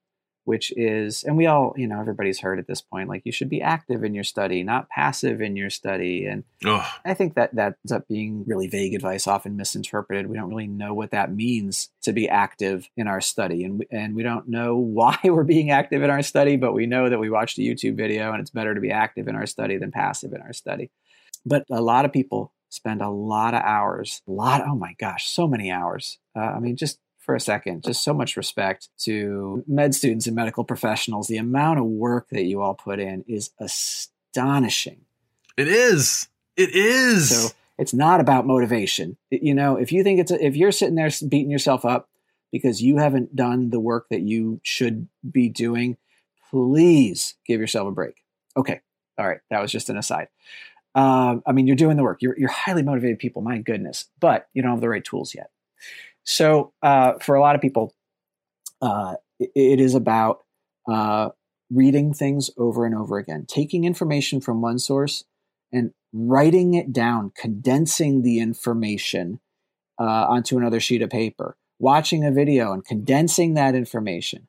which 0.43 0.73
is, 0.75 1.23
and 1.23 1.37
we 1.37 1.45
all, 1.45 1.73
you 1.77 1.87
know, 1.87 1.99
everybody's 1.99 2.39
heard 2.39 2.59
at 2.59 2.67
this 2.67 2.81
point, 2.81 3.09
like 3.09 3.21
you 3.25 3.31
should 3.31 3.49
be 3.49 3.61
active 3.61 4.03
in 4.03 4.13
your 4.13 4.23
study, 4.23 4.63
not 4.63 4.89
passive 4.89 5.41
in 5.41 5.55
your 5.55 5.69
study. 5.69 6.25
And 6.25 6.43
Ugh. 6.65 6.85
I 7.05 7.13
think 7.13 7.35
that 7.35 7.55
that 7.55 7.75
ends 7.83 7.91
up 7.91 8.07
being 8.07 8.43
really 8.47 8.67
vague 8.67 8.95
advice, 8.95 9.27
often 9.27 9.55
misinterpreted. 9.55 10.27
We 10.27 10.37
don't 10.37 10.49
really 10.49 10.67
know 10.67 10.93
what 10.93 11.11
that 11.11 11.33
means 11.33 11.89
to 12.03 12.13
be 12.13 12.27
active 12.27 12.89
in 12.97 13.07
our 13.07 13.21
study. 13.21 13.63
And, 13.63 13.85
and 13.91 14.15
we 14.15 14.23
don't 14.23 14.47
know 14.47 14.75
why 14.77 15.17
we're 15.23 15.43
being 15.43 15.71
active 15.71 16.03
in 16.03 16.09
our 16.09 16.23
study, 16.23 16.57
but 16.57 16.73
we 16.73 16.85
know 16.85 17.09
that 17.09 17.19
we 17.19 17.29
watched 17.29 17.57
a 17.57 17.61
YouTube 17.61 17.95
video 17.95 18.31
and 18.31 18.41
it's 18.41 18.51
better 18.51 18.73
to 18.73 18.81
be 18.81 18.91
active 18.91 19.27
in 19.27 19.35
our 19.35 19.45
study 19.45 19.77
than 19.77 19.91
passive 19.91 20.33
in 20.33 20.41
our 20.41 20.53
study. 20.53 20.89
But 21.45 21.65
a 21.71 21.81
lot 21.81 22.05
of 22.05 22.13
people 22.13 22.53
spend 22.69 23.01
a 23.01 23.09
lot 23.09 23.53
of 23.53 23.61
hours, 23.61 24.21
a 24.27 24.31
lot, 24.31 24.61
oh 24.65 24.75
my 24.75 24.95
gosh, 24.97 25.27
so 25.27 25.47
many 25.47 25.71
hours. 25.71 26.17
Uh, 26.35 26.39
I 26.39 26.59
mean, 26.59 26.77
just 26.77 26.99
for 27.31 27.35
a 27.35 27.39
second. 27.39 27.81
Just 27.81 28.03
so 28.03 28.13
much 28.13 28.35
respect 28.35 28.89
to 28.99 29.63
med 29.65 29.95
students 29.95 30.27
and 30.27 30.35
medical 30.35 30.65
professionals. 30.65 31.29
The 31.29 31.37
amount 31.37 31.79
of 31.79 31.85
work 31.85 32.27
that 32.31 32.43
you 32.43 32.61
all 32.61 32.73
put 32.73 32.99
in 32.99 33.23
is 33.25 33.51
astonishing. 33.57 35.05
It 35.55 35.69
is. 35.69 36.27
It 36.57 36.75
is. 36.75 37.29
So 37.29 37.55
it's 37.77 37.93
not 37.93 38.19
about 38.19 38.45
motivation. 38.45 39.15
You 39.29 39.53
know, 39.55 39.77
if 39.77 39.93
you 39.93 40.03
think 40.03 40.19
it's 40.19 40.31
a, 40.31 40.45
if 40.45 40.57
you're 40.57 40.73
sitting 40.73 40.95
there 40.95 41.09
beating 41.25 41.49
yourself 41.49 41.85
up 41.85 42.09
because 42.51 42.83
you 42.83 42.97
haven't 42.97 43.33
done 43.33 43.69
the 43.69 43.79
work 43.79 44.07
that 44.09 44.23
you 44.23 44.59
should 44.61 45.07
be 45.31 45.47
doing, 45.47 45.95
please 46.49 47.35
give 47.47 47.61
yourself 47.61 47.87
a 47.87 47.91
break. 47.91 48.25
Okay. 48.57 48.81
All 49.17 49.25
right. 49.25 49.39
That 49.49 49.61
was 49.61 49.71
just 49.71 49.89
an 49.89 49.95
aside. 49.95 50.27
Um, 50.95 51.43
I 51.45 51.53
mean, 51.53 51.65
you're 51.65 51.77
doing 51.77 51.95
the 51.95 52.03
work. 52.03 52.21
You're, 52.21 52.37
you're 52.37 52.49
highly 52.49 52.83
motivated 52.83 53.19
people. 53.19 53.41
My 53.41 53.59
goodness, 53.59 54.09
but 54.19 54.49
you 54.53 54.61
don't 54.61 54.71
have 54.71 54.81
the 54.81 54.89
right 54.89 55.05
tools 55.05 55.33
yet. 55.33 55.49
So 56.23 56.73
uh, 56.81 57.13
for 57.21 57.35
a 57.35 57.41
lot 57.41 57.55
of 57.55 57.61
people, 57.61 57.93
uh, 58.81 59.15
it, 59.39 59.79
is 59.79 59.95
about 59.95 60.43
uh, 60.87 61.29
reading 61.71 62.13
things 62.13 62.49
over 62.57 62.85
and 62.85 62.95
over 62.95 63.17
again, 63.17 63.45
taking 63.47 63.85
information 63.85 64.41
from 64.41 64.61
one 64.61 64.79
source 64.79 65.23
and 65.71 65.93
writing 66.13 66.73
it 66.73 66.91
down, 66.91 67.31
condensing 67.35 68.21
the 68.21 68.39
information 68.39 69.39
uh, 69.99 70.03
onto 70.03 70.57
another 70.57 70.79
sheet 70.79 71.01
of 71.01 71.09
paper, 71.09 71.55
watching 71.79 72.25
a 72.25 72.31
video 72.31 72.73
and 72.73 72.85
condensing 72.85 73.53
that 73.53 73.75
information. 73.75 74.47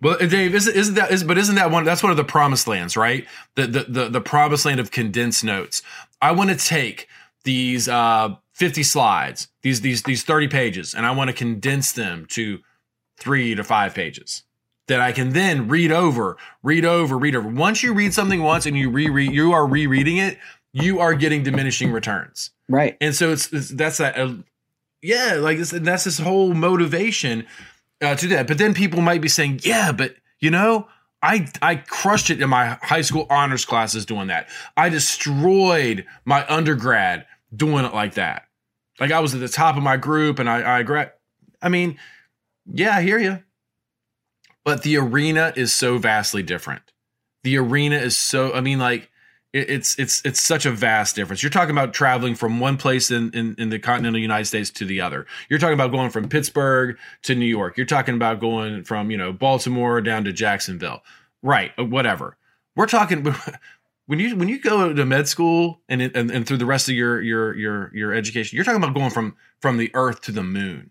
Well, 0.00 0.16
Dave, 0.18 0.54
isn't, 0.54 0.76
isn't 0.76 0.94
that 0.94 1.10
is 1.10 1.24
but 1.24 1.38
isn't 1.38 1.56
that 1.56 1.70
one? 1.70 1.84
That's 1.84 2.02
one 2.02 2.10
of 2.10 2.16
the 2.16 2.24
promised 2.24 2.68
lands, 2.68 2.96
right? 2.96 3.26
The 3.56 3.66
the 3.66 3.84
the, 3.88 4.08
the 4.08 4.20
promised 4.20 4.64
land 4.64 4.80
of 4.80 4.90
condensed 4.90 5.42
notes. 5.42 5.82
I 6.22 6.32
want 6.32 6.50
to 6.50 6.56
take 6.56 7.08
these 7.44 7.88
uh, 7.88 8.36
50 8.56 8.82
slides, 8.84 9.48
these 9.60 9.82
these 9.82 10.02
these 10.04 10.24
30 10.24 10.48
pages, 10.48 10.94
and 10.94 11.04
I 11.04 11.10
want 11.10 11.28
to 11.28 11.34
condense 11.34 11.92
them 11.92 12.24
to 12.30 12.60
three 13.18 13.54
to 13.54 13.62
five 13.62 13.94
pages 13.94 14.44
that 14.88 14.98
I 14.98 15.12
can 15.12 15.34
then 15.34 15.68
read 15.68 15.92
over, 15.92 16.38
read 16.62 16.86
over, 16.86 17.18
read 17.18 17.36
over. 17.36 17.48
Once 17.48 17.82
you 17.82 17.92
read 17.92 18.14
something 18.14 18.42
once 18.42 18.64
and 18.64 18.74
you 18.74 18.88
reread, 18.88 19.30
you 19.30 19.52
are 19.52 19.66
rereading 19.66 20.16
it, 20.16 20.38
you 20.72 21.00
are 21.00 21.12
getting 21.12 21.42
diminishing 21.42 21.92
returns. 21.92 22.50
Right. 22.66 22.96
And 22.98 23.14
so 23.14 23.30
it's, 23.30 23.52
it's 23.52 23.68
that's 23.68 23.98
that. 23.98 24.16
Uh, 24.18 24.36
yeah, 25.02 25.34
like 25.34 25.58
this, 25.58 25.70
that's 25.70 26.04
this 26.04 26.18
whole 26.18 26.54
motivation 26.54 27.46
uh, 28.00 28.14
to 28.14 28.26
that. 28.28 28.46
But 28.46 28.56
then 28.56 28.72
people 28.72 29.02
might 29.02 29.20
be 29.20 29.28
saying, 29.28 29.60
yeah, 29.64 29.92
but 29.92 30.16
you 30.40 30.50
know, 30.50 30.88
I 31.22 31.46
I 31.60 31.76
crushed 31.76 32.30
it 32.30 32.40
in 32.40 32.48
my 32.48 32.78
high 32.80 33.02
school 33.02 33.26
honors 33.28 33.66
classes 33.66 34.06
doing 34.06 34.28
that. 34.28 34.48
I 34.78 34.88
destroyed 34.88 36.06
my 36.24 36.46
undergrad 36.48 37.26
doing 37.54 37.84
it 37.84 37.92
like 37.92 38.14
that. 38.14 38.45
Like 39.00 39.12
I 39.12 39.20
was 39.20 39.34
at 39.34 39.40
the 39.40 39.48
top 39.48 39.76
of 39.76 39.82
my 39.82 39.96
group, 39.96 40.38
and 40.38 40.48
I 40.48 40.78
I 40.78 40.82
grad. 40.82 41.12
I 41.60 41.68
mean, 41.68 41.98
yeah, 42.66 42.96
I 42.96 43.02
hear 43.02 43.18
you. 43.18 43.42
But 44.64 44.82
the 44.82 44.96
arena 44.96 45.52
is 45.56 45.72
so 45.72 45.98
vastly 45.98 46.42
different. 46.42 46.82
The 47.44 47.56
arena 47.58 47.96
is 47.96 48.16
so. 48.16 48.52
I 48.52 48.60
mean, 48.60 48.78
like 48.78 49.10
it's 49.52 49.98
it's 49.98 50.20
it's 50.24 50.40
such 50.40 50.66
a 50.66 50.70
vast 50.70 51.16
difference. 51.16 51.42
You're 51.42 51.50
talking 51.50 51.70
about 51.70 51.94
traveling 51.94 52.34
from 52.34 52.60
one 52.60 52.76
place 52.76 53.10
in, 53.10 53.30
in, 53.30 53.54
in 53.58 53.70
the 53.70 53.78
continental 53.78 54.20
United 54.20 54.44
States 54.44 54.70
to 54.70 54.84
the 54.84 55.00
other. 55.00 55.26
You're 55.48 55.58
talking 55.58 55.74
about 55.74 55.92
going 55.92 56.10
from 56.10 56.28
Pittsburgh 56.28 56.98
to 57.22 57.34
New 57.34 57.46
York. 57.46 57.76
You're 57.76 57.86
talking 57.86 58.14
about 58.14 58.40
going 58.40 58.84
from 58.84 59.10
you 59.10 59.16
know 59.16 59.32
Baltimore 59.32 60.00
down 60.00 60.24
to 60.24 60.32
Jacksonville. 60.32 61.02
Right, 61.42 61.72
whatever. 61.78 62.36
We're 62.74 62.86
talking 62.86 63.34
when 64.06 64.20
you 64.20 64.36
when 64.36 64.48
you 64.48 64.60
go 64.60 64.92
to 64.92 65.04
med 65.04 65.28
school 65.28 65.80
and, 65.88 66.00
and 66.02 66.30
and 66.30 66.46
through 66.46 66.58
the 66.58 66.66
rest 66.66 66.88
of 66.88 66.94
your 66.94 67.20
your 67.20 67.54
your 67.56 67.94
your 67.94 68.14
education. 68.14 68.56
You're 68.56 68.64
talking 68.64 68.82
about 68.82 68.94
going 68.94 69.10
from 69.10 69.36
from 69.60 69.76
the 69.76 69.90
Earth 69.94 70.22
to 70.22 70.32
the 70.32 70.42
Moon. 70.42 70.90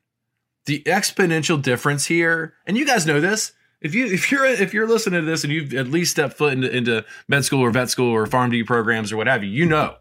The 0.66 0.82
exponential 0.84 1.62
difference 1.62 2.06
here, 2.06 2.56
and 2.66 2.76
you 2.76 2.86
guys 2.86 3.06
know 3.06 3.22
this 3.22 3.54
if 3.82 3.94
you 3.94 4.08
if 4.08 4.32
you're 4.32 4.46
if 4.46 4.74
you're 4.74 4.88
listening 4.88 5.22
to 5.22 5.26
this 5.26 5.44
and 5.44 5.54
you've 5.54 5.74
at 5.74 5.88
least 5.88 6.12
stepped 6.12 6.36
foot 6.36 6.54
into, 6.54 6.76
into 6.76 7.06
med 7.28 7.46
school 7.46 7.62
or 7.62 7.70
vet 7.70 7.90
school 7.90 8.12
or 8.12 8.26
PharmD 8.26 8.66
programs 8.66 9.12
or 9.12 9.18
whatever, 9.18 9.46
you 9.46 9.66
know 9.66 9.96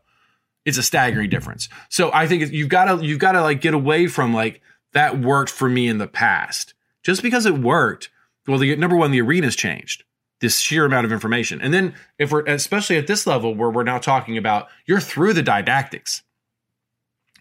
it's 0.64 0.78
a 0.78 0.82
staggering 0.82 1.28
difference. 1.28 1.68
So 1.90 2.10
I 2.12 2.26
think 2.26 2.50
you've 2.50 2.70
got 2.70 2.86
to 2.86 3.04
you've 3.04 3.18
got 3.18 3.32
to 3.32 3.42
like 3.42 3.60
get 3.60 3.74
away 3.74 4.06
from 4.06 4.32
like 4.32 4.62
that 4.92 5.20
worked 5.20 5.50
for 5.50 5.68
me 5.68 5.88
in 5.88 5.98
the 5.98 6.08
past. 6.08 6.72
Just 7.02 7.22
because 7.22 7.44
it 7.44 7.58
worked, 7.58 8.08
well, 8.46 8.58
the 8.58 8.74
number 8.76 8.96
one, 8.96 9.10
the 9.10 9.20
arena's 9.20 9.56
changed. 9.56 10.04
This 10.44 10.58
sheer 10.58 10.84
amount 10.84 11.06
of 11.06 11.12
information, 11.12 11.60
and 11.60 11.72
then 11.72 11.94
if 12.18 12.30
we're 12.30 12.44
especially 12.44 12.98
at 12.98 13.06
this 13.06 13.26
level 13.26 13.54
where 13.54 13.70
we're 13.70 13.82
now 13.82 13.98
talking 13.98 14.36
about 14.36 14.68
you're 14.84 15.00
through 15.00 15.32
the 15.32 15.42
didactics, 15.42 16.22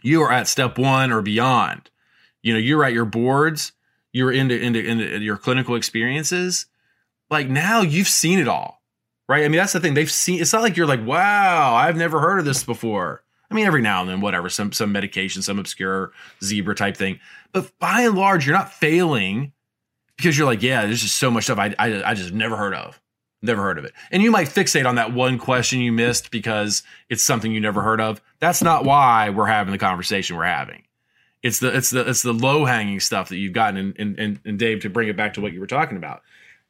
you 0.02 0.22
are 0.22 0.32
at 0.32 0.48
step 0.48 0.78
one 0.78 1.12
or 1.12 1.22
beyond. 1.22 1.90
You 2.42 2.54
know, 2.54 2.60
you're 2.60 2.84
at 2.84 2.94
your 2.94 3.06
boards 3.06 3.74
you're 4.14 4.32
into, 4.32 4.58
into 4.58 4.80
into 4.80 5.20
your 5.20 5.38
clinical 5.38 5.76
experiences, 5.76 6.68
like 7.30 7.50
now 7.50 7.82
you've 7.82 8.08
seen 8.08 8.40
it 8.40 8.48
all, 8.48 8.82
right? 9.28 9.44
I 9.44 9.48
mean, 9.48 9.58
that's 9.58 9.74
the 9.74 9.80
thing. 9.80 9.96
They've 9.96 10.10
seen. 10.10 10.40
It's 10.40 10.54
not 10.54 10.62
like 10.62 10.78
you're 10.78 10.88
like, 10.88 11.06
wow, 11.06 11.74
I've 11.76 11.98
never 11.98 12.20
heard 12.20 12.40
of 12.40 12.46
this 12.46 12.64
before. 12.64 13.24
I 13.50 13.56
mean, 13.56 13.66
every 13.66 13.82
now 13.82 14.02
and 14.02 14.10
then, 14.10 14.22
whatever, 14.22 14.50
some 14.50 14.72
some 14.72 14.92
medication, 14.92 15.42
some 15.42 15.58
obscure 15.58 16.12
zebra 16.44 16.76
type 16.76 16.96
thing, 16.96 17.20
but 17.52 17.78
by 17.80 18.02
and 18.02 18.16
large, 18.16 18.46
you're 18.46 18.56
not 18.56 18.72
failing 18.72 19.52
because 20.18 20.38
you're 20.38 20.48
like, 20.48 20.62
yeah, 20.62 20.86
there's 20.86 21.02
just 21.02 21.18
so 21.18 21.32
much 21.32 21.46
stuff 21.46 21.60
I 21.60 21.76
I, 21.78 22.12
I 22.12 22.14
just 22.14 22.34
never 22.34 22.58
heard 22.58 22.74
of. 22.74 23.00
Never 23.42 23.62
heard 23.62 23.78
of 23.78 23.84
it. 23.84 23.94
And 24.10 24.24
you 24.24 24.32
might 24.32 24.48
fixate 24.48 24.88
on 24.88 24.96
that 24.96 25.14
one 25.14 25.38
question 25.38 25.82
you 25.82 25.92
missed 25.92 26.32
because 26.32 26.82
it's 27.10 27.24
something 27.24 27.52
you 27.52 27.60
never 27.60 27.82
heard 27.82 28.00
of. 28.00 28.22
That's 28.40 28.62
not 28.62 28.86
why 28.86 29.30
we're 29.32 29.48
having 29.48 29.74
the 29.74 29.78
conversation 29.78 30.38
we're 30.38 30.46
having. 30.46 30.84
It's 31.42 31.60
the 31.60 31.76
it's 31.76 31.90
the 31.90 32.10
it's 32.10 32.22
the 32.22 32.34
low 32.34 32.64
hanging 32.64 33.02
stuff 33.02 33.28
that 33.30 33.38
you've 33.38 33.52
gotten. 33.52 33.94
And, 34.00 34.18
and 34.18 34.40
and 34.46 34.58
Dave, 34.58 34.82
to 34.84 34.90
bring 34.90 35.10
it 35.10 35.18
back 35.18 35.34
to 35.34 35.42
what 35.42 35.52
you 35.52 35.60
were 35.60 35.68
talking 35.68 35.98
about, 35.98 36.22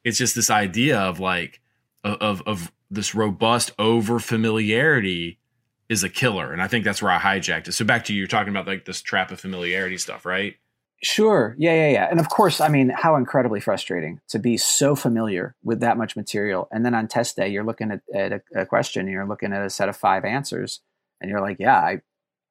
it's 0.02 0.18
just 0.18 0.34
this 0.34 0.50
idea 0.50 0.98
of 0.98 1.20
like 1.20 1.60
of 2.02 2.42
of 2.42 2.72
this 2.90 3.14
robust 3.14 3.70
over 3.78 4.18
familiarity 4.18 5.38
is 5.88 6.02
a 6.02 6.08
killer, 6.08 6.52
and 6.52 6.60
I 6.60 6.66
think 6.66 6.84
that's 6.84 7.02
where 7.02 7.12
I 7.12 7.18
hijacked 7.18 7.68
it. 7.68 7.72
So 7.72 7.84
back 7.84 8.04
to 8.06 8.12
you, 8.12 8.18
you're 8.18 8.26
talking 8.26 8.50
about 8.50 8.66
like 8.66 8.84
this 8.84 9.00
trap 9.00 9.30
of 9.30 9.38
familiarity 9.38 9.98
stuff, 9.98 10.26
right? 10.26 10.56
Sure. 11.04 11.54
Yeah, 11.58 11.74
yeah, 11.74 11.90
yeah. 11.90 12.08
And 12.10 12.18
of 12.18 12.30
course, 12.30 12.60
I 12.62 12.68
mean, 12.68 12.88
how 12.88 13.16
incredibly 13.16 13.60
frustrating 13.60 14.20
to 14.28 14.38
be 14.38 14.56
so 14.56 14.96
familiar 14.96 15.54
with 15.62 15.80
that 15.80 15.98
much 15.98 16.16
material. 16.16 16.66
And 16.72 16.84
then 16.84 16.94
on 16.94 17.08
test 17.08 17.36
day, 17.36 17.48
you're 17.48 17.64
looking 17.64 17.90
at, 17.90 18.00
at 18.14 18.32
a, 18.32 18.42
a, 18.62 18.66
question, 18.66 19.06
you're 19.06 19.26
looking 19.26 19.52
at 19.52 19.64
a 19.64 19.68
set 19.68 19.90
of 19.90 19.96
five 19.96 20.24
answers, 20.24 20.80
and 21.20 21.30
you're 21.30 21.42
like, 21.42 21.58
yeah, 21.60 21.76
I, 21.76 22.00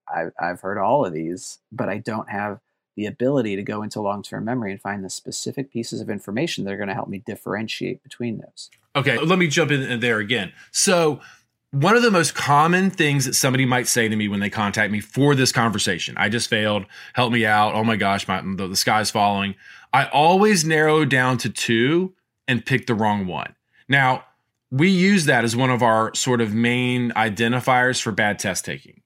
I, 0.07 0.25
I've 0.39 0.61
heard 0.61 0.77
all 0.77 1.03
of 1.03 1.13
these, 1.13 1.59
but 1.71 1.89
I 1.89 1.97
don't 1.97 2.29
have 2.29 2.59
the 2.95 3.07
ability 3.07 3.55
to 3.55 3.63
go 3.63 3.81
into 3.81 4.01
long 4.01 4.21
term 4.21 4.45
memory 4.45 4.71
and 4.71 4.81
find 4.81 5.03
the 5.03 5.09
specific 5.09 5.71
pieces 5.71 5.99
of 5.99 6.09
information 6.09 6.63
that 6.63 6.73
are 6.73 6.77
going 6.77 6.89
to 6.89 6.93
help 6.93 7.09
me 7.09 7.23
differentiate 7.25 8.03
between 8.03 8.37
those. 8.37 8.69
Okay, 8.95 9.17
let 9.17 9.39
me 9.39 9.47
jump 9.47 9.71
in 9.71 9.99
there 9.99 10.19
again. 10.19 10.53
So, 10.71 11.21
one 11.73 11.95
of 11.95 12.03
the 12.03 12.11
most 12.11 12.35
common 12.35 12.91
things 12.91 13.25
that 13.25 13.33
somebody 13.33 13.65
might 13.65 13.87
say 13.87 14.07
to 14.07 14.15
me 14.15 14.27
when 14.27 14.39
they 14.39 14.49
contact 14.49 14.91
me 14.91 14.99
for 14.99 15.33
this 15.33 15.51
conversation 15.51 16.15
I 16.17 16.29
just 16.29 16.47
failed, 16.47 16.85
help 17.13 17.33
me 17.33 17.47
out. 17.47 17.73
Oh 17.73 17.83
my 17.83 17.95
gosh, 17.95 18.27
my, 18.27 18.41
the, 18.41 18.67
the 18.67 18.75
sky's 18.75 19.09
falling. 19.09 19.55
I 19.91 20.05
always 20.05 20.63
narrow 20.63 21.03
down 21.03 21.39
to 21.39 21.49
two 21.49 22.13
and 22.47 22.63
pick 22.63 22.85
the 22.85 22.93
wrong 22.93 23.25
one. 23.25 23.55
Now, 23.89 24.23
we 24.69 24.89
use 24.89 25.25
that 25.25 25.43
as 25.43 25.55
one 25.55 25.71
of 25.71 25.81
our 25.81 26.13
sort 26.13 26.41
of 26.41 26.53
main 26.53 27.11
identifiers 27.11 27.99
for 27.99 28.11
bad 28.11 28.37
test 28.37 28.65
taking. 28.65 29.01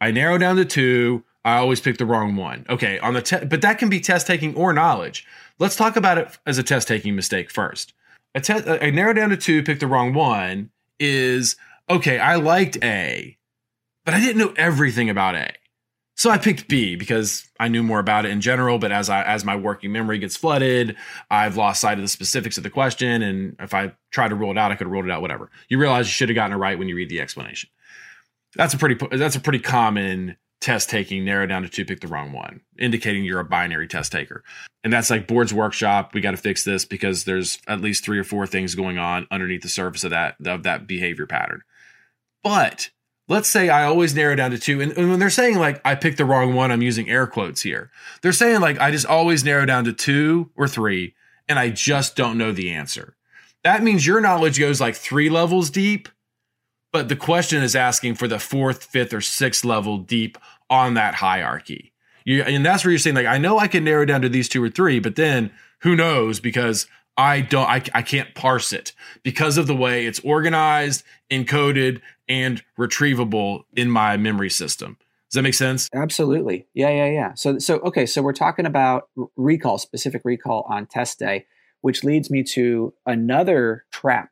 I 0.00 0.10
narrow 0.10 0.36
down 0.36 0.56
to 0.56 0.64
two. 0.64 1.22
I 1.44 1.58
always 1.58 1.80
pick 1.80 1.98
the 1.98 2.06
wrong 2.06 2.34
one. 2.34 2.66
Okay, 2.68 2.98
on 2.98 3.14
the 3.14 3.22
te- 3.22 3.44
but 3.44 3.62
that 3.62 3.78
can 3.78 3.88
be 3.88 4.00
test 4.00 4.26
taking 4.26 4.54
or 4.56 4.72
knowledge. 4.72 5.26
Let's 5.60 5.76
talk 5.76 5.94
about 5.94 6.18
it 6.18 6.38
as 6.44 6.58
a 6.58 6.62
test 6.64 6.88
taking 6.88 7.14
mistake 7.14 7.50
first. 7.50 7.92
A 8.34 8.40
te- 8.40 8.68
I 8.68 8.90
narrow 8.90 9.12
down 9.12 9.30
to 9.30 9.36
two, 9.36 9.62
pick 9.62 9.78
the 9.78 9.86
wrong 9.86 10.12
one. 10.12 10.70
Is 10.98 11.56
okay. 11.90 12.18
I 12.18 12.36
liked 12.36 12.78
A, 12.82 13.36
but 14.04 14.14
I 14.14 14.20
didn't 14.20 14.38
know 14.38 14.54
everything 14.56 15.10
about 15.10 15.34
A, 15.34 15.52
so 16.16 16.30
I 16.30 16.38
picked 16.38 16.68
B 16.68 16.96
because 16.96 17.48
I 17.58 17.68
knew 17.68 17.82
more 17.82 17.98
about 17.98 18.24
it 18.24 18.30
in 18.30 18.40
general. 18.40 18.78
But 18.78 18.92
as 18.92 19.10
I 19.10 19.22
as 19.22 19.44
my 19.44 19.56
working 19.56 19.92
memory 19.92 20.18
gets 20.18 20.36
flooded, 20.36 20.96
I've 21.30 21.56
lost 21.56 21.80
sight 21.80 21.98
of 21.98 22.02
the 22.02 22.08
specifics 22.08 22.56
of 22.56 22.62
the 22.62 22.70
question, 22.70 23.22
and 23.22 23.56
if 23.60 23.74
I 23.74 23.92
try 24.10 24.28
to 24.28 24.34
rule 24.34 24.50
it 24.50 24.58
out, 24.58 24.72
I 24.72 24.76
could 24.76 24.86
have 24.86 24.92
ruled 24.92 25.06
it 25.06 25.10
out. 25.10 25.22
Whatever. 25.22 25.50
You 25.68 25.78
realize 25.78 26.06
you 26.06 26.12
should 26.12 26.28
have 26.28 26.36
gotten 26.36 26.54
it 26.54 26.60
right 26.60 26.78
when 26.78 26.88
you 26.88 26.96
read 26.96 27.08
the 27.08 27.20
explanation 27.20 27.70
that's 28.56 28.74
a 28.74 28.78
pretty 28.78 29.06
that's 29.16 29.36
a 29.36 29.40
pretty 29.40 29.58
common 29.58 30.36
test 30.60 30.90
taking 30.90 31.24
narrow 31.24 31.46
down 31.46 31.62
to 31.62 31.68
two 31.68 31.84
pick 31.84 32.00
the 32.00 32.08
wrong 32.08 32.32
one 32.32 32.60
indicating 32.78 33.24
you're 33.24 33.40
a 33.40 33.44
binary 33.44 33.88
test 33.88 34.12
taker 34.12 34.44
and 34.84 34.92
that's 34.92 35.08
like 35.08 35.26
boards 35.26 35.54
workshop 35.54 36.12
we 36.12 36.20
got 36.20 36.32
to 36.32 36.36
fix 36.36 36.64
this 36.64 36.84
because 36.84 37.24
there's 37.24 37.58
at 37.66 37.80
least 37.80 38.04
three 38.04 38.18
or 38.18 38.24
four 38.24 38.46
things 38.46 38.74
going 38.74 38.98
on 38.98 39.26
underneath 39.30 39.62
the 39.62 39.68
surface 39.68 40.04
of 40.04 40.10
that 40.10 40.34
of 40.44 40.64
that 40.64 40.86
behavior 40.86 41.26
pattern 41.26 41.62
but 42.42 42.90
let's 43.28 43.48
say 43.48 43.68
i 43.68 43.84
always 43.84 44.14
narrow 44.14 44.34
down 44.34 44.50
to 44.50 44.58
two 44.58 44.80
and, 44.80 44.92
and 44.92 45.10
when 45.10 45.18
they're 45.18 45.30
saying 45.30 45.58
like 45.58 45.80
i 45.84 45.94
picked 45.94 46.18
the 46.18 46.24
wrong 46.24 46.54
one 46.54 46.70
i'm 46.70 46.82
using 46.82 47.08
air 47.08 47.26
quotes 47.26 47.62
here 47.62 47.90
they're 48.22 48.32
saying 48.32 48.60
like 48.60 48.78
i 48.78 48.90
just 48.90 49.06
always 49.06 49.44
narrow 49.44 49.66
down 49.66 49.84
to 49.84 49.92
two 49.92 50.50
or 50.56 50.68
three 50.68 51.14
and 51.48 51.58
i 51.58 51.68
just 51.68 52.16
don't 52.16 52.38
know 52.38 52.52
the 52.52 52.70
answer 52.70 53.16
that 53.62 53.82
means 53.82 54.06
your 54.06 54.20
knowledge 54.20 54.58
goes 54.58 54.80
like 54.80 54.96
three 54.96 55.28
levels 55.28 55.70
deep 55.70 56.08
but 56.92 57.08
the 57.08 57.16
question 57.16 57.62
is 57.62 57.76
asking 57.76 58.16
for 58.16 58.26
the 58.26 58.38
fourth, 58.38 58.84
fifth, 58.84 59.14
or 59.14 59.20
sixth 59.20 59.64
level 59.64 59.98
deep 59.98 60.38
on 60.68 60.94
that 60.94 61.14
hierarchy. 61.14 61.92
You, 62.24 62.42
and 62.42 62.66
that's 62.66 62.84
where 62.84 62.90
you're 62.90 62.98
saying, 62.98 63.16
like, 63.16 63.26
I 63.26 63.38
know 63.38 63.58
I 63.58 63.68
can 63.68 63.84
narrow 63.84 64.04
down 64.04 64.22
to 64.22 64.28
these 64.28 64.48
two 64.48 64.62
or 64.62 64.68
three, 64.68 64.98
but 64.98 65.16
then 65.16 65.52
who 65.82 65.96
knows? 65.96 66.40
Because 66.40 66.86
I 67.20 67.42
don't, 67.42 67.68
I, 67.68 67.82
I 67.92 68.00
can't 68.00 68.34
parse 68.34 68.72
it 68.72 68.92
because 69.22 69.58
of 69.58 69.66
the 69.66 69.76
way 69.76 70.06
it's 70.06 70.20
organized, 70.20 71.04
encoded, 71.30 72.00
and 72.28 72.62
retrievable 72.78 73.64
in 73.76 73.90
my 73.90 74.16
memory 74.16 74.48
system. 74.48 74.96
Does 75.28 75.34
that 75.34 75.42
make 75.42 75.54
sense? 75.54 75.88
Absolutely. 75.94 76.66
Yeah, 76.72 76.88
yeah, 76.88 77.10
yeah. 77.10 77.34
So, 77.34 77.58
so 77.58 77.78
okay. 77.80 78.06
So 78.06 78.22
we're 78.22 78.32
talking 78.32 78.64
about 78.64 79.10
recall, 79.36 79.76
specific 79.76 80.22
recall 80.24 80.66
on 80.68 80.86
test 80.86 81.18
day, 81.18 81.44
which 81.82 82.02
leads 82.04 82.30
me 82.30 82.42
to 82.44 82.94
another 83.04 83.84
trap 83.92 84.30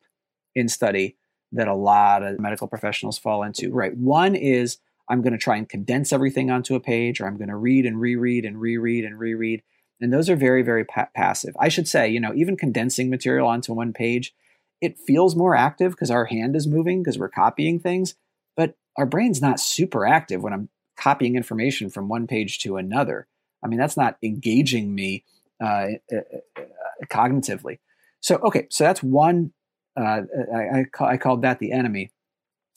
in 0.55 0.69
study 0.69 1.17
that 1.53 1.69
a 1.69 1.75
lot 1.75 2.23
of 2.23 2.41
medical 2.41 2.69
professionals 2.69 3.19
fall 3.19 3.43
into. 3.43 3.71
Right. 3.71 3.97
One 3.97 4.35
is 4.35 4.79
I'm 5.11 5.21
going 5.21 5.33
to 5.33 5.39
try 5.39 5.57
and 5.57 5.69
condense 5.69 6.13
everything 6.13 6.51
onto 6.51 6.75
a 6.75 6.81
page, 6.81 7.21
or 7.21 7.27
I'm 7.27 7.37
going 7.37 7.49
to 7.49 7.57
read 7.57 7.87
and 7.87 8.01
reread 8.01 8.45
and 8.45 8.59
reread 8.59 9.05
and 9.05 9.19
reread. 9.19 9.63
And 10.01 10.13
those 10.13 10.31
are 10.31 10.37
very, 10.37 10.63
very 10.63 10.85
pa- 10.85 11.09
passive. 11.15 11.57
I 11.59 11.69
should 11.69 11.89
say, 11.89 12.09
you 12.09 12.21
know, 12.21 12.33
even 12.35 12.57
condensing 12.57 13.11
material 13.11 13.49
onto 13.49 13.73
one 13.73 13.93
page, 13.93 14.35
it 14.81 14.99
feels 14.99 15.35
more 15.35 15.57
active 15.57 15.93
because 15.93 16.11
our 16.11 16.27
hand 16.27 16.55
is 16.55 16.67
moving 16.67 17.03
because 17.03 17.19
we're 17.19 17.29
copying 17.29 17.81
things, 17.81 18.15
but 18.57 18.77
our 18.97 19.07
brain's 19.07 19.43
not 19.43 19.59
super 19.61 20.07
active 20.07 20.43
when 20.43 20.53
I'm 20.53 20.69
copying 20.97 21.37
information 21.37 21.91
from 21.91 22.09
one 22.09 22.27
page 22.27 22.61
to 22.61 22.77
another. 22.77 23.27
I 23.63 23.67
mean, 23.67 23.79
that's 23.79 23.97
not 23.97 24.19
engaging 24.23 24.95
me 24.95 25.25
uh, 25.61 25.87
uh, 26.13 26.17
uh 26.57 26.63
cognitively. 27.07 27.79
So, 28.21 28.37
okay, 28.37 28.67
so 28.71 28.85
that's 28.85 29.03
one 29.03 29.53
uh, 29.99 30.23
I, 30.55 30.81
I, 30.81 30.85
call, 30.85 31.09
I 31.09 31.17
called 31.17 31.43
that 31.43 31.59
the 31.59 31.73
enemy. 31.73 32.11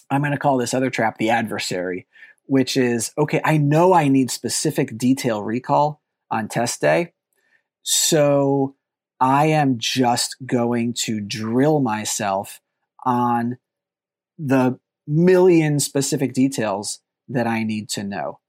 I'm 0.10 0.22
going 0.22 0.32
to 0.32 0.38
call 0.38 0.58
this 0.58 0.74
other 0.74 0.90
trap 0.90 1.18
the 1.18 1.30
adversary, 1.30 2.08
which 2.46 2.76
is 2.76 3.12
okay, 3.18 3.42
I 3.44 3.58
know 3.58 3.94
I 3.94 4.08
need 4.08 4.32
specific 4.32 4.98
detail 4.98 5.44
recall 5.44 6.01
on 6.32 6.48
test 6.48 6.82
day. 6.82 7.14
So 7.84 8.76
I 9.20 9.46
am 9.48 9.78
just 9.78 10.36
going 10.46 10.94
to 11.06 11.20
drill 11.20 11.80
myself 11.80 12.60
on 13.06 13.58
the 14.40 14.80
million 15.08 15.80
specific 15.80 16.34
details 16.34 17.00
that 17.28 17.46
I 17.46 17.64
need 17.64 17.90
to 17.90 18.04
know. 18.04 18.40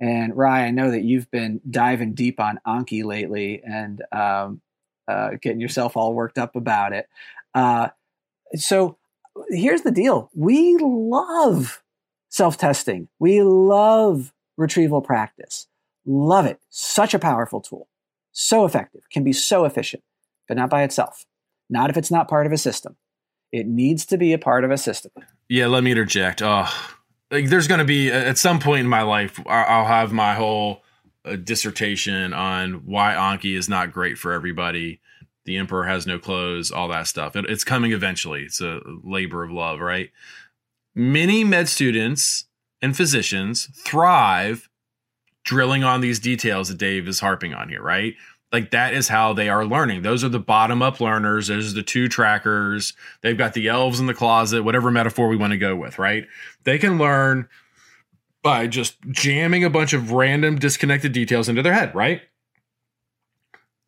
And 0.00 0.36
Rye, 0.36 0.64
I 0.64 0.70
know 0.70 0.90
that 0.90 1.04
you've 1.04 1.30
been 1.30 1.60
diving 1.68 2.14
deep 2.14 2.40
on 2.40 2.58
Anki 2.66 3.04
lately 3.04 3.62
and 3.64 4.02
um, 4.12 4.60
uh, 5.06 5.30
getting 5.40 5.60
yourself 5.60 5.96
all 5.96 6.14
worked 6.14 6.38
up 6.38 6.56
about 6.56 6.92
it. 6.92 7.08
Uh, 7.54 7.88
so 8.54 8.98
here's 9.48 9.82
the 9.82 9.92
deal: 9.92 10.30
we 10.34 10.76
love 10.80 11.82
self-testing. 12.30 13.08
We 13.18 13.42
love 13.42 14.32
retrieval 14.56 15.02
practice. 15.02 15.68
Love 16.04 16.46
it. 16.46 16.60
Such 16.68 17.14
a 17.14 17.18
powerful 17.18 17.60
tool. 17.60 17.88
So 18.32 18.64
effective. 18.64 19.02
Can 19.10 19.24
be 19.24 19.32
so 19.32 19.64
efficient, 19.64 20.02
but 20.48 20.56
not 20.56 20.70
by 20.70 20.82
itself. 20.82 21.24
Not 21.70 21.90
if 21.90 21.96
it's 21.96 22.10
not 22.10 22.28
part 22.28 22.46
of 22.46 22.52
a 22.52 22.58
system. 22.58 22.96
It 23.52 23.66
needs 23.66 24.06
to 24.06 24.16
be 24.16 24.32
a 24.32 24.38
part 24.38 24.64
of 24.64 24.70
a 24.70 24.78
system. 24.78 25.12
Yeah, 25.48 25.66
let 25.66 25.84
me 25.84 25.90
interject. 25.90 26.40
Oh, 26.42 26.68
like 27.30 27.48
there's 27.48 27.68
going 27.68 27.80
to 27.80 27.84
be 27.84 28.10
at 28.10 28.38
some 28.38 28.58
point 28.58 28.80
in 28.80 28.88
my 28.88 29.02
life, 29.02 29.40
I'll 29.46 29.86
have 29.86 30.12
my 30.12 30.34
whole 30.34 30.82
uh, 31.24 31.36
dissertation 31.36 32.32
on 32.32 32.86
why 32.86 33.14
Anki 33.14 33.56
is 33.56 33.68
not 33.68 33.92
great 33.92 34.18
for 34.18 34.32
everybody. 34.32 35.00
The 35.44 35.56
emperor 35.56 35.84
has 35.84 36.06
no 36.06 36.18
clothes, 36.18 36.70
all 36.70 36.88
that 36.88 37.06
stuff. 37.06 37.36
It, 37.36 37.46
it's 37.48 37.64
coming 37.64 37.92
eventually. 37.92 38.42
It's 38.42 38.60
a 38.60 38.80
labor 39.02 39.42
of 39.42 39.50
love, 39.50 39.80
right? 39.80 40.10
Many 40.94 41.42
med 41.42 41.68
students 41.68 42.46
and 42.80 42.96
physicians 42.96 43.68
thrive 43.84 44.68
drilling 45.44 45.84
on 45.84 46.00
these 46.00 46.18
details 46.18 46.68
that 46.68 46.78
Dave 46.78 47.08
is 47.08 47.20
harping 47.20 47.54
on 47.54 47.68
here, 47.68 47.82
right? 47.82 48.14
like 48.52 48.70
that 48.70 48.92
is 48.92 49.08
how 49.08 49.32
they 49.32 49.48
are 49.48 49.64
learning. 49.64 50.02
Those 50.02 50.22
are 50.22 50.28
the 50.28 50.38
bottom 50.38 50.82
up 50.82 51.00
learners. 51.00 51.48
Those 51.48 51.72
are 51.72 51.74
the 51.74 51.82
two 51.82 52.08
trackers. 52.08 52.92
They've 53.22 53.36
got 53.36 53.54
the 53.54 53.68
elves 53.68 53.98
in 53.98 54.06
the 54.06 54.14
closet, 54.14 54.62
whatever 54.62 54.90
metaphor 54.90 55.28
we 55.28 55.36
want 55.36 55.52
to 55.52 55.58
go 55.58 55.74
with, 55.74 55.98
right? 55.98 56.26
They 56.64 56.78
can 56.78 56.98
learn 56.98 57.48
by 58.42 58.66
just 58.66 58.96
jamming 59.10 59.64
a 59.64 59.70
bunch 59.70 59.94
of 59.94 60.12
random 60.12 60.58
disconnected 60.58 61.12
details 61.12 61.48
into 61.48 61.62
their 61.62 61.72
head, 61.72 61.94
right? 61.94 62.20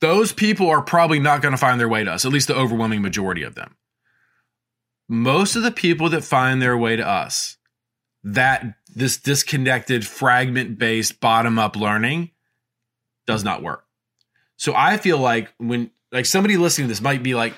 Those 0.01 0.33
people 0.33 0.71
are 0.71 0.83
probably 0.83 1.19
not 1.19 1.43
going 1.43 1.53
to 1.53 1.59
find 1.59 1.79
their 1.79 1.89
way 1.89 2.03
to 2.05 2.13
us, 2.13 2.25
at 2.25 2.33
least 2.33 2.49
the 2.49 2.57
overwhelming 2.57 3.03
majority 3.03 3.43
of 3.43 3.55
them. 3.55 3.77
Most 5.09 5.57
of 5.57 5.63
the 5.63 5.71
people 5.71 6.09
that 6.09 6.25
find 6.25 6.63
their 6.63 6.79
way 6.79 6.97
to 6.97 7.07
us, 7.07 7.59
that 8.23 8.77
this 8.95 9.16
disconnected, 9.16 10.07
fragment 10.07 10.78
based, 10.78 11.20
bottom 11.20 11.59
up 11.59 11.76
learning 11.76 12.30
does 13.26 13.45
not 13.45 13.62
work 13.62 13.84
so 14.57 14.74
I 14.74 14.97
feel 14.97 15.18
like 15.18 15.53
when 15.59 15.90
like 16.12 16.26
somebody 16.26 16.57
listening 16.57 16.86
to 16.86 16.92
this 16.92 17.01
might 17.01 17.22
be 17.22 17.34
like 17.34 17.55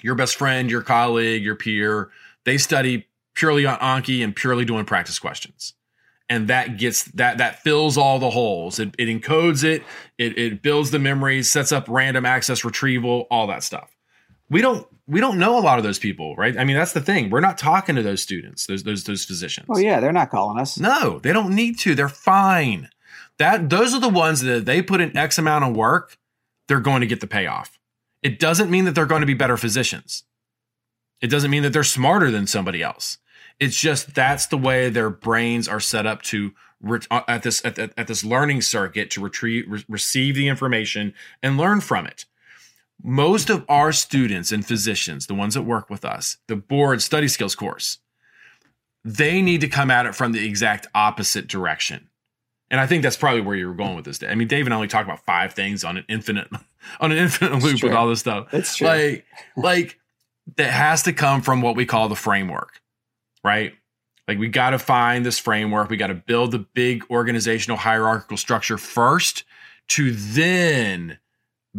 your 0.00 0.14
best 0.14 0.36
friend, 0.36 0.70
your 0.70 0.82
colleague, 0.82 1.42
your 1.42 1.56
peer, 1.56 2.10
they 2.44 2.58
study 2.58 3.06
purely 3.34 3.66
on 3.66 3.78
Anki 3.78 4.22
and 4.22 4.34
purely 4.34 4.64
doing 4.64 4.84
practice 4.84 5.18
questions. 5.18 5.74
And 6.28 6.48
that 6.48 6.78
gets 6.78 7.04
that 7.12 7.38
that 7.38 7.62
fills 7.62 7.98
all 7.98 8.18
the 8.18 8.30
holes. 8.30 8.78
It, 8.78 8.94
it 8.98 9.06
encodes 9.06 9.64
it, 9.64 9.82
it, 10.18 10.38
it 10.38 10.62
builds 10.62 10.92
the 10.92 10.98
memories, 10.98 11.50
sets 11.50 11.72
up 11.72 11.86
random 11.88 12.24
access 12.24 12.64
retrieval, 12.64 13.26
all 13.30 13.46
that 13.48 13.62
stuff. 13.62 13.94
We 14.48 14.62
don't 14.62 14.86
we 15.06 15.20
don't 15.20 15.38
know 15.38 15.58
a 15.58 15.60
lot 15.60 15.78
of 15.78 15.84
those 15.84 15.98
people, 15.98 16.36
right? 16.36 16.56
I 16.56 16.64
mean, 16.64 16.76
that's 16.76 16.92
the 16.92 17.00
thing. 17.00 17.30
We're 17.30 17.40
not 17.40 17.58
talking 17.58 17.96
to 17.96 18.02
those 18.02 18.22
students, 18.22 18.66
those 18.66 18.82
those 18.84 19.04
those 19.04 19.24
physicians. 19.24 19.66
Oh 19.70 19.78
yeah, 19.78 20.00
they're 20.00 20.12
not 20.12 20.30
calling 20.30 20.58
us. 20.58 20.78
No, 20.78 21.18
they 21.18 21.32
don't 21.32 21.54
need 21.54 21.78
to. 21.80 21.94
They're 21.94 22.08
fine. 22.08 22.88
That 23.38 23.70
those 23.70 23.94
are 23.94 24.00
the 24.00 24.08
ones 24.08 24.42
that 24.42 24.64
they 24.64 24.82
put 24.82 25.00
in 25.00 25.16
X 25.16 25.38
amount 25.38 25.64
of 25.64 25.76
work, 25.76 26.16
they're 26.68 26.80
going 26.80 27.00
to 27.00 27.06
get 27.06 27.20
the 27.20 27.26
payoff. 27.26 27.78
It 28.22 28.38
doesn't 28.38 28.70
mean 28.70 28.84
that 28.84 28.94
they're 28.94 29.06
going 29.06 29.22
to 29.22 29.26
be 29.26 29.34
better 29.34 29.56
physicians. 29.56 30.24
It 31.20 31.28
doesn't 31.28 31.50
mean 31.50 31.62
that 31.62 31.72
they're 31.72 31.84
smarter 31.84 32.30
than 32.30 32.46
somebody 32.46 32.82
else. 32.82 33.18
It's 33.58 33.80
just 33.80 34.14
that's 34.14 34.46
the 34.46 34.58
way 34.58 34.88
their 34.88 35.10
brains 35.10 35.68
are 35.68 35.80
set 35.80 36.06
up 36.06 36.22
to 36.22 36.52
uh, 37.10 37.22
at 37.28 37.42
this 37.42 37.64
at, 37.64 37.78
at, 37.78 38.06
this 38.08 38.24
learning 38.24 38.60
circuit 38.60 39.10
to 39.12 39.20
retrieve 39.20 39.64
re- 39.68 39.84
receive 39.88 40.34
the 40.34 40.48
information 40.48 41.14
and 41.42 41.56
learn 41.56 41.80
from 41.80 42.06
it. 42.06 42.24
Most 43.02 43.50
of 43.50 43.64
our 43.68 43.92
students 43.92 44.52
and 44.52 44.64
physicians, 44.64 45.26
the 45.26 45.34
ones 45.34 45.54
that 45.54 45.62
work 45.62 45.90
with 45.90 46.04
us, 46.04 46.36
the 46.46 46.56
board 46.56 47.02
study 47.02 47.28
skills 47.28 47.54
course, 47.54 47.98
they 49.04 49.42
need 49.42 49.60
to 49.62 49.68
come 49.68 49.90
at 49.90 50.06
it 50.06 50.14
from 50.14 50.32
the 50.32 50.46
exact 50.46 50.86
opposite 50.94 51.48
direction. 51.48 52.08
And 52.70 52.80
I 52.80 52.86
think 52.86 53.02
that's 53.02 53.16
probably 53.16 53.42
where 53.42 53.56
you 53.56 53.66
were 53.66 53.74
going 53.74 53.96
with 53.96 54.04
this. 54.04 54.22
I 54.22 54.34
mean, 54.34 54.48
Dave 54.48 54.66
and 54.66 54.72
I 54.72 54.76
only 54.76 54.88
talked 54.88 55.06
about 55.06 55.24
five 55.26 55.52
things 55.52 55.84
on 55.84 55.98
an 55.98 56.04
infinite 56.08 56.48
on 57.00 57.12
an 57.12 57.18
infinite 57.18 57.62
loop 57.62 57.82
with 57.82 57.92
all 57.92 58.08
this 58.08 58.20
stuff. 58.20 58.52
It's 58.54 58.76
true. 58.76 58.86
Like, 58.86 59.26
like 59.56 59.98
that 60.56 60.70
has 60.70 61.02
to 61.04 61.12
come 61.12 61.42
from 61.42 61.60
what 61.60 61.76
we 61.76 61.84
call 61.84 62.08
the 62.08 62.16
framework, 62.16 62.80
right? 63.44 63.74
Like 64.26 64.38
we 64.38 64.48
got 64.48 64.70
to 64.70 64.78
find 64.78 65.26
this 65.26 65.38
framework. 65.38 65.90
We 65.90 65.96
got 65.96 66.06
to 66.06 66.14
build 66.14 66.52
the 66.52 66.60
big 66.60 67.04
organizational 67.10 67.76
hierarchical 67.76 68.36
structure 68.36 68.78
first 68.78 69.44
to 69.88 70.12
then 70.12 71.18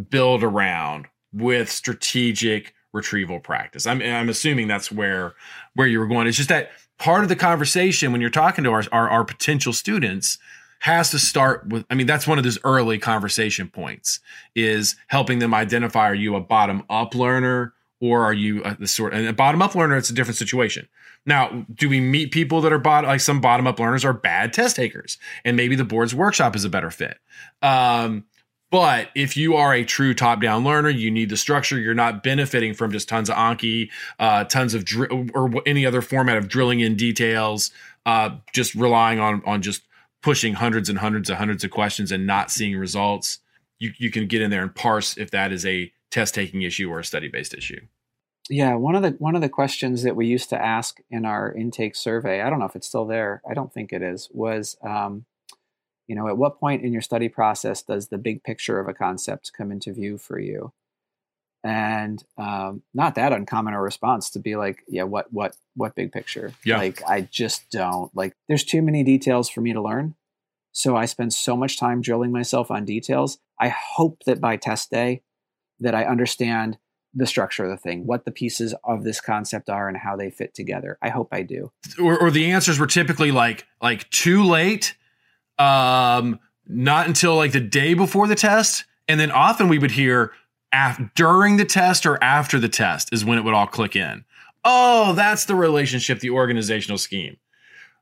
build 0.10 0.44
around 0.44 1.08
with 1.34 1.70
strategic 1.70 2.74
retrieval 2.94 3.40
practice. 3.40 3.88
I'm, 3.88 4.02
I'm 4.02 4.30
assuming 4.30 4.68
that's 4.68 4.92
where 4.92 5.34
where 5.76 5.88
you 5.88 6.00
were 6.00 6.08
going. 6.08 6.28
It's 6.28 6.38
just 6.38 6.50
that 6.50 6.72
part 7.00 7.24
of 7.24 7.30
the 7.30 7.36
conversation 7.36 8.12
when 8.12 8.22
you're 8.22 8.30
talking 8.30 8.64
to 8.64 8.72
our, 8.72 8.84
our, 8.92 9.10
our 9.10 9.26
potential 9.26 9.74
students 9.74 10.38
has 10.80 11.12
to 11.12 11.20
start 11.20 11.66
with 11.68 11.86
i 11.90 11.96
mean 11.96 12.06
that's 12.06 12.28
one 12.28 12.38
of 12.38 12.44
those 12.44 12.60
early 12.66 13.00
conversation 13.00 13.70
points 13.70 14.20
is 14.54 14.96
helping 15.08 15.40
them 15.40 15.54
identify 15.54 16.10
are 16.10 16.14
you 16.14 16.36
a 16.36 16.42
bottom 16.42 16.84
up 16.90 17.16
learner 17.16 17.74
or 18.02 18.24
are 18.24 18.34
you 18.34 18.62
the 18.80 18.88
sort 18.88 19.14
and 19.14 19.26
a 19.28 19.34
bottom 19.34 19.62
up 19.62 19.76
learner 19.76 19.96
it's 19.96 20.10
a 20.10 20.14
different 20.14 20.38
situation 20.38 20.88
now 21.26 21.66
do 21.74 21.88
we 21.88 22.02
meet 22.02 22.32
people 22.32 22.60
that 22.60 22.74
are 22.74 22.80
bottom 22.80 23.08
like 23.08 23.22
some 23.22 23.40
bottom 23.40 23.66
up 23.66 23.80
learners 23.80 24.04
are 24.04 24.14
bad 24.14 24.52
test 24.52 24.76
takers 24.76 25.18
and 25.46 25.56
maybe 25.56 25.76
the 25.76 25.86
board's 25.86 26.14
workshop 26.14 26.54
is 26.54 26.66
a 26.66 26.70
better 26.70 26.92
fit 26.92 27.18
um, 27.62 28.26
but 28.74 29.10
if 29.14 29.38
you 29.38 29.54
are 29.54 29.72
a 29.72 29.86
true 29.86 30.16
top 30.16 30.42
down 30.42 30.64
learner, 30.64 30.90
you 30.90 31.12
need 31.12 31.30
the 31.30 31.38
structure. 31.38 31.78
You're 31.80 31.94
not 31.94 32.24
benefiting 32.24 32.74
from 32.74 32.92
just 32.92 33.08
tons 33.08 33.30
of 33.30 33.36
Anki, 33.36 33.92
uh, 34.18 34.46
tons 34.46 34.74
of 34.74 34.84
dr- 34.84 35.12
or 35.36 35.52
any 35.68 35.86
other 35.86 36.02
format 36.02 36.38
of 36.38 36.48
drilling 36.48 36.80
in 36.80 36.96
details, 36.96 37.70
uh, 38.08 38.32
just 38.52 38.74
relying 38.74 39.20
on 39.20 39.44
on 39.46 39.62
just 39.62 39.84
pushing 40.24 40.56
hundreds 40.56 40.90
and 40.90 40.98
hundreds 40.98 41.30
and 41.30 41.38
hundreds 41.38 41.64
of 41.64 41.70
questions 41.70 42.12
and 42.12 42.26
not 42.26 42.50
seeing 42.50 42.76
results, 42.76 43.38
you, 43.78 43.92
you 44.00 44.10
can 44.10 44.26
get 44.26 44.42
in 44.42 44.50
there 44.50 44.64
and 44.64 44.74
parse 44.74 45.20
if 45.20 45.30
that 45.30 45.52
is 45.52 45.68
a 45.68 45.94
test 46.10 46.34
taking 46.34 46.64
issue 46.64 46.90
or 46.90 46.98
a 46.98 47.04
study 47.04 47.28
based 47.28 47.54
issue. 47.54 47.80
Yeah, 48.50 48.74
one 48.74 48.96
of 48.96 49.04
the 49.04 49.12
one 49.20 49.36
of 49.36 49.42
the 49.42 49.50
questions 49.50 50.02
that 50.02 50.16
we 50.16 50.26
used 50.26 50.50
to 50.50 50.60
ask 50.60 50.98
in 51.12 51.26
our 51.26 51.54
intake 51.54 51.96
survey, 51.96 52.42
I 52.42 52.50
don't 52.50 52.58
know 52.58 52.66
if 52.66 52.76
it's 52.76 52.88
still 52.88 53.06
there. 53.06 53.44
I 53.48 53.54
don't 53.54 53.72
think 53.72 53.94
it 53.94 54.02
is. 54.02 54.30
Was 54.34 54.78
um, 54.82 55.26
you 56.08 56.16
know, 56.16 56.28
at 56.28 56.38
what 56.38 56.60
point 56.60 56.84
in 56.84 56.94
your 56.94 57.02
study 57.02 57.30
process 57.30 57.82
does 57.82 58.08
the 58.08 58.18
big 58.18 58.44
picture 58.44 58.80
of 58.80 58.88
a 58.88 58.94
concept 58.94 59.52
come 59.56 59.72
into 59.72 59.94
view 59.94 60.18
for 60.18 60.40
you? 60.40 60.74
and 61.64 62.24
um, 62.38 62.84
not 62.94 63.16
that 63.16 63.32
uncommon 63.32 63.74
a 63.74 63.82
response 63.82 64.30
to 64.32 64.40
be 64.40 64.56
like, 64.56 64.84
yeah, 64.88 65.04
what, 65.04 65.32
what, 65.32 65.56
what 65.76 65.96
big 65.96 66.12
picture? 66.12 66.52
Yeah. 66.66 66.78
Like, 66.78 67.02
I 67.08 67.22
just 67.22 67.70
don't 67.72 68.14
like. 68.16 68.36
There's 68.48 68.66
too 68.66 68.82
many 68.82 69.04
details 69.04 69.50
for 69.50 69.62
me 69.62 69.72
to 69.72 69.82
learn, 69.82 70.16
so 70.74 70.98
I 70.98 71.06
spend 71.06 71.34
so 71.34 71.56
much 71.56 71.80
time 71.80 72.02
drilling 72.02 72.32
myself 72.32 72.70
on 72.70 72.84
details. 72.84 73.40
I 73.60 73.70
hope 73.70 74.24
that 74.26 74.42
by 74.42 74.58
test 74.58 74.92
day, 74.92 75.22
that 75.80 75.96
I 75.96 76.04
understand 76.04 76.78
the 77.14 77.28
structure 77.28 77.64
of 77.64 77.70
the 77.70 77.78
thing, 77.78 78.06
what 78.06 78.26
the 78.26 78.32
pieces 78.32 78.74
of 78.84 79.04
this 79.04 79.22
concept 79.22 79.70
are, 79.70 79.88
and 79.88 79.98
how 79.98 80.18
they 80.18 80.32
fit 80.32 80.54
together. 80.54 80.98
I 81.02 81.10
hope 81.10 81.30
I 81.32 81.44
do. 81.44 81.72
Or, 82.02 82.20
or 82.20 82.32
the 82.32 82.52
answers 82.52 82.80
were 82.80 82.88
typically 82.88 83.32
like, 83.32 83.66
like 83.82 84.10
too 84.10 84.44
late, 84.44 84.96
um, 85.58 86.40
not 86.68 87.08
until 87.08 87.36
like 87.36 87.52
the 87.52 87.60
day 87.60 87.94
before 87.94 88.28
the 88.28 88.36
test, 88.36 88.86
and 89.08 89.20
then 89.20 89.32
often 89.32 89.68
we 89.68 89.80
would 89.80 89.92
hear 89.92 90.32
af- 90.74 91.02
during 91.16 91.58
the 91.58 91.66
test 91.66 92.06
or 92.06 92.22
after 92.24 92.60
the 92.60 92.70
test 92.70 93.14
is 93.14 93.26
when 93.26 93.38
it 93.38 93.44
would 93.44 93.54
all 93.54 93.68
click 93.68 93.96
in. 93.96 94.26
Oh, 94.66 95.14
that's 95.14 95.46
the 95.46 95.56
relationship, 95.56 96.20
the 96.20 96.30
organizational 96.30 96.98
scheme. 96.98 97.38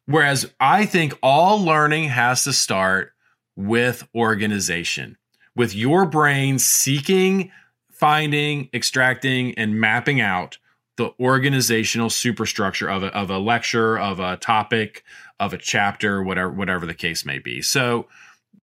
Whereas 0.05 0.51
I 0.59 0.85
think 0.85 1.17
all 1.23 1.63
learning 1.63 2.05
has 2.09 2.43
to 2.43 2.53
start 2.53 3.13
with 3.55 4.07
organization, 4.15 5.17
with 5.55 5.75
your 5.75 6.05
brain 6.05 6.59
seeking, 6.59 7.51
finding, 7.91 8.69
extracting, 8.73 9.53
and 9.57 9.79
mapping 9.79 10.21
out 10.21 10.57
the 10.97 11.11
organizational 11.19 12.09
superstructure 12.09 12.89
of 12.89 13.03
a, 13.03 13.07
of 13.07 13.29
a 13.29 13.37
lecture, 13.37 13.97
of 13.97 14.19
a 14.19 14.37
topic, 14.37 15.03
of 15.41 15.53
a 15.53 15.57
chapter, 15.57 16.21
whatever, 16.21 16.51
whatever 16.51 16.85
the 16.85 16.93
case 16.93 17.25
may 17.25 17.39
be. 17.39 17.63
So, 17.63 18.07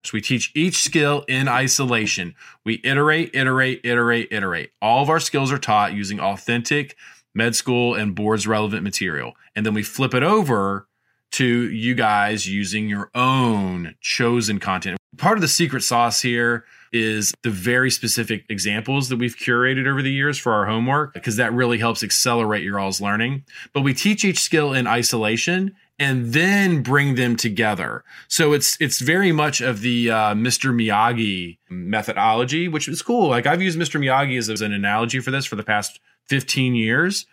so 0.04 0.10
we 0.12 0.20
teach 0.20 0.52
each 0.54 0.76
skill 0.76 1.24
in 1.26 1.48
isolation. 1.48 2.34
We 2.64 2.80
iterate, 2.84 3.30
iterate, 3.34 3.80
iterate, 3.82 4.28
iterate. 4.30 4.72
All 4.82 5.02
of 5.02 5.08
our 5.08 5.18
skills 5.18 5.50
are 5.50 5.58
taught 5.58 5.94
using 5.94 6.20
authentic 6.20 6.96
med 7.34 7.56
school 7.56 7.94
and 7.94 8.14
boards 8.14 8.46
relevant 8.46 8.82
material. 8.82 9.32
And 9.56 9.64
then 9.64 9.72
we 9.72 9.82
flip 9.82 10.12
it 10.12 10.22
over 10.22 10.86
to 11.32 11.70
you 11.70 11.94
guys 11.94 12.46
using 12.46 12.88
your 12.88 13.10
own 13.14 13.94
chosen 14.00 14.60
content. 14.60 14.98
Part 15.16 15.38
of 15.38 15.42
the 15.42 15.48
secret 15.48 15.82
sauce 15.82 16.20
here 16.20 16.66
is 16.92 17.34
the 17.42 17.50
very 17.50 17.90
specific 17.90 18.44
examples 18.48 19.08
that 19.08 19.16
we've 19.16 19.36
curated 19.36 19.86
over 19.86 20.02
the 20.02 20.12
years 20.12 20.38
for 20.38 20.52
our 20.52 20.66
homework 20.66 21.14
because 21.14 21.36
that 21.36 21.52
really 21.52 21.78
helps 21.78 22.02
accelerate 22.02 22.62
your 22.62 22.78
all's 22.78 23.00
learning. 23.00 23.44
But 23.72 23.80
we 23.80 23.94
teach 23.94 24.24
each 24.24 24.40
skill 24.40 24.72
in 24.72 24.86
isolation 24.86 25.74
and 25.98 26.32
then 26.32 26.82
bring 26.82 27.14
them 27.14 27.36
together. 27.36 28.04
So 28.28 28.52
it's 28.52 28.76
it's 28.80 29.00
very 29.00 29.32
much 29.32 29.60
of 29.60 29.80
the 29.80 30.10
uh, 30.10 30.34
Mr. 30.34 30.74
Miyagi 30.74 31.58
methodology, 31.70 32.68
which 32.68 32.88
is 32.88 33.02
cool. 33.02 33.28
Like 33.28 33.46
I've 33.46 33.62
used 33.62 33.78
Mr. 33.78 34.00
Miyagi 34.00 34.38
as, 34.38 34.50
as 34.50 34.60
an 34.60 34.72
analogy 34.72 35.20
for 35.20 35.30
this 35.30 35.46
for 35.46 35.56
the 35.56 35.62
past 35.62 36.00
15 36.28 36.74
years. 36.74 37.26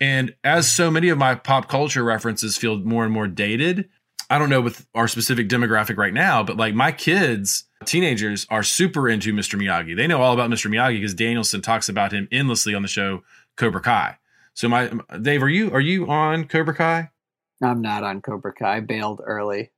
And 0.00 0.34
as 0.44 0.70
so 0.70 0.90
many 0.90 1.08
of 1.08 1.18
my 1.18 1.34
pop 1.34 1.68
culture 1.68 2.04
references 2.04 2.56
feel 2.56 2.78
more 2.78 3.04
and 3.04 3.12
more 3.12 3.26
dated, 3.26 3.88
I 4.28 4.38
don't 4.38 4.50
know 4.50 4.60
with 4.60 4.86
our 4.94 5.08
specific 5.08 5.48
demographic 5.48 5.96
right 5.96 6.12
now, 6.12 6.42
but 6.42 6.56
like 6.56 6.74
my 6.74 6.92
kids, 6.92 7.64
teenagers 7.84 8.46
are 8.50 8.62
super 8.62 9.08
into 9.08 9.32
Mr. 9.32 9.58
Miyagi. 9.60 9.96
They 9.96 10.06
know 10.06 10.20
all 10.20 10.34
about 10.34 10.50
Mr. 10.50 10.70
Miyagi 10.70 10.96
because 11.00 11.14
Daniel-san 11.14 11.62
talks 11.62 11.88
about 11.88 12.12
him 12.12 12.28
endlessly 12.32 12.74
on 12.74 12.82
the 12.82 12.88
show 12.88 13.22
Cobra 13.56 13.80
Kai. 13.80 14.18
So 14.54 14.68
my 14.68 14.90
Dave, 15.20 15.42
are 15.42 15.48
you 15.48 15.72
are 15.72 15.80
you 15.80 16.08
on 16.08 16.46
Cobra 16.46 16.74
Kai? 16.74 17.10
I'm 17.62 17.80
not 17.80 18.04
on 18.04 18.20
Cobra 18.20 18.52
Kai. 18.52 18.76
I 18.76 18.80
bailed 18.80 19.20
early. 19.24 19.70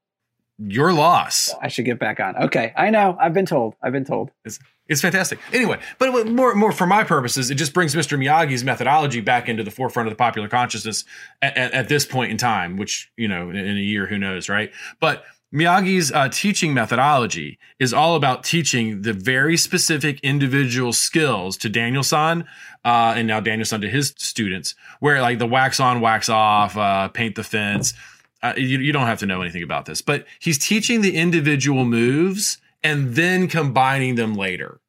Your 0.59 0.93
loss. 0.93 1.55
I 1.63 1.69
should 1.69 1.85
get 1.85 2.01
back 2.01 2.19
on. 2.19 2.37
Okay, 2.37 2.73
I 2.77 2.91
know. 2.91 3.17
I've 3.21 3.33
been 3.33 3.47
told. 3.47 3.77
I've 3.81 3.93
been 3.93 4.05
told. 4.05 4.33
It's, 4.45 4.59
it's 4.89 5.01
fantastic. 5.01 5.39
Anyway, 5.53 5.79
but 5.99 6.27
more 6.27 6.53
more 6.57 6.73
for 6.73 6.87
my 6.87 7.05
purposes, 7.05 7.51
it 7.51 7.55
just 7.55 7.73
brings 7.73 7.95
Mr. 7.95 8.19
Miyagi's 8.19 8.65
methodology 8.65 9.21
back 9.21 9.49
into 9.49 9.63
the 9.63 9.71
forefront 9.71 10.09
of 10.09 10.13
the 10.13 10.17
popular 10.17 10.49
consciousness 10.49 11.05
at, 11.41 11.57
at, 11.57 11.73
at 11.75 11.89
this 11.89 12.05
point 12.05 12.33
in 12.33 12.39
time. 12.39 12.77
Which 12.77 13.13
you 13.17 13.29
know, 13.29 13.51
in, 13.51 13.57
in 13.57 13.77
a 13.77 13.81
year, 13.81 14.07
who 14.07 14.19
knows, 14.19 14.49
right? 14.49 14.73
But 14.99 15.25
Miyagi's 15.53 16.13
uh, 16.13 16.29
teaching 16.29 16.75
methodology 16.75 17.59
is 17.79 17.95
all 17.95 18.17
about 18.17 18.45
teaching 18.45 19.01
the 19.01 19.15
very 19.15 19.57
specific 19.57 20.21
individual 20.21 20.93
skills 20.93 21.57
to 21.57 21.71
Daniel-san, 21.71 22.45
uh, 22.85 23.15
and 23.17 23.27
now 23.27 23.41
Daniel-san 23.41 23.81
to 23.81 23.89
his 23.89 24.15
students, 24.19 24.75
where 25.01 25.23
like 25.23 25.39
the 25.39 25.47
wax 25.47 25.81
on, 25.81 26.03
wax 26.03 26.29
off, 26.29 26.77
uh, 26.77 27.09
paint 27.09 27.35
the 27.35 27.45
fence. 27.45 27.95
Uh, 28.43 28.53
you, 28.57 28.79
you 28.79 28.93
don't 28.93 29.07
have 29.07 29.19
to 29.21 29.27
know 29.27 29.41
anything 29.41 29.63
about 29.63 29.87
this, 29.87 30.03
but 30.03 30.27
he's 30.39 30.59
teaching 30.59 31.01
the 31.01 31.17
individual 31.17 31.87
moves 31.87 32.59
and 32.83 33.15
then 33.15 33.49
combining 33.49 34.17
them 34.17 34.35
later. 34.35 34.81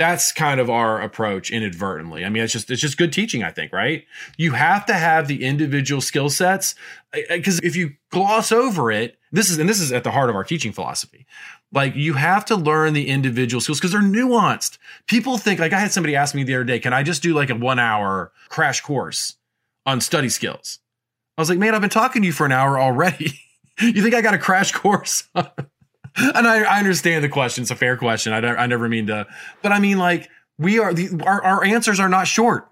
That's 0.00 0.32
kind 0.32 0.60
of 0.60 0.70
our 0.70 0.98
approach 0.98 1.50
inadvertently. 1.50 2.24
I 2.24 2.30
mean, 2.30 2.42
it's 2.42 2.54
just 2.54 2.70
it's 2.70 2.80
just 2.80 2.96
good 2.96 3.12
teaching, 3.12 3.44
I 3.44 3.50
think, 3.50 3.70
right? 3.70 4.06
You 4.38 4.52
have 4.52 4.86
to 4.86 4.94
have 4.94 5.28
the 5.28 5.44
individual 5.44 6.00
skill 6.00 6.30
sets 6.30 6.74
because 7.12 7.60
if 7.62 7.76
you 7.76 7.96
gloss 8.08 8.50
over 8.50 8.90
it, 8.90 9.18
this 9.30 9.50
is 9.50 9.58
and 9.58 9.68
this 9.68 9.78
is 9.78 9.92
at 9.92 10.02
the 10.02 10.10
heart 10.10 10.30
of 10.30 10.36
our 10.36 10.42
teaching 10.42 10.72
philosophy. 10.72 11.26
Like 11.70 11.94
you 11.96 12.14
have 12.14 12.46
to 12.46 12.56
learn 12.56 12.94
the 12.94 13.08
individual 13.08 13.60
skills 13.60 13.78
because 13.78 13.92
they're 13.92 14.00
nuanced. 14.00 14.78
People 15.06 15.36
think 15.36 15.60
like 15.60 15.74
I 15.74 15.78
had 15.78 15.92
somebody 15.92 16.16
ask 16.16 16.34
me 16.34 16.44
the 16.44 16.54
other 16.54 16.64
day, 16.64 16.78
can 16.78 16.94
I 16.94 17.02
just 17.02 17.22
do 17.22 17.34
like 17.34 17.50
a 17.50 17.54
one 17.54 17.78
hour 17.78 18.32
crash 18.48 18.80
course 18.80 19.36
on 19.84 20.00
study 20.00 20.30
skills? 20.30 20.78
I 21.36 21.42
was 21.42 21.50
like, 21.50 21.58
man, 21.58 21.74
I've 21.74 21.82
been 21.82 21.90
talking 21.90 22.22
to 22.22 22.26
you 22.26 22.32
for 22.32 22.46
an 22.46 22.52
hour 22.52 22.80
already. 22.80 23.38
you 23.78 24.02
think 24.02 24.14
I 24.14 24.22
got 24.22 24.32
a 24.32 24.38
crash 24.38 24.72
course? 24.72 25.24
and 26.16 26.46
I, 26.46 26.62
I, 26.62 26.78
understand 26.78 27.24
the 27.24 27.28
question. 27.28 27.62
It's 27.62 27.70
a 27.70 27.76
fair 27.76 27.96
question. 27.96 28.32
I, 28.32 28.38
I 28.38 28.66
never 28.66 28.88
mean 28.88 29.06
to, 29.06 29.26
but 29.62 29.72
I 29.72 29.78
mean, 29.78 29.98
like, 29.98 30.28
we 30.58 30.78
are 30.78 30.92
the, 30.92 31.22
our, 31.24 31.42
our 31.42 31.64
answers 31.64 32.00
are 32.00 32.08
not 32.08 32.26
short. 32.26 32.68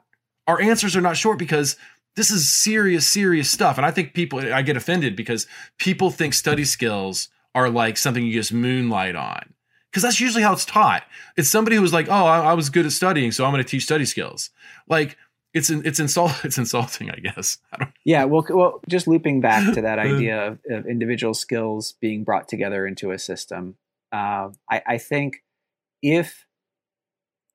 Our 0.47 0.61
answers 0.61 0.97
are 0.97 1.01
not 1.01 1.17
short 1.17 1.39
because 1.39 1.77
this 2.17 2.31
is 2.31 2.49
serious, 2.49 3.07
serious 3.07 3.51
stuff. 3.51 3.77
And 3.77 3.87
I 3.87 3.91
think 3.91 4.13
people, 4.13 4.41
I 4.41 4.63
get 4.63 4.77
offended 4.77 5.15
because 5.17 5.47
people 5.79 6.11
think 6.11 6.35
study 6.35 6.65
skills 6.65 7.29
are 7.55 7.71
like 7.71 7.97
something 7.97 8.25
you 8.25 8.33
just 8.33 8.53
moonlight 8.53 9.17
on. 9.17 9.55
Because 9.91 10.03
that's 10.03 10.21
usually 10.21 10.43
how 10.43 10.53
it's 10.53 10.67
taught. 10.67 11.05
It's 11.37 11.49
somebody 11.49 11.77
who's 11.77 11.93
like, 11.95 12.09
oh, 12.09 12.27
I, 12.27 12.41
I 12.41 12.53
was 12.53 12.69
good 12.69 12.85
at 12.85 12.93
studying, 12.93 13.33
so 13.33 13.45
I'm 13.45 13.53
going 13.53 13.65
to 13.65 13.69
teach 13.69 13.85
study 13.85 14.05
skills. 14.05 14.51
Like, 14.87 15.17
it's 15.55 15.71
it's 15.71 16.01
insult 16.01 16.33
it's 16.45 16.59
insulting, 16.59 17.11
I 17.11 17.17
guess. 17.17 17.59
I 17.73 17.89
yeah, 18.05 18.25
well, 18.25 18.45
well, 18.51 18.81
just 18.89 19.09
looping 19.09 19.41
back 19.41 19.75
to 19.75 19.83
that 19.83 19.99
idea 20.11 20.49
of, 20.49 20.59
of 20.71 20.87
individual 20.87 21.35
skills 21.35 21.95
being 22.01 22.25
brought 22.25 22.49
together 22.49 22.87
into 22.87 23.11
a 23.11 23.19
system. 23.19 23.77
Uh, 24.13 24.51
I, 24.71 24.83
I 24.87 24.99
think 24.99 25.43
if 26.03 26.47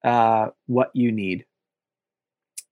uh, 0.04 0.50
what 0.68 0.92
you 0.94 1.12
need 1.12 1.46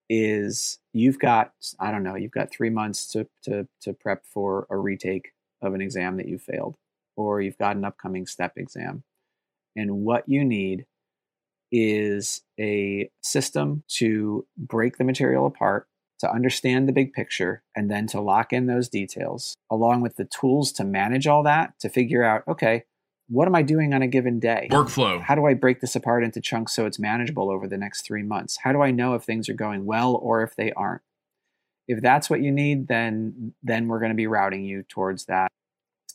is 0.09 0.80
you've 0.93 1.19
got 1.19 1.53
I 1.80 1.91
don't 1.91 2.03
know 2.03 2.15
you've 2.15 2.32
got 2.32 2.51
three 2.51 2.69
months 2.69 3.07
to 3.13 3.28
to 3.43 3.67
to 3.82 3.93
prep 3.93 4.26
for 4.26 4.67
a 4.69 4.78
retake 4.78 5.32
of 5.61 5.74
an 5.74 5.82
exam 5.82 6.17
that 6.17 6.28
you 6.28 6.38
failed, 6.38 6.76
or 7.15 7.41
you've 7.41 7.57
got 7.57 7.76
an 7.76 7.86
upcoming 7.86 8.26
step 8.26 8.53
exam, 8.57 9.03
and 9.76 10.03
what 10.03 10.28
you 10.28 10.43
need 10.43 10.86
is 11.72 12.41
a 12.59 13.09
system 13.22 13.84
to 13.88 14.45
break 14.57 14.97
the 14.97 15.03
material 15.03 15.45
apart, 15.45 15.88
to 16.19 16.32
understand 16.32 16.88
the 16.88 16.93
big 16.93 17.13
picture, 17.13 17.63
and 17.76 17.89
then 17.89 18.07
to 18.07 18.22
lock 18.22 18.53
in 18.53 18.67
those 18.67 18.89
details, 18.89 19.55
along 19.69 20.01
with 20.01 20.17
the 20.17 20.26
tools 20.26 20.72
to 20.74 20.84
manage 20.84 21.28
all 21.28 21.43
that, 21.43 21.74
to 21.80 21.89
figure 21.89 22.24
out, 22.24 22.43
okay, 22.47 22.84
what 23.28 23.47
am 23.47 23.55
I 23.55 23.61
doing 23.61 23.93
on 23.93 24.01
a 24.01 24.07
given 24.07 24.39
day? 24.39 24.67
Workflow. 24.72 25.22
How 25.22 25.36
do 25.36 25.45
I 25.45 25.53
break 25.53 25.80
this 25.80 25.95
apart 25.95 26.24
into 26.24 26.41
chunks 26.41 26.74
so 26.74 26.86
it's 26.86 26.99
manageable 26.99 27.49
over 27.49 27.67
the 27.67 27.78
next 27.78 28.01
three 28.01 28.24
months? 28.24 28.57
How 28.57 28.74
do 28.74 28.82
I 28.82 28.91
know 28.91 29.15
if 29.15 29.24
things 29.24 29.47
are 29.47 29.53
going 29.53 29.86
well 29.86 30.15
or 30.15 30.43
if 30.43 30.55
they 30.55 30.74
aren't? 30.74 31.01
If 31.88 32.01
that's 32.01 32.30
what 32.30 32.41
you 32.41 32.51
need, 32.51 32.88
then 32.88 33.53
then 33.63 33.88
we're 33.88 33.99
going 33.99 34.11
to 34.11 34.15
be 34.15 34.28
routing 34.28 34.63
you 34.63 34.84
towards 34.84 35.26
that 35.26 35.51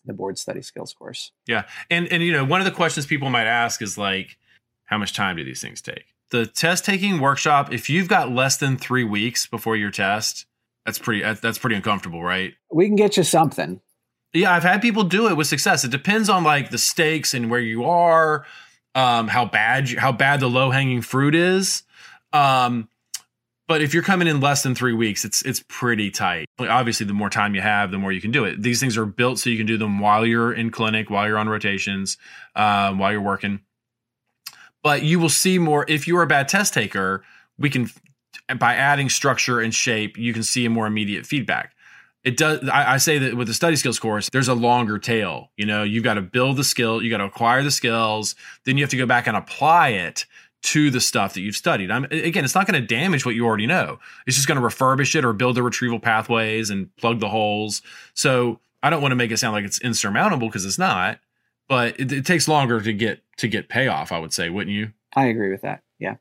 the 0.07 0.13
board 0.13 0.39
study 0.39 0.63
skills 0.63 0.95
course. 0.95 1.33
Yeah. 1.47 1.65
And 1.91 2.11
and 2.13 2.23
you 2.23 2.33
know, 2.33 2.45
one 2.45 2.61
of 2.61 2.65
the 2.65 2.71
questions 2.71 3.07
people 3.07 3.29
might 3.29 3.47
ask 3.47 3.83
is 3.83 3.99
like, 3.99 4.39
how 4.87 4.99
much 4.99 5.13
time 5.13 5.37
do 5.37 5.45
these 5.45 5.61
things 5.61 5.81
take? 5.81 6.07
The 6.31 6.47
test 6.47 6.85
taking 6.85 7.21
workshop, 7.21 7.73
if 7.73 7.89
you've 7.89 8.09
got 8.09 8.31
less 8.33 8.57
than 8.57 8.77
three 8.77 9.05
weeks 9.05 9.47
before 9.47 9.77
your 9.77 9.91
test, 9.91 10.47
that's 10.85 10.99
pretty 10.99 11.23
that's 11.23 11.59
pretty 11.59 11.77
uncomfortable, 11.77 12.23
right? 12.23 12.55
We 12.73 12.87
can 12.87 12.97
get 12.97 13.17
you 13.17 13.23
something. 13.23 13.81
Yeah, 14.33 14.53
I've 14.53 14.63
had 14.63 14.83
people 14.83 15.05
do 15.05 15.29
it 15.29 15.37
with 15.37 15.47
success. 15.47 15.85
It 15.85 15.91
depends 15.91 16.29
on 16.29 16.45
like 16.45 16.71
the 16.71 16.79
stakes 16.79 17.33
and 17.35 17.51
where 17.51 17.61
you 17.61 17.85
are, 17.85 18.45
um, 18.95 19.29
how 19.29 19.45
bad 19.45 19.89
how 19.91 20.13
bad 20.13 20.41
the 20.41 20.49
low 20.49 20.71
hanging 20.71 21.03
fruit 21.03 21.35
is. 21.35 21.83
Um, 22.33 22.89
but 23.69 23.83
if 23.83 23.95
you're 23.95 24.03
coming 24.03 24.29
in 24.29 24.41
less 24.41 24.63
than 24.63 24.75
three 24.75 24.93
weeks, 24.93 25.25
it's 25.25 25.43
it's 25.43 25.65
pretty 25.69 26.11
tight. 26.11 26.47
Like 26.59 26.71
Obviously, 26.71 27.07
the 27.07 27.15
more 27.15 27.31
time 27.31 27.55
you 27.55 27.61
have, 27.61 27.91
the 27.91 27.99
more 27.99 28.13
you 28.13 28.21
can 28.21 28.31
do 28.31 28.45
it. 28.45 28.63
These 28.63 28.79
things 28.79 28.97
are 28.97 29.07
built 29.07 29.39
so 29.39 29.51
you 29.51 29.57
can 29.57 29.67
do 29.67 29.79
them 29.79 29.99
while 29.99 30.25
you're 30.25 30.53
in 30.53 30.71
clinic, 30.71 31.11
while 31.11 31.27
you're 31.27 31.39
on 31.39 31.49
rotations, 31.49 32.17
um, 32.55 32.99
while 32.99 33.11
you're 33.13 33.21
working 33.21 33.61
but 34.83 35.03
you 35.03 35.19
will 35.19 35.29
see 35.29 35.59
more. 35.59 35.85
If 35.89 36.07
you're 36.07 36.23
a 36.23 36.27
bad 36.27 36.49
test 36.49 36.75
taker 36.75 37.25
we 37.59 37.71
can 37.71 37.91
by 38.59 38.75
adding 38.75 39.09
structure 39.09 39.61
and 39.61 39.75
shape 39.75 40.17
you 40.17 40.33
can 40.33 40.43
see 40.43 40.67
a 40.67 40.71
more 40.71 40.87
immediate 40.87 41.27
feedback. 41.27 41.75
It 42.25 42.37
does 42.37 42.69
I, 42.69 42.95
I, 42.95 42.97
say 42.97 43.19
that 43.19 43.37
with 43.37 43.47
the 43.47 43.55
study 43.55 43.77
skills 43.77 43.99
course 43.99 44.29
there's 44.31 44.49
a 44.49 44.55
longer 44.55 44.99
tail. 44.99 45.51
You 45.57 45.67
know 45.67 45.83
you've 45.83 46.05
got 46.05 46.15
to 46.15 46.23
build 46.23 46.57
the 46.57 46.65
skill 46.65 47.03
you 47.03 47.11
got 47.11 47.19
to 47.19 47.25
acquire 47.25 47.63
the 47.63 47.71
skills 47.71 48.35
then 48.65 48.77
you 48.77 48.83
have 48.83 48.91
to 48.91 48.97
go 48.97 49.07
back 49.07 49.27
and 49.27 49.37
apply 49.37 49.91
it 49.91 50.27
to 50.63 50.91
the 50.91 51.01
stuff 51.01 51.35
that 51.35 51.43
you've 51.43 51.57
studied. 51.57 51.91
I'm, 51.91 52.05
again 52.05 52.45
it's 52.45 52.55
not 52.55 52.67
going 52.67 52.81
to 52.81 52.87
damage 52.87 53.25
what 53.25 53.35
you 53.35 53.47
already 53.47 53.67
know. 53.67 53.99
It's 54.27 54.37
just 54.37 54.49
going 54.49 54.61
to 54.61 54.67
refurbish 54.67 55.15
it 55.15 55.25
or 55.25 55.33
build 55.33 55.57
the 55.57 55.63
retrieval 55.63 56.01
pathways 56.01 56.71
and 56.71 56.95
plug 56.97 57.21
the 57.21 57.29
holes. 57.29 57.83
So 58.15 58.61
i 58.83 58.91
don't 58.91 59.01
want 59.01 59.13
to 59.13 59.17
make 59.17 59.31
it 59.31 59.39
sound 59.39 59.55
like 59.55 59.65
it's 59.65 59.81
insurmountable 59.81 60.49
because 60.49 60.65
it's 60.65 60.79
not 60.79 61.19
but 61.69 61.99
it, 61.99 62.13
it 62.13 62.27
takes 62.27 62.49
longer 62.49 62.81
to 62.81 62.93
get 62.93 63.23
to 63.39 63.49
get 63.49 63.69
payoff. 63.69 64.13
I 64.13 64.19
would 64.19 64.33
say, 64.33 64.51
wouldn't 64.51 64.75
you? 64.75 64.93
I 65.15 65.27
agree 65.27 65.51
with 65.51 65.63
that. 65.63 65.83
Yeah. 65.99 66.17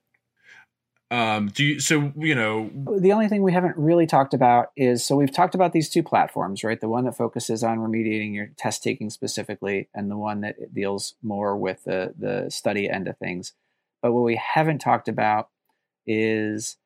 Um, 1.11 1.49
do 1.49 1.63
you 1.63 1.79
so 1.79 2.11
you 2.17 2.33
know 2.33 2.71
the 2.99 3.13
only 3.13 3.27
thing 3.27 3.43
we 3.43 3.53
haven't 3.53 3.77
really 3.77 4.07
talked 4.07 4.33
about 4.33 4.71
is 4.75 5.05
so 5.05 5.15
we've 5.15 5.31
talked 5.31 5.53
about 5.53 5.71
these 5.71 5.87
two 5.87 6.01
platforms 6.01 6.63
right 6.63 6.81
the 6.81 6.89
one 6.89 7.05
that 7.05 7.15
focuses 7.15 7.63
on 7.63 7.77
remediating 7.77 8.33
your 8.33 8.47
test 8.57 8.81
taking 8.81 9.11
specifically 9.11 9.87
and 9.93 10.09
the 10.09 10.17
one 10.17 10.41
that 10.41 10.73
deals 10.73 11.13
more 11.21 11.55
with 11.55 11.83
the 11.83 12.15
the 12.17 12.49
study 12.49 12.89
end 12.89 13.07
of 13.07 13.19
things 13.19 13.53
but 14.01 14.13
what 14.13 14.23
we 14.23 14.35
haven't 14.35 14.79
talked 14.79 15.07
about 15.07 15.49
is 16.07 16.77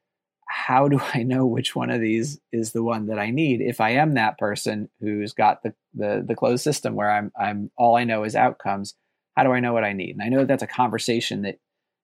how 0.50 0.88
do 0.88 1.00
I 1.14 1.24
know 1.24 1.46
which 1.46 1.76
one 1.76 1.92
of 1.92 2.02
these 2.02 2.40
is 2.52 2.72
the 2.72 2.84
one 2.84 3.06
that 3.08 3.20
I 3.20 3.30
need 3.30 3.62
if 3.62 3.80
I 3.80 3.92
am 3.92 4.16
that 4.16 4.40
person 4.40 4.90
who's 5.00 5.32
got 5.32 5.64
the 5.64 5.74
the, 5.94 6.24
the 6.28 6.36
closed 6.36 6.64
system 6.64 6.96
where 6.96 7.10
I'm 7.10 7.32
I'm 7.40 7.72
all 7.78 7.96
I 7.96 8.04
know 8.04 8.24
is 8.24 8.36
outcomes. 8.36 8.96
How 9.38 9.44
do 9.44 9.52
I 9.52 9.60
know 9.60 9.74
what 9.74 9.84
I 9.86 9.94
need? 9.94 10.12
And 10.12 10.24
I 10.24 10.28
know 10.28 10.44
that's 10.44 10.64
a 10.64 10.68
conversation 10.68 11.44
that 11.44 11.60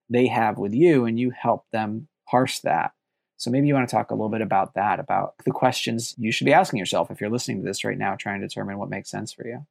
they 0.08 0.28
have 0.28 0.58
with 0.58 0.72
you, 0.72 1.04
and 1.04 1.18
you 1.18 1.30
help 1.30 1.66
them 1.72 2.08
parse 2.28 2.60
that. 2.60 2.92
So 3.36 3.50
maybe 3.50 3.66
you 3.66 3.74
want 3.74 3.88
to 3.88 3.94
talk 3.94 4.10
a 4.10 4.14
little 4.14 4.30
bit 4.30 4.40
about 4.40 4.74
that, 4.74 5.00
about 5.00 5.34
the 5.44 5.50
questions 5.50 6.14
you 6.16 6.32
should 6.32 6.46
be 6.46 6.54
asking 6.54 6.78
yourself 6.78 7.10
if 7.10 7.20
you're 7.20 7.28
listening 7.28 7.60
to 7.60 7.66
this 7.66 7.84
right 7.84 7.98
now, 7.98 8.14
trying 8.14 8.40
to 8.40 8.46
determine 8.46 8.78
what 8.78 8.88
makes 8.88 9.10
sense 9.10 9.32
for 9.32 9.46
you. 9.46 9.66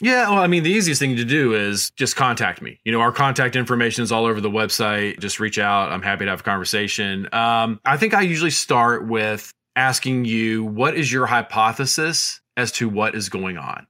Yeah, 0.00 0.30
well, 0.30 0.38
I 0.38 0.46
mean, 0.46 0.62
the 0.62 0.70
easiest 0.70 1.00
thing 1.00 1.16
to 1.16 1.24
do 1.24 1.54
is 1.54 1.90
just 1.96 2.14
contact 2.14 2.62
me. 2.62 2.78
You 2.84 2.92
know, 2.92 3.00
our 3.00 3.12
contact 3.12 3.56
information 3.56 4.04
is 4.04 4.12
all 4.12 4.26
over 4.26 4.40
the 4.40 4.50
website. 4.50 5.18
Just 5.18 5.40
reach 5.40 5.58
out. 5.58 5.90
I'm 5.90 6.02
happy 6.02 6.24
to 6.24 6.30
have 6.30 6.40
a 6.40 6.44
conversation. 6.44 7.28
Um, 7.32 7.80
I 7.84 7.96
think 7.96 8.14
I 8.14 8.20
usually 8.20 8.50
start 8.50 9.08
with 9.08 9.52
asking 9.74 10.24
you, 10.24 10.64
what 10.64 10.96
is 10.96 11.10
your 11.10 11.26
hypothesis 11.26 12.40
as 12.56 12.72
to 12.72 12.88
what 12.88 13.14
is 13.14 13.28
going 13.28 13.58
on? 13.58 13.86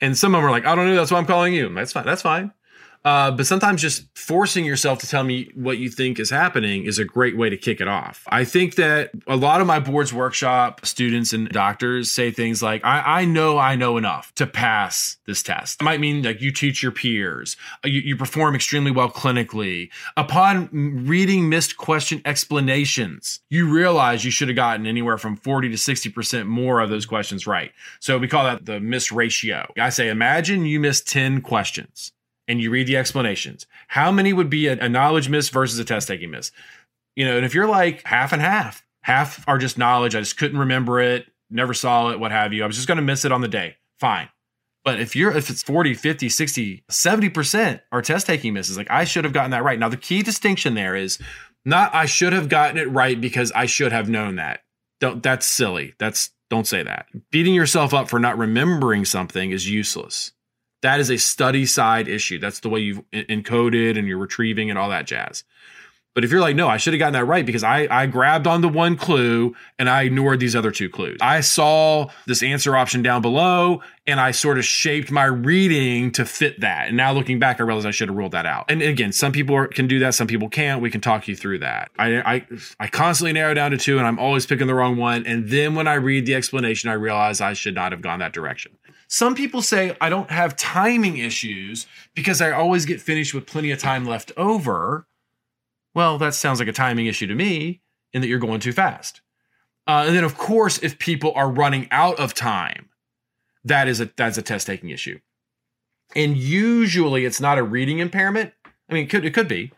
And 0.00 0.16
some 0.16 0.34
of 0.34 0.38
them 0.38 0.48
are 0.48 0.50
like, 0.50 0.66
I 0.66 0.74
don't 0.74 0.86
know. 0.86 0.96
That's 0.96 1.10
why 1.10 1.18
I'm 1.18 1.26
calling 1.26 1.54
you. 1.54 1.72
That's 1.72 1.92
fine. 1.92 2.04
That's 2.04 2.22
fine. 2.22 2.52
Uh, 3.04 3.30
but 3.30 3.46
sometimes 3.46 3.82
just 3.82 4.06
forcing 4.16 4.64
yourself 4.64 4.98
to 5.00 5.08
tell 5.08 5.24
me 5.24 5.50
what 5.54 5.78
you 5.78 5.90
think 5.90 6.20
is 6.20 6.30
happening 6.30 6.84
is 6.84 6.98
a 6.98 7.04
great 7.04 7.36
way 7.36 7.50
to 7.50 7.56
kick 7.56 7.80
it 7.80 7.88
off. 7.88 8.24
I 8.28 8.44
think 8.44 8.76
that 8.76 9.10
a 9.26 9.36
lot 9.36 9.60
of 9.60 9.66
my 9.66 9.80
boards 9.80 10.12
workshop 10.12 10.86
students 10.86 11.32
and 11.32 11.48
doctors 11.48 12.10
say 12.10 12.30
things 12.30 12.62
like, 12.62 12.84
I, 12.84 13.20
I 13.20 13.24
know 13.24 13.58
I 13.58 13.74
know 13.74 13.96
enough 13.96 14.32
to 14.36 14.46
pass 14.46 15.16
this 15.26 15.42
test. 15.42 15.80
It 15.80 15.84
might 15.84 16.00
mean 16.00 16.22
like 16.22 16.40
you 16.40 16.52
teach 16.52 16.82
your 16.82 16.92
peers, 16.92 17.56
uh, 17.84 17.88
you, 17.88 18.00
you 18.00 18.16
perform 18.16 18.54
extremely 18.54 18.90
well 18.90 19.10
clinically. 19.10 19.90
Upon 20.16 20.68
reading 20.72 21.48
missed 21.48 21.76
question 21.76 22.22
explanations, 22.24 23.40
you 23.50 23.68
realize 23.72 24.24
you 24.24 24.30
should 24.30 24.48
have 24.48 24.56
gotten 24.56 24.86
anywhere 24.86 25.18
from 25.18 25.36
40 25.36 25.70
to 25.70 25.76
60% 25.76 26.46
more 26.46 26.80
of 26.80 26.90
those 26.90 27.06
questions 27.06 27.46
right. 27.46 27.72
So 27.98 28.18
we 28.18 28.28
call 28.28 28.44
that 28.44 28.64
the 28.64 28.78
miss 28.78 29.10
ratio. 29.10 29.72
I 29.78 29.90
say, 29.90 30.08
imagine 30.08 30.66
you 30.66 30.78
missed 30.78 31.08
10 31.08 31.40
questions 31.40 32.12
and 32.48 32.60
you 32.60 32.70
read 32.70 32.86
the 32.86 32.96
explanations, 32.96 33.66
how 33.88 34.10
many 34.10 34.32
would 34.32 34.50
be 34.50 34.68
a, 34.68 34.88
knowledge 34.88 35.28
miss 35.28 35.48
versus 35.48 35.78
a 35.78 35.84
test 35.84 36.08
taking 36.08 36.30
miss? 36.30 36.50
You 37.16 37.24
know, 37.24 37.36
and 37.36 37.44
if 37.44 37.54
you're 37.54 37.68
like 37.68 38.04
half 38.04 38.32
and 38.32 38.42
half, 38.42 38.84
half 39.02 39.46
are 39.48 39.58
just 39.58 39.78
knowledge, 39.78 40.14
I 40.14 40.20
just 40.20 40.38
couldn't 40.38 40.58
remember 40.58 41.00
it, 41.00 41.26
never 41.50 41.74
saw 41.74 42.10
it, 42.10 42.20
what 42.20 42.32
have 42.32 42.52
you. 42.52 42.64
I 42.64 42.66
was 42.66 42.76
just 42.76 42.88
going 42.88 42.96
to 42.96 43.02
miss 43.02 43.24
it 43.24 43.32
on 43.32 43.40
the 43.40 43.48
day. 43.48 43.76
Fine. 44.00 44.28
But 44.84 45.00
if 45.00 45.14
you're 45.14 45.30
if 45.36 45.48
it's 45.48 45.62
40, 45.62 45.94
50, 45.94 46.28
60, 46.28 46.84
70% 46.90 47.80
are 47.92 48.02
test 48.02 48.26
taking 48.26 48.52
misses, 48.52 48.76
like 48.76 48.90
I 48.90 49.04
should 49.04 49.24
have 49.24 49.32
gotten 49.32 49.52
that 49.52 49.62
right. 49.62 49.78
Now 49.78 49.88
the 49.88 49.96
key 49.96 50.22
distinction 50.22 50.74
there 50.74 50.96
is 50.96 51.20
not 51.64 51.94
I 51.94 52.06
should 52.06 52.32
have 52.32 52.48
gotten 52.48 52.78
it 52.78 52.90
right 52.90 53.20
because 53.20 53.52
I 53.52 53.66
should 53.66 53.92
have 53.92 54.08
known 54.08 54.36
that. 54.36 54.62
Don't 55.00 55.22
that's 55.22 55.46
silly. 55.46 55.94
That's 55.98 56.30
don't 56.50 56.66
say 56.66 56.82
that. 56.82 57.06
Beating 57.30 57.54
yourself 57.54 57.94
up 57.94 58.08
for 58.08 58.18
not 58.18 58.38
remembering 58.38 59.04
something 59.04 59.52
is 59.52 59.70
useless 59.70 60.32
that 60.82 61.00
is 61.00 61.10
a 61.10 61.16
study 61.16 61.66
side 61.66 62.08
issue. 62.08 62.38
That's 62.38 62.60
the 62.60 62.68
way 62.68 62.80
you've 62.80 63.02
encoded 63.12 63.98
and 63.98 64.06
you're 64.06 64.18
retrieving 64.18 64.70
and 64.70 64.78
all 64.78 64.90
that 64.90 65.06
jazz. 65.06 65.44
But 66.14 66.24
if 66.24 66.30
you're 66.30 66.42
like, 66.42 66.56
no, 66.56 66.68
I 66.68 66.76
should 66.76 66.92
have 66.92 66.98
gotten 66.98 67.14
that 67.14 67.24
right 67.24 67.44
because 67.44 67.64
I, 67.64 67.88
I 67.90 68.06
grabbed 68.06 68.46
on 68.46 68.60
the 68.60 68.68
one 68.68 68.96
clue 68.96 69.56
and 69.78 69.88
I 69.88 70.02
ignored 70.02 70.40
these 70.40 70.54
other 70.54 70.70
two 70.70 70.90
clues. 70.90 71.16
I 71.22 71.40
saw 71.40 72.10
this 72.26 72.42
answer 72.42 72.76
option 72.76 73.00
down 73.00 73.22
below 73.22 73.80
and 74.06 74.20
I 74.20 74.32
sort 74.32 74.58
of 74.58 74.66
shaped 74.66 75.10
my 75.10 75.24
reading 75.24 76.12
to 76.12 76.26
fit 76.26 76.60
that. 76.60 76.88
And 76.88 76.98
now 76.98 77.12
looking 77.12 77.38
back, 77.38 77.60
I 77.60 77.62
realize 77.64 77.86
I 77.86 77.92
should 77.92 78.10
have 78.10 78.16
ruled 78.16 78.32
that 78.32 78.44
out. 78.44 78.66
And 78.68 78.82
again, 78.82 79.12
some 79.12 79.32
people 79.32 79.66
can 79.68 79.86
do 79.86 80.00
that, 80.00 80.14
some 80.14 80.26
people 80.26 80.50
can't. 80.50 80.82
We 80.82 80.90
can 80.90 81.00
talk 81.00 81.28
you 81.28 81.36
through 81.36 81.60
that. 81.60 81.90
I, 81.98 82.34
I, 82.34 82.46
I 82.78 82.88
constantly 82.88 83.32
narrow 83.32 83.54
down 83.54 83.70
to 83.70 83.78
two 83.78 83.96
and 83.96 84.06
I'm 84.06 84.18
always 84.18 84.44
picking 84.44 84.66
the 84.66 84.74
wrong 84.74 84.98
one. 84.98 85.24
And 85.24 85.48
then 85.48 85.74
when 85.74 85.88
I 85.88 85.94
read 85.94 86.26
the 86.26 86.34
explanation, 86.34 86.90
I 86.90 86.94
realize 86.94 87.40
I 87.40 87.54
should 87.54 87.74
not 87.74 87.92
have 87.92 88.02
gone 88.02 88.18
that 88.18 88.34
direction. 88.34 88.72
Some 89.12 89.34
people 89.34 89.60
say 89.60 89.94
I 90.00 90.08
don't 90.08 90.30
have 90.30 90.56
timing 90.56 91.18
issues 91.18 91.86
because 92.14 92.40
I 92.40 92.50
always 92.50 92.86
get 92.86 92.98
finished 92.98 93.34
with 93.34 93.46
plenty 93.46 93.70
of 93.70 93.78
time 93.78 94.06
left 94.06 94.32
over. 94.38 95.06
Well, 95.94 96.16
that 96.16 96.32
sounds 96.32 96.60
like 96.60 96.68
a 96.68 96.72
timing 96.72 97.04
issue 97.04 97.26
to 97.26 97.34
me 97.34 97.82
in 98.14 98.22
that 98.22 98.28
you're 98.28 98.38
going 98.38 98.60
too 98.60 98.72
fast. 98.72 99.20
Uh, 99.86 100.04
and 100.06 100.16
then, 100.16 100.24
of 100.24 100.38
course, 100.38 100.78
if 100.78 100.98
people 100.98 101.30
are 101.36 101.50
running 101.50 101.88
out 101.90 102.18
of 102.18 102.32
time, 102.32 102.88
that 103.66 103.86
is 103.86 104.00
a 104.00 104.08
that's 104.16 104.38
a 104.38 104.42
test 104.42 104.66
taking 104.66 104.88
issue. 104.88 105.20
And 106.16 106.34
usually, 106.34 107.26
it's 107.26 107.38
not 107.38 107.58
a 107.58 107.62
reading 107.62 107.98
impairment. 107.98 108.54
I 108.88 108.94
mean, 108.94 109.04
it 109.04 109.10
could 109.10 109.26
it 109.26 109.34
could 109.34 109.46
be, 109.46 109.72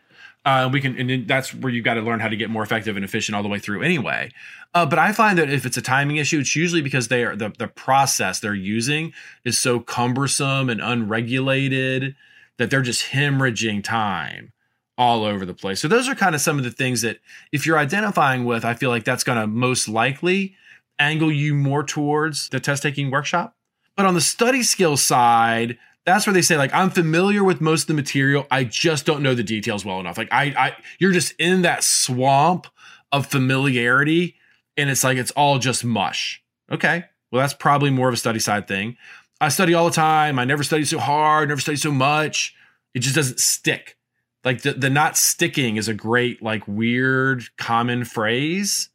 uh, 0.45 0.69
we 0.71 0.79
can, 0.79 0.97
and 0.97 1.27
that's 1.27 1.53
where 1.53 1.73
you've 1.73 1.83
got 1.83 1.95
to 1.95 2.01
learn 2.01 2.19
how 2.19 2.27
to 2.27 2.37
get 2.37 2.49
more 2.49 2.61
effective 2.61 2.95
and 2.95 3.03
efficient 3.03 3.35
all 3.35 3.41
the 3.41 3.49
way 3.49 3.59
through 3.59 3.81
anyway. 3.81 4.31
Uh, 4.75 4.85
but 4.85 4.99
I 4.99 5.11
find 5.11 5.39
that 5.39 5.49
if 5.49 5.65
it's 5.65 5.77
a 5.77 5.81
timing 5.81 6.17
issue, 6.17 6.39
it's 6.39 6.55
usually 6.55 6.81
because 6.81 7.07
they 7.07 7.23
are 7.23 7.35
the, 7.35 7.49
the 7.57 7.67
process 7.67 8.39
they're 8.39 8.53
using 8.53 9.13
is 9.43 9.57
so 9.57 9.79
cumbersome 9.79 10.69
and 10.69 10.81
unregulated 10.81 12.15
that 12.57 12.69
they're 12.69 12.81
just 12.81 13.11
hemorrhaging 13.11 13.83
time 13.83 14.51
all 14.97 15.23
over 15.23 15.45
the 15.45 15.53
place. 15.53 15.81
So 15.81 15.87
those 15.87 16.07
are 16.07 16.15
kind 16.15 16.35
of 16.35 16.41
some 16.41 16.57
of 16.57 16.63
the 16.63 16.71
things 16.71 17.01
that 17.01 17.19
if 17.51 17.65
you're 17.65 17.77
identifying 17.77 18.45
with, 18.45 18.63
I 18.63 18.75
feel 18.75 18.89
like 18.89 19.03
that's 19.03 19.23
going 19.23 19.39
to 19.39 19.47
most 19.47 19.89
likely 19.89 20.55
angle 20.99 21.31
you 21.31 21.53
more 21.53 21.83
towards 21.83 22.49
the 22.49 22.59
test 22.59 22.83
taking 22.83 23.11
workshop. 23.11 23.55
But 23.97 24.05
on 24.05 24.13
the 24.13 24.21
study 24.21 24.63
skill 24.63 24.95
side, 24.95 25.77
that's 26.05 26.25
where 26.25 26.33
they 26.33 26.41
say 26.41 26.57
like 26.57 26.73
i'm 26.73 26.89
familiar 26.89 27.43
with 27.43 27.61
most 27.61 27.83
of 27.83 27.87
the 27.87 27.93
material. 27.93 28.47
I 28.49 28.63
just 28.63 29.05
don't 29.05 29.21
know 29.21 29.35
the 29.35 29.43
details 29.43 29.83
well 29.83 29.99
enough. 29.99 30.17
Like 30.17 30.31
i 30.31 30.43
i 30.57 30.75
you're 30.99 31.11
just 31.11 31.33
in 31.39 31.63
that 31.63 31.83
swamp 31.83 32.67
of 33.11 33.27
familiarity 33.27 34.35
and 34.77 34.89
it's 34.89 35.03
like 35.03 35.17
it's 35.17 35.31
all 35.31 35.59
just 35.59 35.83
mush. 35.83 36.41
Okay. 36.71 37.05
Well 37.31 37.41
that's 37.41 37.53
probably 37.53 37.89
more 37.89 38.07
of 38.07 38.13
a 38.13 38.17
study 38.17 38.39
side 38.39 38.67
thing. 38.67 38.97
I 39.41 39.49
study 39.49 39.73
all 39.73 39.85
the 39.85 39.91
time. 39.91 40.39
I 40.39 40.45
never 40.45 40.63
study 40.63 40.85
so 40.85 40.99
hard 40.99 41.49
never 41.49 41.61
study 41.61 41.77
so 41.77 41.91
much. 41.91 42.55
It 42.93 42.99
just 42.99 43.15
doesn't 43.15 43.39
stick. 43.39 43.97
Like 44.43 44.61
the, 44.61 44.73
the 44.73 44.89
not 44.91 45.17
sticking 45.17 45.77
is 45.77 45.87
a 45.87 45.93
great 45.93 46.41
like 46.41 46.67
weird 46.67 47.43
common 47.57 48.05
phrase. 48.05 48.89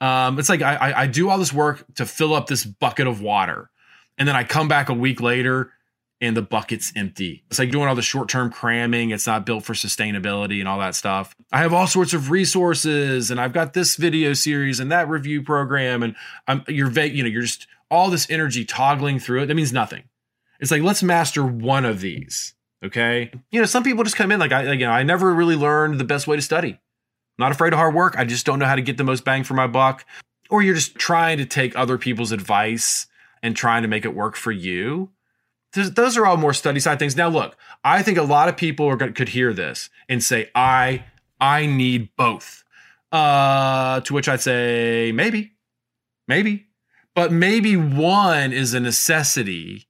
Um, 0.00 0.38
it's 0.38 0.48
like 0.48 0.60
I, 0.60 0.92
I 0.96 1.06
do 1.06 1.30
all 1.30 1.38
this 1.38 1.52
work 1.52 1.84
to 1.94 2.06
fill 2.06 2.34
up 2.34 2.46
this 2.46 2.64
bucket 2.64 3.06
of 3.06 3.20
water 3.20 3.70
and 4.18 4.28
then 4.28 4.36
i 4.36 4.44
come 4.44 4.68
back 4.68 4.88
a 4.88 4.94
week 4.94 5.20
later 5.20 5.72
and 6.20 6.36
the 6.36 6.42
bucket's 6.42 6.92
empty. 6.96 7.44
It's 7.50 7.58
like 7.58 7.70
doing 7.70 7.88
all 7.88 7.94
the 7.94 8.02
short 8.02 8.28
term 8.28 8.50
cramming. 8.50 9.10
It's 9.10 9.26
not 9.26 9.44
built 9.44 9.64
for 9.64 9.74
sustainability 9.74 10.58
and 10.60 10.68
all 10.68 10.78
that 10.78 10.94
stuff. 10.94 11.34
I 11.52 11.58
have 11.58 11.72
all 11.72 11.86
sorts 11.86 12.14
of 12.14 12.30
resources 12.30 13.30
and 13.30 13.40
I've 13.40 13.52
got 13.52 13.74
this 13.74 13.96
video 13.96 14.32
series 14.32 14.80
and 14.80 14.90
that 14.92 15.08
review 15.08 15.42
program. 15.42 16.02
And 16.02 16.14
I'm, 16.46 16.64
you're 16.68 16.88
vague, 16.88 17.14
you 17.14 17.22
know, 17.22 17.28
you're 17.28 17.42
just 17.42 17.66
all 17.90 18.10
this 18.10 18.30
energy 18.30 18.64
toggling 18.64 19.18
through 19.18 19.42
it. 19.42 19.46
That 19.46 19.54
means 19.54 19.72
nothing. 19.72 20.04
It's 20.60 20.70
like, 20.70 20.82
let's 20.82 21.02
master 21.02 21.44
one 21.44 21.84
of 21.84 22.00
these. 22.00 22.54
Okay. 22.82 23.30
You 23.50 23.60
know, 23.60 23.66
some 23.66 23.82
people 23.82 24.04
just 24.04 24.16
come 24.16 24.30
in 24.32 24.38
like, 24.40 24.52
I, 24.52 24.72
you 24.72 24.86
know, 24.86 24.92
I 24.92 25.02
never 25.02 25.34
really 25.34 25.56
learned 25.56 25.98
the 25.98 26.04
best 26.04 26.26
way 26.26 26.36
to 26.36 26.42
study. 26.42 26.78
not 27.38 27.52
afraid 27.52 27.72
of 27.72 27.78
hard 27.78 27.94
work. 27.94 28.14
I 28.16 28.24
just 28.24 28.46
don't 28.46 28.58
know 28.58 28.66
how 28.66 28.76
to 28.76 28.82
get 28.82 28.96
the 28.96 29.04
most 29.04 29.24
bang 29.24 29.44
for 29.44 29.54
my 29.54 29.66
buck. 29.66 30.04
Or 30.48 30.62
you're 30.62 30.74
just 30.74 30.94
trying 30.94 31.38
to 31.38 31.46
take 31.46 31.76
other 31.76 31.98
people's 31.98 32.32
advice 32.32 33.06
and 33.42 33.56
trying 33.56 33.82
to 33.82 33.88
make 33.88 34.04
it 34.04 34.14
work 34.14 34.36
for 34.36 34.52
you 34.52 35.10
those 35.74 36.16
are 36.16 36.26
all 36.26 36.36
more 36.36 36.54
study 36.54 36.80
side 36.80 36.98
things. 36.98 37.16
Now, 37.16 37.28
look, 37.28 37.56
I 37.82 38.02
think 38.02 38.18
a 38.18 38.22
lot 38.22 38.48
of 38.48 38.56
people 38.56 38.86
are, 38.86 38.96
could 38.96 39.30
hear 39.30 39.52
this 39.52 39.90
and 40.08 40.22
say, 40.22 40.50
"I, 40.54 41.04
I 41.40 41.66
need 41.66 42.10
both." 42.16 42.64
Uh, 43.12 44.00
to 44.00 44.12
which 44.12 44.28
I'd 44.28 44.40
say, 44.40 45.12
maybe, 45.14 45.52
maybe, 46.26 46.66
but 47.14 47.30
maybe 47.30 47.76
one 47.76 48.52
is 48.52 48.74
a 48.74 48.80
necessity, 48.80 49.86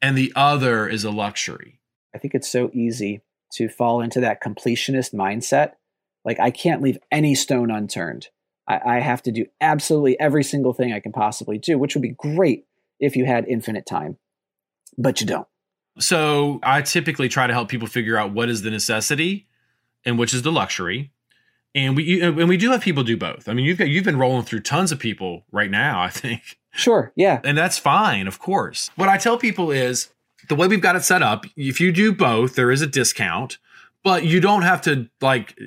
and 0.00 0.16
the 0.16 0.32
other 0.34 0.88
is 0.88 1.04
a 1.04 1.10
luxury. 1.10 1.80
I 2.14 2.18
think 2.18 2.34
it's 2.34 2.50
so 2.50 2.70
easy 2.72 3.20
to 3.52 3.68
fall 3.68 4.00
into 4.00 4.20
that 4.20 4.42
completionist 4.42 5.12
mindset. 5.12 5.72
Like 6.24 6.40
I 6.40 6.50
can't 6.50 6.82
leave 6.82 6.98
any 7.10 7.34
stone 7.34 7.70
unturned. 7.70 8.28
I, 8.66 8.80
I 8.86 9.00
have 9.00 9.22
to 9.24 9.32
do 9.32 9.46
absolutely 9.60 10.18
every 10.18 10.42
single 10.42 10.72
thing 10.72 10.92
I 10.92 11.00
can 11.00 11.12
possibly 11.12 11.58
do, 11.58 11.78
which 11.78 11.94
would 11.94 12.02
be 12.02 12.16
great 12.16 12.64
if 12.98 13.16
you 13.16 13.26
had 13.26 13.46
infinite 13.46 13.84
time 13.84 14.16
but 14.96 15.20
you 15.20 15.26
don't. 15.26 15.46
So 15.98 16.60
I 16.62 16.82
typically 16.82 17.28
try 17.28 17.46
to 17.46 17.52
help 17.52 17.68
people 17.68 17.88
figure 17.88 18.16
out 18.16 18.32
what 18.32 18.48
is 18.48 18.62
the 18.62 18.70
necessity 18.70 19.46
and 20.04 20.18
which 20.18 20.34
is 20.34 20.42
the 20.42 20.52
luxury. 20.52 21.10
And 21.74 21.94
we 21.96 22.22
and 22.22 22.48
we 22.48 22.56
do 22.56 22.70
have 22.70 22.80
people 22.80 23.02
do 23.02 23.16
both. 23.16 23.48
I 23.48 23.52
mean, 23.52 23.66
you've 23.66 23.76
got, 23.76 23.88
you've 23.88 24.04
been 24.04 24.18
rolling 24.18 24.44
through 24.44 24.60
tons 24.60 24.92
of 24.92 24.98
people 24.98 25.44
right 25.52 25.70
now. 25.70 26.00
I 26.02 26.08
think. 26.08 26.58
Sure. 26.72 27.12
Yeah. 27.16 27.40
And 27.44 27.56
that's 27.56 27.78
fine, 27.78 28.26
of 28.26 28.38
course. 28.38 28.90
What 28.96 29.08
I 29.08 29.16
tell 29.18 29.38
people 29.38 29.70
is 29.70 30.10
the 30.48 30.54
way 30.54 30.68
we've 30.68 30.80
got 30.80 30.96
it 30.96 31.04
set 31.04 31.22
up. 31.22 31.44
If 31.56 31.80
you 31.80 31.92
do 31.92 32.12
both, 32.12 32.54
there 32.54 32.70
is 32.70 32.82
a 32.82 32.86
discount, 32.86 33.58
but 34.02 34.24
you 34.24 34.40
don't 34.40 34.62
have 34.62 34.82
to 34.82 35.08
like 35.20 35.58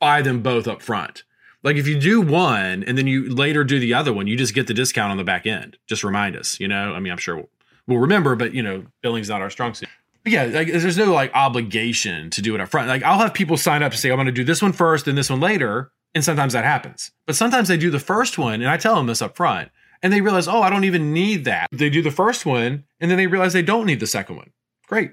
buy 0.00 0.22
them 0.22 0.42
both 0.42 0.66
up 0.66 0.82
front. 0.82 1.24
Like 1.62 1.76
if 1.76 1.86
you 1.86 1.98
do 1.98 2.20
one 2.20 2.84
and 2.84 2.96
then 2.96 3.06
you 3.06 3.28
later 3.34 3.64
do 3.64 3.78
the 3.78 3.94
other 3.94 4.12
one, 4.12 4.26
you 4.26 4.36
just 4.36 4.54
get 4.54 4.66
the 4.66 4.74
discount 4.74 5.10
on 5.10 5.16
the 5.16 5.24
back 5.24 5.46
end. 5.46 5.76
Just 5.86 6.04
remind 6.04 6.36
us, 6.36 6.60
you 6.60 6.68
know. 6.68 6.94
I 6.94 7.00
mean, 7.00 7.12
I'm 7.12 7.18
sure 7.18 7.46
we'll 7.88 7.98
remember, 7.98 8.36
but 8.36 8.54
you 8.54 8.62
know, 8.62 8.84
billing's 9.02 9.28
not 9.28 9.40
our 9.40 9.50
strong 9.50 9.74
suit. 9.74 9.88
But 10.22 10.32
yeah, 10.32 10.44
like 10.44 10.68
there's 10.68 10.96
no 10.96 11.12
like 11.12 11.32
obligation 11.34 12.30
to 12.30 12.42
do 12.42 12.54
it 12.54 12.60
up 12.60 12.68
front. 12.68 12.88
Like 12.88 13.02
I'll 13.02 13.18
have 13.18 13.34
people 13.34 13.56
sign 13.56 13.82
up 13.82 13.90
to 13.90 13.98
say 13.98 14.10
I'm 14.10 14.16
going 14.16 14.26
to 14.26 14.32
do 14.32 14.44
this 14.44 14.62
one 14.62 14.72
first 14.72 15.08
and 15.08 15.18
this 15.18 15.30
one 15.30 15.40
later, 15.40 15.90
and 16.14 16.22
sometimes 16.22 16.52
that 16.52 16.64
happens. 16.64 17.10
But 17.26 17.34
sometimes 17.34 17.66
they 17.66 17.76
do 17.76 17.90
the 17.90 17.98
first 17.98 18.38
one, 18.38 18.60
and 18.60 18.70
I 18.70 18.76
tell 18.76 18.94
them 18.94 19.06
this 19.06 19.22
up 19.22 19.36
front, 19.36 19.70
and 20.02 20.12
they 20.12 20.20
realize, 20.20 20.46
oh, 20.46 20.62
I 20.62 20.70
don't 20.70 20.84
even 20.84 21.12
need 21.12 21.44
that. 21.46 21.68
They 21.72 21.90
do 21.90 22.02
the 22.02 22.10
first 22.10 22.46
one, 22.46 22.84
and 23.00 23.10
then 23.10 23.18
they 23.18 23.26
realize 23.26 23.52
they 23.52 23.62
don't 23.62 23.86
need 23.86 24.00
the 24.00 24.06
second 24.06 24.36
one. 24.36 24.50
Great, 24.86 25.12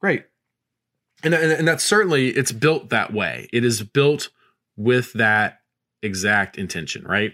great, 0.00 0.24
and 1.24 1.34
and, 1.34 1.52
and 1.52 1.66
that's 1.66 1.84
certainly 1.84 2.28
it's 2.28 2.52
built 2.52 2.90
that 2.90 3.12
way. 3.12 3.48
It 3.52 3.64
is 3.64 3.82
built 3.82 4.28
with 4.76 5.12
that 5.14 5.60
exact 6.02 6.56
intention, 6.56 7.04
right? 7.04 7.32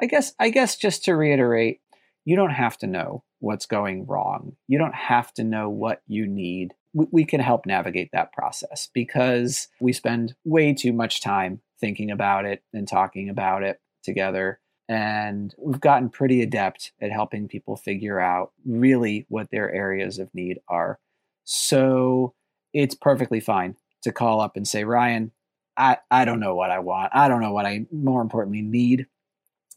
I 0.00 0.06
guess 0.06 0.32
I 0.38 0.50
guess 0.50 0.76
just 0.76 1.04
to 1.04 1.14
reiterate, 1.14 1.79
you 2.24 2.36
don't 2.36 2.50
have 2.50 2.76
to 2.78 2.86
know 2.86 3.24
what's 3.38 3.66
going 3.66 4.06
wrong. 4.06 4.56
You 4.68 4.78
don't 4.78 4.94
have 4.94 5.32
to 5.34 5.44
know 5.44 5.68
what 5.68 6.02
you 6.06 6.26
need. 6.26 6.74
We, 6.92 7.06
we 7.10 7.24
can 7.24 7.40
help 7.40 7.66
navigate 7.66 8.10
that 8.12 8.32
process 8.32 8.88
because 8.92 9.68
we 9.80 9.92
spend 9.92 10.34
way 10.44 10.74
too 10.74 10.92
much 10.92 11.20
time 11.20 11.60
thinking 11.80 12.10
about 12.10 12.44
it 12.44 12.62
and 12.72 12.86
talking 12.86 13.28
about 13.30 13.62
it 13.62 13.80
together. 14.02 14.60
And 14.88 15.54
we've 15.56 15.80
gotten 15.80 16.10
pretty 16.10 16.42
adept 16.42 16.92
at 17.00 17.12
helping 17.12 17.48
people 17.48 17.76
figure 17.76 18.20
out 18.20 18.52
really 18.66 19.24
what 19.28 19.50
their 19.50 19.72
areas 19.72 20.18
of 20.18 20.34
need 20.34 20.58
are. 20.68 20.98
So 21.44 22.34
it's 22.72 22.94
perfectly 22.94 23.40
fine 23.40 23.76
to 24.02 24.12
call 24.12 24.40
up 24.40 24.56
and 24.56 24.66
say, 24.66 24.84
Ryan, 24.84 25.32
I, 25.76 25.98
I 26.10 26.24
don't 26.24 26.40
know 26.40 26.54
what 26.54 26.70
I 26.70 26.80
want. 26.80 27.12
I 27.14 27.28
don't 27.28 27.40
know 27.40 27.52
what 27.52 27.66
I 27.66 27.86
more 27.92 28.20
importantly 28.20 28.62
need. 28.62 29.06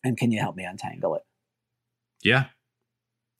And 0.03 0.17
can 0.17 0.31
you 0.31 0.39
help 0.39 0.55
me 0.55 0.65
untangle 0.65 1.15
it? 1.15 1.23
Yeah. 2.23 2.45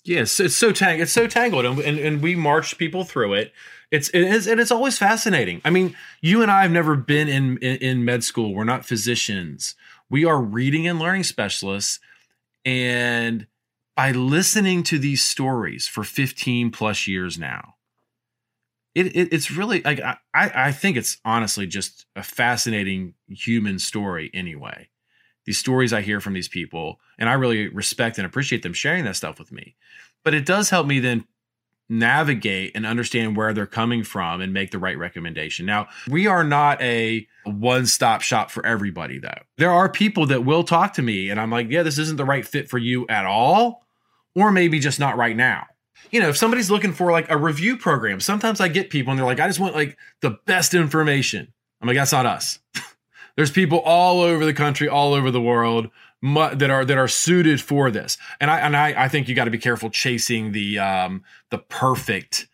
Yes, 0.06 0.40
it's 0.42 0.56
so 0.56 0.74
tang 0.74 1.00
it's 1.00 1.14
so 1.14 1.28
tangled 1.28 1.66
and, 1.66 1.80
and, 1.80 1.98
and 1.98 2.22
we 2.22 2.36
march 2.36 2.78
people 2.78 3.06
through 3.06 3.34
it. 3.36 3.54
It's 3.90 4.10
it 4.10 4.22
is 4.22 4.48
and 4.48 4.60
it's 4.60 4.72
always 4.72 4.98
fascinating. 4.98 5.62
I 5.64 5.70
mean, 5.70 5.96
you 6.22 6.42
and 6.42 6.52
I 6.52 6.64
have 6.64 6.72
never 6.72 6.96
been 6.96 7.30
in, 7.30 7.58
in, 7.60 7.78
in 7.78 8.06
med 8.06 8.24
school. 8.24 8.54
We're 8.54 8.66
not 8.66 8.86
physicians. 8.86 9.76
We 10.10 10.26
are 10.26 10.42
reading 10.42 10.88
and 10.88 11.00
learning 11.00 11.24
specialists. 11.24 12.00
And 12.66 13.48
by 13.96 14.12
listening 14.12 14.84
to 14.84 15.00
these 15.00 15.24
stories 15.24 15.88
for 15.88 16.04
15 16.04 16.72
plus 16.72 17.08
years 17.08 17.38
now, 17.38 17.76
it, 18.96 19.16
it, 19.16 19.32
it's 19.32 19.52
really 19.52 19.82
like 19.84 20.02
I, 20.02 20.18
I 20.34 20.72
think 20.74 20.98
it's 20.98 21.18
honestly 21.24 21.66
just 21.66 22.06
a 22.16 22.24
fascinating 22.24 23.14
human 23.30 23.80
story 23.80 24.30
anyway 24.34 24.90
these 25.46 25.58
stories 25.58 25.94
i 25.94 26.02
hear 26.02 26.20
from 26.20 26.34
these 26.34 26.48
people 26.48 27.00
and 27.18 27.30
i 27.30 27.34
really 27.34 27.68
respect 27.70 28.18
and 28.18 28.26
appreciate 28.26 28.64
them 28.64 28.74
sharing 28.74 29.04
that 29.04 29.16
stuff 29.16 29.40
with 29.40 29.52
me 29.52 29.76
but 30.24 30.34
it 30.34 30.46
does 30.46 30.70
help 30.70 30.88
me 30.88 31.00
then 31.00 31.26
navigate 31.90 32.72
and 32.76 32.86
understand 32.86 33.36
where 33.36 33.54
they're 33.54 33.66
coming 33.66 34.04
from 34.04 34.40
and 34.42 34.54
make 34.54 34.72
the 34.72 34.80
right 34.80 34.98
recommendation 34.98 35.66
now 35.66 35.88
we 36.10 36.28
are 36.28 36.44
not 36.44 36.82
a 36.82 37.28
one-stop 37.46 38.22
shop 38.22 38.50
for 38.50 38.66
everybody 38.66 39.20
though 39.20 39.42
there 39.58 39.72
are 39.72 39.90
people 39.90 40.26
that 40.26 40.46
will 40.46 40.64
talk 40.64 40.94
to 40.94 41.02
me 41.02 41.30
and 41.30 41.40
i'm 41.40 41.52
like 41.52 41.70
yeah 41.70 41.84
this 41.84 41.98
isn't 41.98 42.18
the 42.18 42.26
right 42.26 42.48
fit 42.48 42.70
for 42.70 42.78
you 42.78 43.06
at 43.10 43.26
all 43.26 43.86
or 44.34 44.52
maybe 44.52 44.80
just 44.80 45.00
not 45.00 45.18
right 45.18 45.36
now 45.36 45.68
you 46.14 46.20
know, 46.20 46.30
if 46.30 46.38
somebody's 46.38 46.70
looking 46.70 46.94
for 46.94 47.12
like 47.12 47.30
a 47.32 47.38
review 47.38 47.76
program, 47.76 48.20
sometimes 48.20 48.62
I 48.62 48.68
get 48.68 48.92
people 48.92 49.12
and 49.12 49.20
they're 49.20 49.26
like, 49.26 49.40
I 49.40 49.48
just 49.48 49.60
want 49.60 49.74
like 49.74 49.98
the 50.22 50.38
best 50.46 50.76
information. 50.76 51.52
I'm 51.82 51.88
like, 51.88 51.98
that's 51.98 52.12
not 52.12 52.28
us. 52.28 52.60
There's 53.36 53.52
people 53.52 53.80
all 53.80 54.22
over 54.22 54.46
the 54.46 54.54
country, 54.54 54.88
all 54.88 55.14
over 55.14 55.32
the 55.32 55.42
world 55.42 55.90
that 56.22 56.70
are 56.70 56.86
that 56.86 56.98
are 56.98 57.08
suited 57.08 57.62
for 57.62 57.92
this. 57.92 58.18
And 58.40 58.50
I 58.50 58.60
and 58.60 58.78
I, 58.78 59.06
I 59.06 59.08
think 59.08 59.28
you 59.28 59.36
got 59.36 59.46
to 59.46 59.52
be 59.52 59.58
careful 59.58 59.90
chasing 59.90 60.52
the 60.52 60.80
um 60.80 61.24
the 61.50 61.58
perfect 61.58 62.48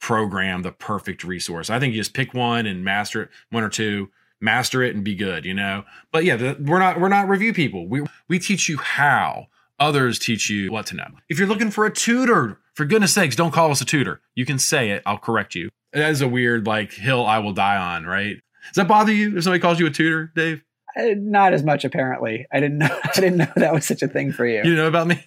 program, 0.00 0.62
the 0.62 0.72
perfect 0.72 1.22
resource. 1.22 1.70
I 1.70 1.78
think 1.78 1.94
you 1.94 2.00
just 2.00 2.14
pick 2.14 2.34
one 2.34 2.66
and 2.66 2.84
master 2.84 3.22
it, 3.22 3.30
one 3.50 3.62
or 3.62 3.68
two, 3.68 4.10
master 4.40 4.82
it 4.82 4.94
and 4.94 5.04
be 5.04 5.14
good, 5.14 5.44
you 5.44 5.54
know. 5.54 5.84
But 6.10 6.24
yeah, 6.24 6.36
the, 6.36 6.56
we're 6.60 6.80
not 6.80 7.00
we're 7.00 7.08
not 7.08 7.28
review 7.28 7.52
people. 7.52 7.86
We 7.86 8.04
we 8.28 8.38
teach 8.38 8.68
you 8.68 8.78
how. 8.78 9.48
Others 9.78 10.20
teach 10.20 10.48
you 10.48 10.70
what 10.70 10.86
to 10.86 10.94
know. 10.94 11.08
If 11.28 11.40
you're 11.40 11.48
looking 11.48 11.70
for 11.72 11.84
a 11.86 11.92
tutor 11.92 12.60
for 12.74 12.84
goodness 12.84 13.14
sakes, 13.14 13.34
don't 13.34 13.50
call 13.52 13.70
us 13.72 13.80
a 13.80 13.84
tutor. 13.84 14.20
You 14.36 14.46
can 14.46 14.60
say 14.60 14.90
it. 14.90 15.02
I'll 15.04 15.18
correct 15.18 15.56
you. 15.56 15.70
That 15.92 16.10
is 16.10 16.20
a 16.20 16.28
weird 16.28 16.66
like 16.66 16.92
hill 16.92 17.26
I 17.26 17.38
will 17.40 17.52
die 17.52 17.76
on, 17.76 18.04
right? 18.04 18.36
Does 18.68 18.76
that 18.76 18.88
bother 18.88 19.12
you 19.12 19.36
if 19.36 19.44
somebody 19.44 19.60
calls 19.60 19.80
you 19.80 19.86
a 19.86 19.90
tutor, 19.90 20.32
Dave? 20.34 20.62
Uh, 20.96 21.14
not 21.16 21.52
as 21.52 21.62
much, 21.62 21.84
apparently. 21.84 22.46
I 22.52 22.60
didn't 22.60 22.78
know. 22.78 23.00
I 23.04 23.20
didn't 23.20 23.38
know 23.38 23.52
that 23.56 23.72
was 23.72 23.86
such 23.86 24.02
a 24.02 24.08
thing 24.08 24.32
for 24.32 24.46
you. 24.46 24.62
You 24.64 24.76
know 24.76 24.86
about 24.86 25.06
me? 25.06 25.24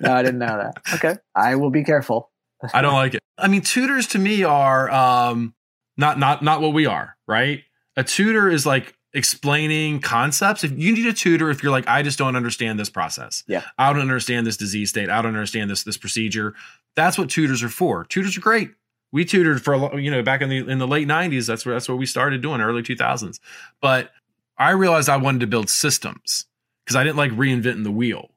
no, 0.00 0.12
I 0.12 0.22
didn't 0.22 0.38
know 0.38 0.46
that. 0.58 0.74
Okay, 0.94 1.16
I 1.34 1.56
will 1.56 1.70
be 1.70 1.84
careful. 1.84 2.30
I 2.72 2.82
don't 2.82 2.94
like 2.94 3.14
it. 3.14 3.20
I 3.38 3.48
mean, 3.48 3.62
tutors 3.62 4.06
to 4.08 4.18
me 4.18 4.44
are 4.44 4.90
um, 4.90 5.54
not 5.96 6.18
not 6.18 6.42
not 6.42 6.60
what 6.60 6.72
we 6.72 6.86
are, 6.86 7.16
right? 7.26 7.62
A 7.96 8.04
tutor 8.04 8.48
is 8.48 8.64
like 8.64 8.94
explaining 9.14 10.00
concepts. 10.00 10.64
If 10.64 10.72
you 10.72 10.92
need 10.94 11.06
a 11.06 11.12
tutor, 11.12 11.50
if 11.50 11.62
you're 11.62 11.72
like, 11.72 11.88
I 11.88 12.02
just 12.02 12.18
don't 12.18 12.36
understand 12.36 12.78
this 12.78 12.88
process. 12.88 13.42
Yeah. 13.46 13.62
I 13.76 13.92
don't 13.92 14.02
understand 14.02 14.46
this 14.46 14.56
disease 14.56 14.90
state. 14.90 15.10
I 15.10 15.20
don't 15.22 15.34
understand 15.34 15.70
this 15.70 15.82
this 15.82 15.96
procedure. 15.96 16.54
That's 16.94 17.18
what 17.18 17.30
tutors 17.30 17.62
are 17.62 17.68
for. 17.68 18.04
Tutors 18.04 18.36
are 18.36 18.40
great. 18.40 18.70
We 19.12 19.24
tutored 19.24 19.62
for 19.62 19.98
you 19.98 20.10
know 20.10 20.22
back 20.22 20.40
in 20.40 20.48
the 20.48 20.58
in 20.68 20.78
the 20.78 20.86
late 20.86 21.06
'90s. 21.06 21.46
That's 21.46 21.66
where 21.66 21.74
that's 21.74 21.88
what 21.88 21.98
we 21.98 22.06
started 22.06 22.40
doing, 22.40 22.60
early 22.60 22.82
2000s. 22.82 23.38
But 23.80 24.10
I 24.58 24.70
realized 24.70 25.08
I 25.08 25.16
wanted 25.16 25.40
to 25.40 25.46
build 25.46 25.68
systems 25.68 26.46
because 26.84 26.96
I 26.96 27.04
didn't 27.04 27.16
like 27.16 27.32
reinventing 27.32 27.84
the 27.84 27.90
wheel. 27.90 28.30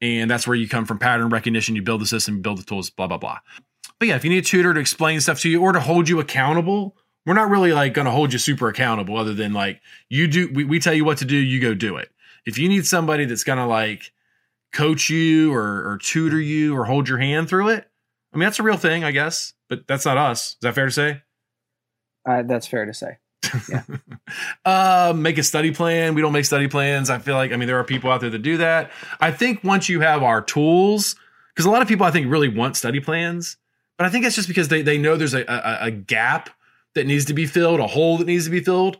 And 0.00 0.30
that's 0.30 0.46
where 0.46 0.56
you 0.56 0.68
come 0.68 0.84
from 0.84 0.98
pattern 0.98 1.30
recognition. 1.30 1.76
You 1.76 1.82
build 1.82 2.00
the 2.00 2.06
system, 2.06 2.36
you 2.36 2.42
build 2.42 2.58
the 2.58 2.64
tools, 2.64 2.90
blah 2.90 3.06
blah 3.06 3.18
blah. 3.18 3.38
But 3.98 4.08
yeah, 4.08 4.16
if 4.16 4.24
you 4.24 4.30
need 4.30 4.38
a 4.38 4.46
tutor 4.46 4.74
to 4.74 4.80
explain 4.80 5.20
stuff 5.20 5.40
to 5.40 5.48
you 5.48 5.62
or 5.62 5.72
to 5.72 5.80
hold 5.80 6.08
you 6.08 6.20
accountable, 6.20 6.96
we're 7.26 7.34
not 7.34 7.50
really 7.50 7.72
like 7.72 7.94
going 7.94 8.04
to 8.04 8.10
hold 8.10 8.32
you 8.32 8.38
super 8.38 8.68
accountable 8.68 9.16
other 9.16 9.34
than 9.34 9.52
like 9.52 9.80
you 10.08 10.26
do 10.26 10.50
we, 10.52 10.64
we 10.64 10.78
tell 10.78 10.94
you 10.94 11.04
what 11.04 11.18
to 11.18 11.24
do 11.24 11.36
you 11.36 11.60
go 11.60 11.74
do 11.74 11.96
it 11.96 12.10
if 12.46 12.58
you 12.58 12.68
need 12.68 12.86
somebody 12.86 13.24
that's 13.24 13.44
going 13.44 13.58
to 13.58 13.66
like 13.66 14.12
coach 14.72 15.08
you 15.08 15.52
or, 15.54 15.92
or 15.92 15.98
tutor 15.98 16.40
you 16.40 16.76
or 16.76 16.84
hold 16.84 17.08
your 17.08 17.18
hand 17.18 17.48
through 17.48 17.68
it 17.68 17.88
i 18.32 18.36
mean 18.36 18.44
that's 18.44 18.58
a 18.58 18.62
real 18.62 18.76
thing 18.76 19.04
i 19.04 19.10
guess 19.10 19.53
but 19.68 19.86
that's 19.86 20.04
not 20.04 20.16
us 20.16 20.50
is 20.50 20.56
that 20.62 20.74
fair 20.74 20.86
to 20.86 20.92
say 20.92 21.22
uh, 22.28 22.42
that's 22.42 22.66
fair 22.66 22.84
to 22.84 22.94
say 22.94 23.18
yeah 23.68 23.82
uh, 24.64 25.12
make 25.14 25.38
a 25.38 25.42
study 25.42 25.72
plan 25.72 26.14
we 26.14 26.22
don't 26.22 26.32
make 26.32 26.44
study 26.44 26.68
plans 26.68 27.10
i 27.10 27.18
feel 27.18 27.34
like 27.34 27.52
i 27.52 27.56
mean 27.56 27.66
there 27.66 27.78
are 27.78 27.84
people 27.84 28.10
out 28.10 28.20
there 28.20 28.30
that 28.30 28.42
do 28.42 28.56
that 28.56 28.90
i 29.20 29.30
think 29.30 29.62
once 29.62 29.88
you 29.88 30.00
have 30.00 30.22
our 30.22 30.40
tools 30.40 31.16
because 31.54 31.66
a 31.66 31.70
lot 31.70 31.82
of 31.82 31.88
people 31.88 32.06
i 32.06 32.10
think 32.10 32.30
really 32.30 32.48
want 32.48 32.76
study 32.76 33.00
plans 33.00 33.56
but 33.98 34.06
i 34.06 34.10
think 34.10 34.24
it's 34.24 34.36
just 34.36 34.48
because 34.48 34.68
they, 34.68 34.82
they 34.82 34.98
know 34.98 35.16
there's 35.16 35.34
a, 35.34 35.44
a, 35.44 35.86
a 35.86 35.90
gap 35.90 36.50
that 36.94 37.06
needs 37.06 37.24
to 37.26 37.34
be 37.34 37.46
filled, 37.46 37.80
a 37.80 37.86
hole 37.86 38.18
that 38.18 38.26
needs 38.26 38.44
to 38.44 38.50
be 38.50 38.60
filled, 38.60 38.98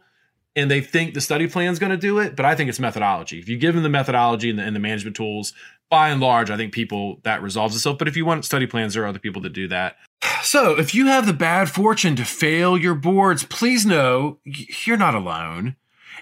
and 0.56 0.70
they 0.70 0.80
think 0.80 1.14
the 1.14 1.20
study 1.20 1.48
plan 1.48 1.72
is 1.72 1.78
going 1.78 1.90
to 1.90 1.96
do 1.96 2.18
it. 2.18 2.36
But 2.36 2.44
I 2.44 2.54
think 2.54 2.68
it's 2.68 2.78
methodology. 2.78 3.38
If 3.38 3.48
you 3.48 3.56
give 3.56 3.74
them 3.74 3.82
the 3.82 3.88
methodology 3.88 4.50
and 4.50 4.58
the, 4.58 4.62
and 4.62 4.76
the, 4.76 4.80
management 4.80 5.16
tools, 5.16 5.52
by 5.90 6.10
and 6.10 6.20
large, 6.20 6.50
I 6.50 6.56
think 6.56 6.72
people 6.72 7.20
that 7.22 7.42
resolves 7.42 7.74
itself. 7.74 7.98
But 7.98 8.08
if 8.08 8.16
you 8.16 8.24
want 8.24 8.44
study 8.44 8.66
plans, 8.66 8.94
there 8.94 9.04
are 9.04 9.06
other 9.06 9.18
people 9.18 9.42
that 9.42 9.52
do 9.52 9.68
that. 9.68 9.96
So 10.44 10.78
if 10.78 10.94
you 10.94 11.06
have 11.06 11.24
the 11.24 11.32
bad 11.32 11.70
fortune 11.70 12.16
to 12.16 12.24
fail 12.24 12.76
your 12.76 12.94
boards, 12.94 13.44
please 13.44 13.86
know 13.86 14.40
you're 14.44 14.98
not 14.98 15.14
alone. 15.14 15.76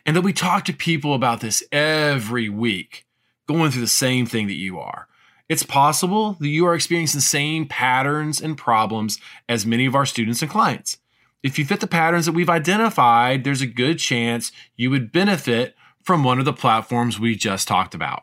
And 0.06 0.14
that 0.14 0.22
we 0.22 0.32
talk 0.32 0.64
to 0.64 0.72
people 0.72 1.14
about 1.14 1.40
this 1.40 1.62
every 1.72 2.48
week, 2.48 3.04
going 3.48 3.72
through 3.72 3.80
the 3.80 3.88
same 3.88 4.24
thing 4.26 4.46
that 4.46 4.54
you 4.54 4.78
are. 4.78 5.08
It's 5.48 5.64
possible 5.64 6.34
that 6.34 6.48
you 6.48 6.64
are 6.66 6.74
experiencing 6.74 7.18
the 7.18 7.22
same 7.22 7.66
patterns 7.66 8.40
and 8.40 8.56
problems 8.56 9.18
as 9.48 9.66
many 9.66 9.86
of 9.86 9.96
our 9.96 10.06
students 10.06 10.40
and 10.40 10.50
clients. 10.50 10.98
If 11.42 11.58
you 11.58 11.64
fit 11.64 11.80
the 11.80 11.88
patterns 11.88 12.26
that 12.26 12.32
we've 12.32 12.48
identified, 12.48 13.42
there's 13.42 13.60
a 13.60 13.66
good 13.66 13.98
chance 13.98 14.52
you 14.76 14.88
would 14.90 15.10
benefit 15.10 15.74
from 16.04 16.22
one 16.22 16.38
of 16.38 16.44
the 16.44 16.52
platforms 16.52 17.18
we 17.18 17.34
just 17.34 17.66
talked 17.66 17.94
about. 17.94 18.22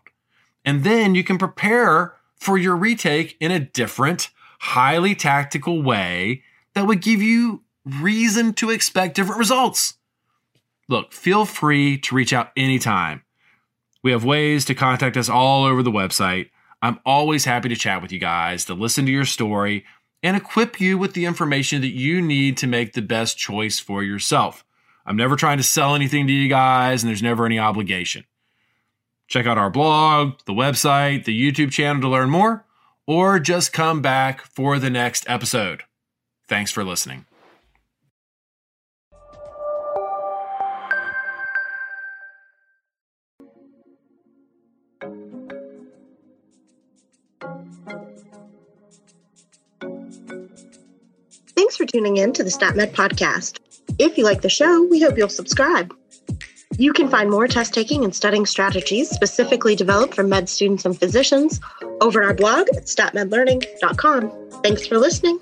And 0.64 0.86
then 0.86 1.14
you 1.14 1.26
can 1.26 1.38
prepare 1.38 2.16
for 2.38 2.58
your 2.58 2.78
retake 2.78 3.36
in 3.42 3.52
a 3.52 3.60
different, 3.60 4.30
highly 4.60 5.16
tactical 5.16 5.82
way 5.82 6.44
that 6.76 6.86
would 6.86 7.02
give 7.02 7.22
you 7.22 7.64
reason 7.86 8.54
to 8.54 8.70
expect 8.70 9.16
different 9.16 9.40
results. 9.40 9.96
Look, 10.88 11.14
feel 11.14 11.46
free 11.46 11.98
to 12.00 12.16
reach 12.16 12.34
out 12.34 12.52
anytime. 12.56 13.24
We 14.04 14.12
have 14.12 14.24
ways 14.24 14.66
to 14.66 14.76
contact 14.76 15.18
us 15.18 15.30
all 15.30 15.66
over 15.66 15.84
the 15.84 15.92
website. 15.92 16.50
I'm 16.82 17.00
always 17.06 17.46
happy 17.46 17.70
to 17.70 17.76
chat 17.76 18.02
with 18.02 18.12
you 18.12 18.20
guys, 18.20 18.66
to 18.66 18.74
listen 18.74 19.06
to 19.06 19.12
your 19.12 19.26
story, 19.26 19.86
and 20.24 20.38
equip 20.38 20.80
you 20.80 20.98
with 20.98 21.14
the 21.14 21.26
information 21.26 21.82
that 21.82 21.90
you 21.90 22.22
need 22.22 22.58
to 22.58 22.68
make 22.68 22.94
the 22.94 23.02
best 23.02 23.38
choice 23.38 23.80
for 23.80 24.04
yourself. 24.04 24.64
I'm 25.06 25.18
never 25.18 25.36
trying 25.36 25.58
to 25.58 25.64
sell 25.64 25.96
anything 25.96 26.28
to 26.28 26.34
you 26.34 26.50
guys, 26.50 27.04
and 27.04 27.10
there's 27.10 27.24
never 27.24 27.46
any 27.46 27.60
obligation. 27.60 28.26
Check 29.28 29.46
out 29.46 29.58
our 29.58 29.70
blog, 29.70 30.40
the 30.46 30.54
website, 30.54 31.26
the 31.26 31.40
YouTube 31.40 31.72
channel 31.72 32.02
to 32.02 32.08
learn 32.08 32.30
more, 32.30 32.66
or 33.10 33.40
just 33.40 33.74
come 33.74 34.04
back 34.04 34.40
for 34.42 34.78
the 34.78 34.90
next 34.90 35.28
episode. 35.28 35.82
Thanks 36.48 36.70
for 36.70 36.84
listening. 36.84 37.26
Thanks 51.56 51.78
for 51.78 51.88
tuning 51.88 52.18
in 52.18 52.32
to 52.34 52.44
the 52.44 52.52
StatMed 52.52 52.92
podcast. 52.92 53.58
If 53.98 54.20
you 54.20 54.24
like 54.24 54.42
the 54.42 54.50
show, 54.50 54.84
we 54.84 55.02
hope 55.02 55.18
you'll 55.18 55.30
subscribe. 55.30 55.99
You 56.78 56.94
can 56.94 57.10
find 57.10 57.30
more 57.30 57.48
test 57.48 57.74
taking 57.74 58.04
and 58.04 58.16
studying 58.16 58.46
strategies 58.46 59.10
specifically 59.10 59.76
developed 59.76 60.14
for 60.14 60.24
med 60.24 60.48
students 60.50 60.86
and 60.86 60.98
physicians 60.98 61.60
over 62.00 62.24
our 62.24 62.34
blog 62.34 62.68
at 62.70 62.86
statmedlearning.com. 62.86 64.32
Thanks 64.64 64.88
for 64.88 64.98
listening. 64.98 65.40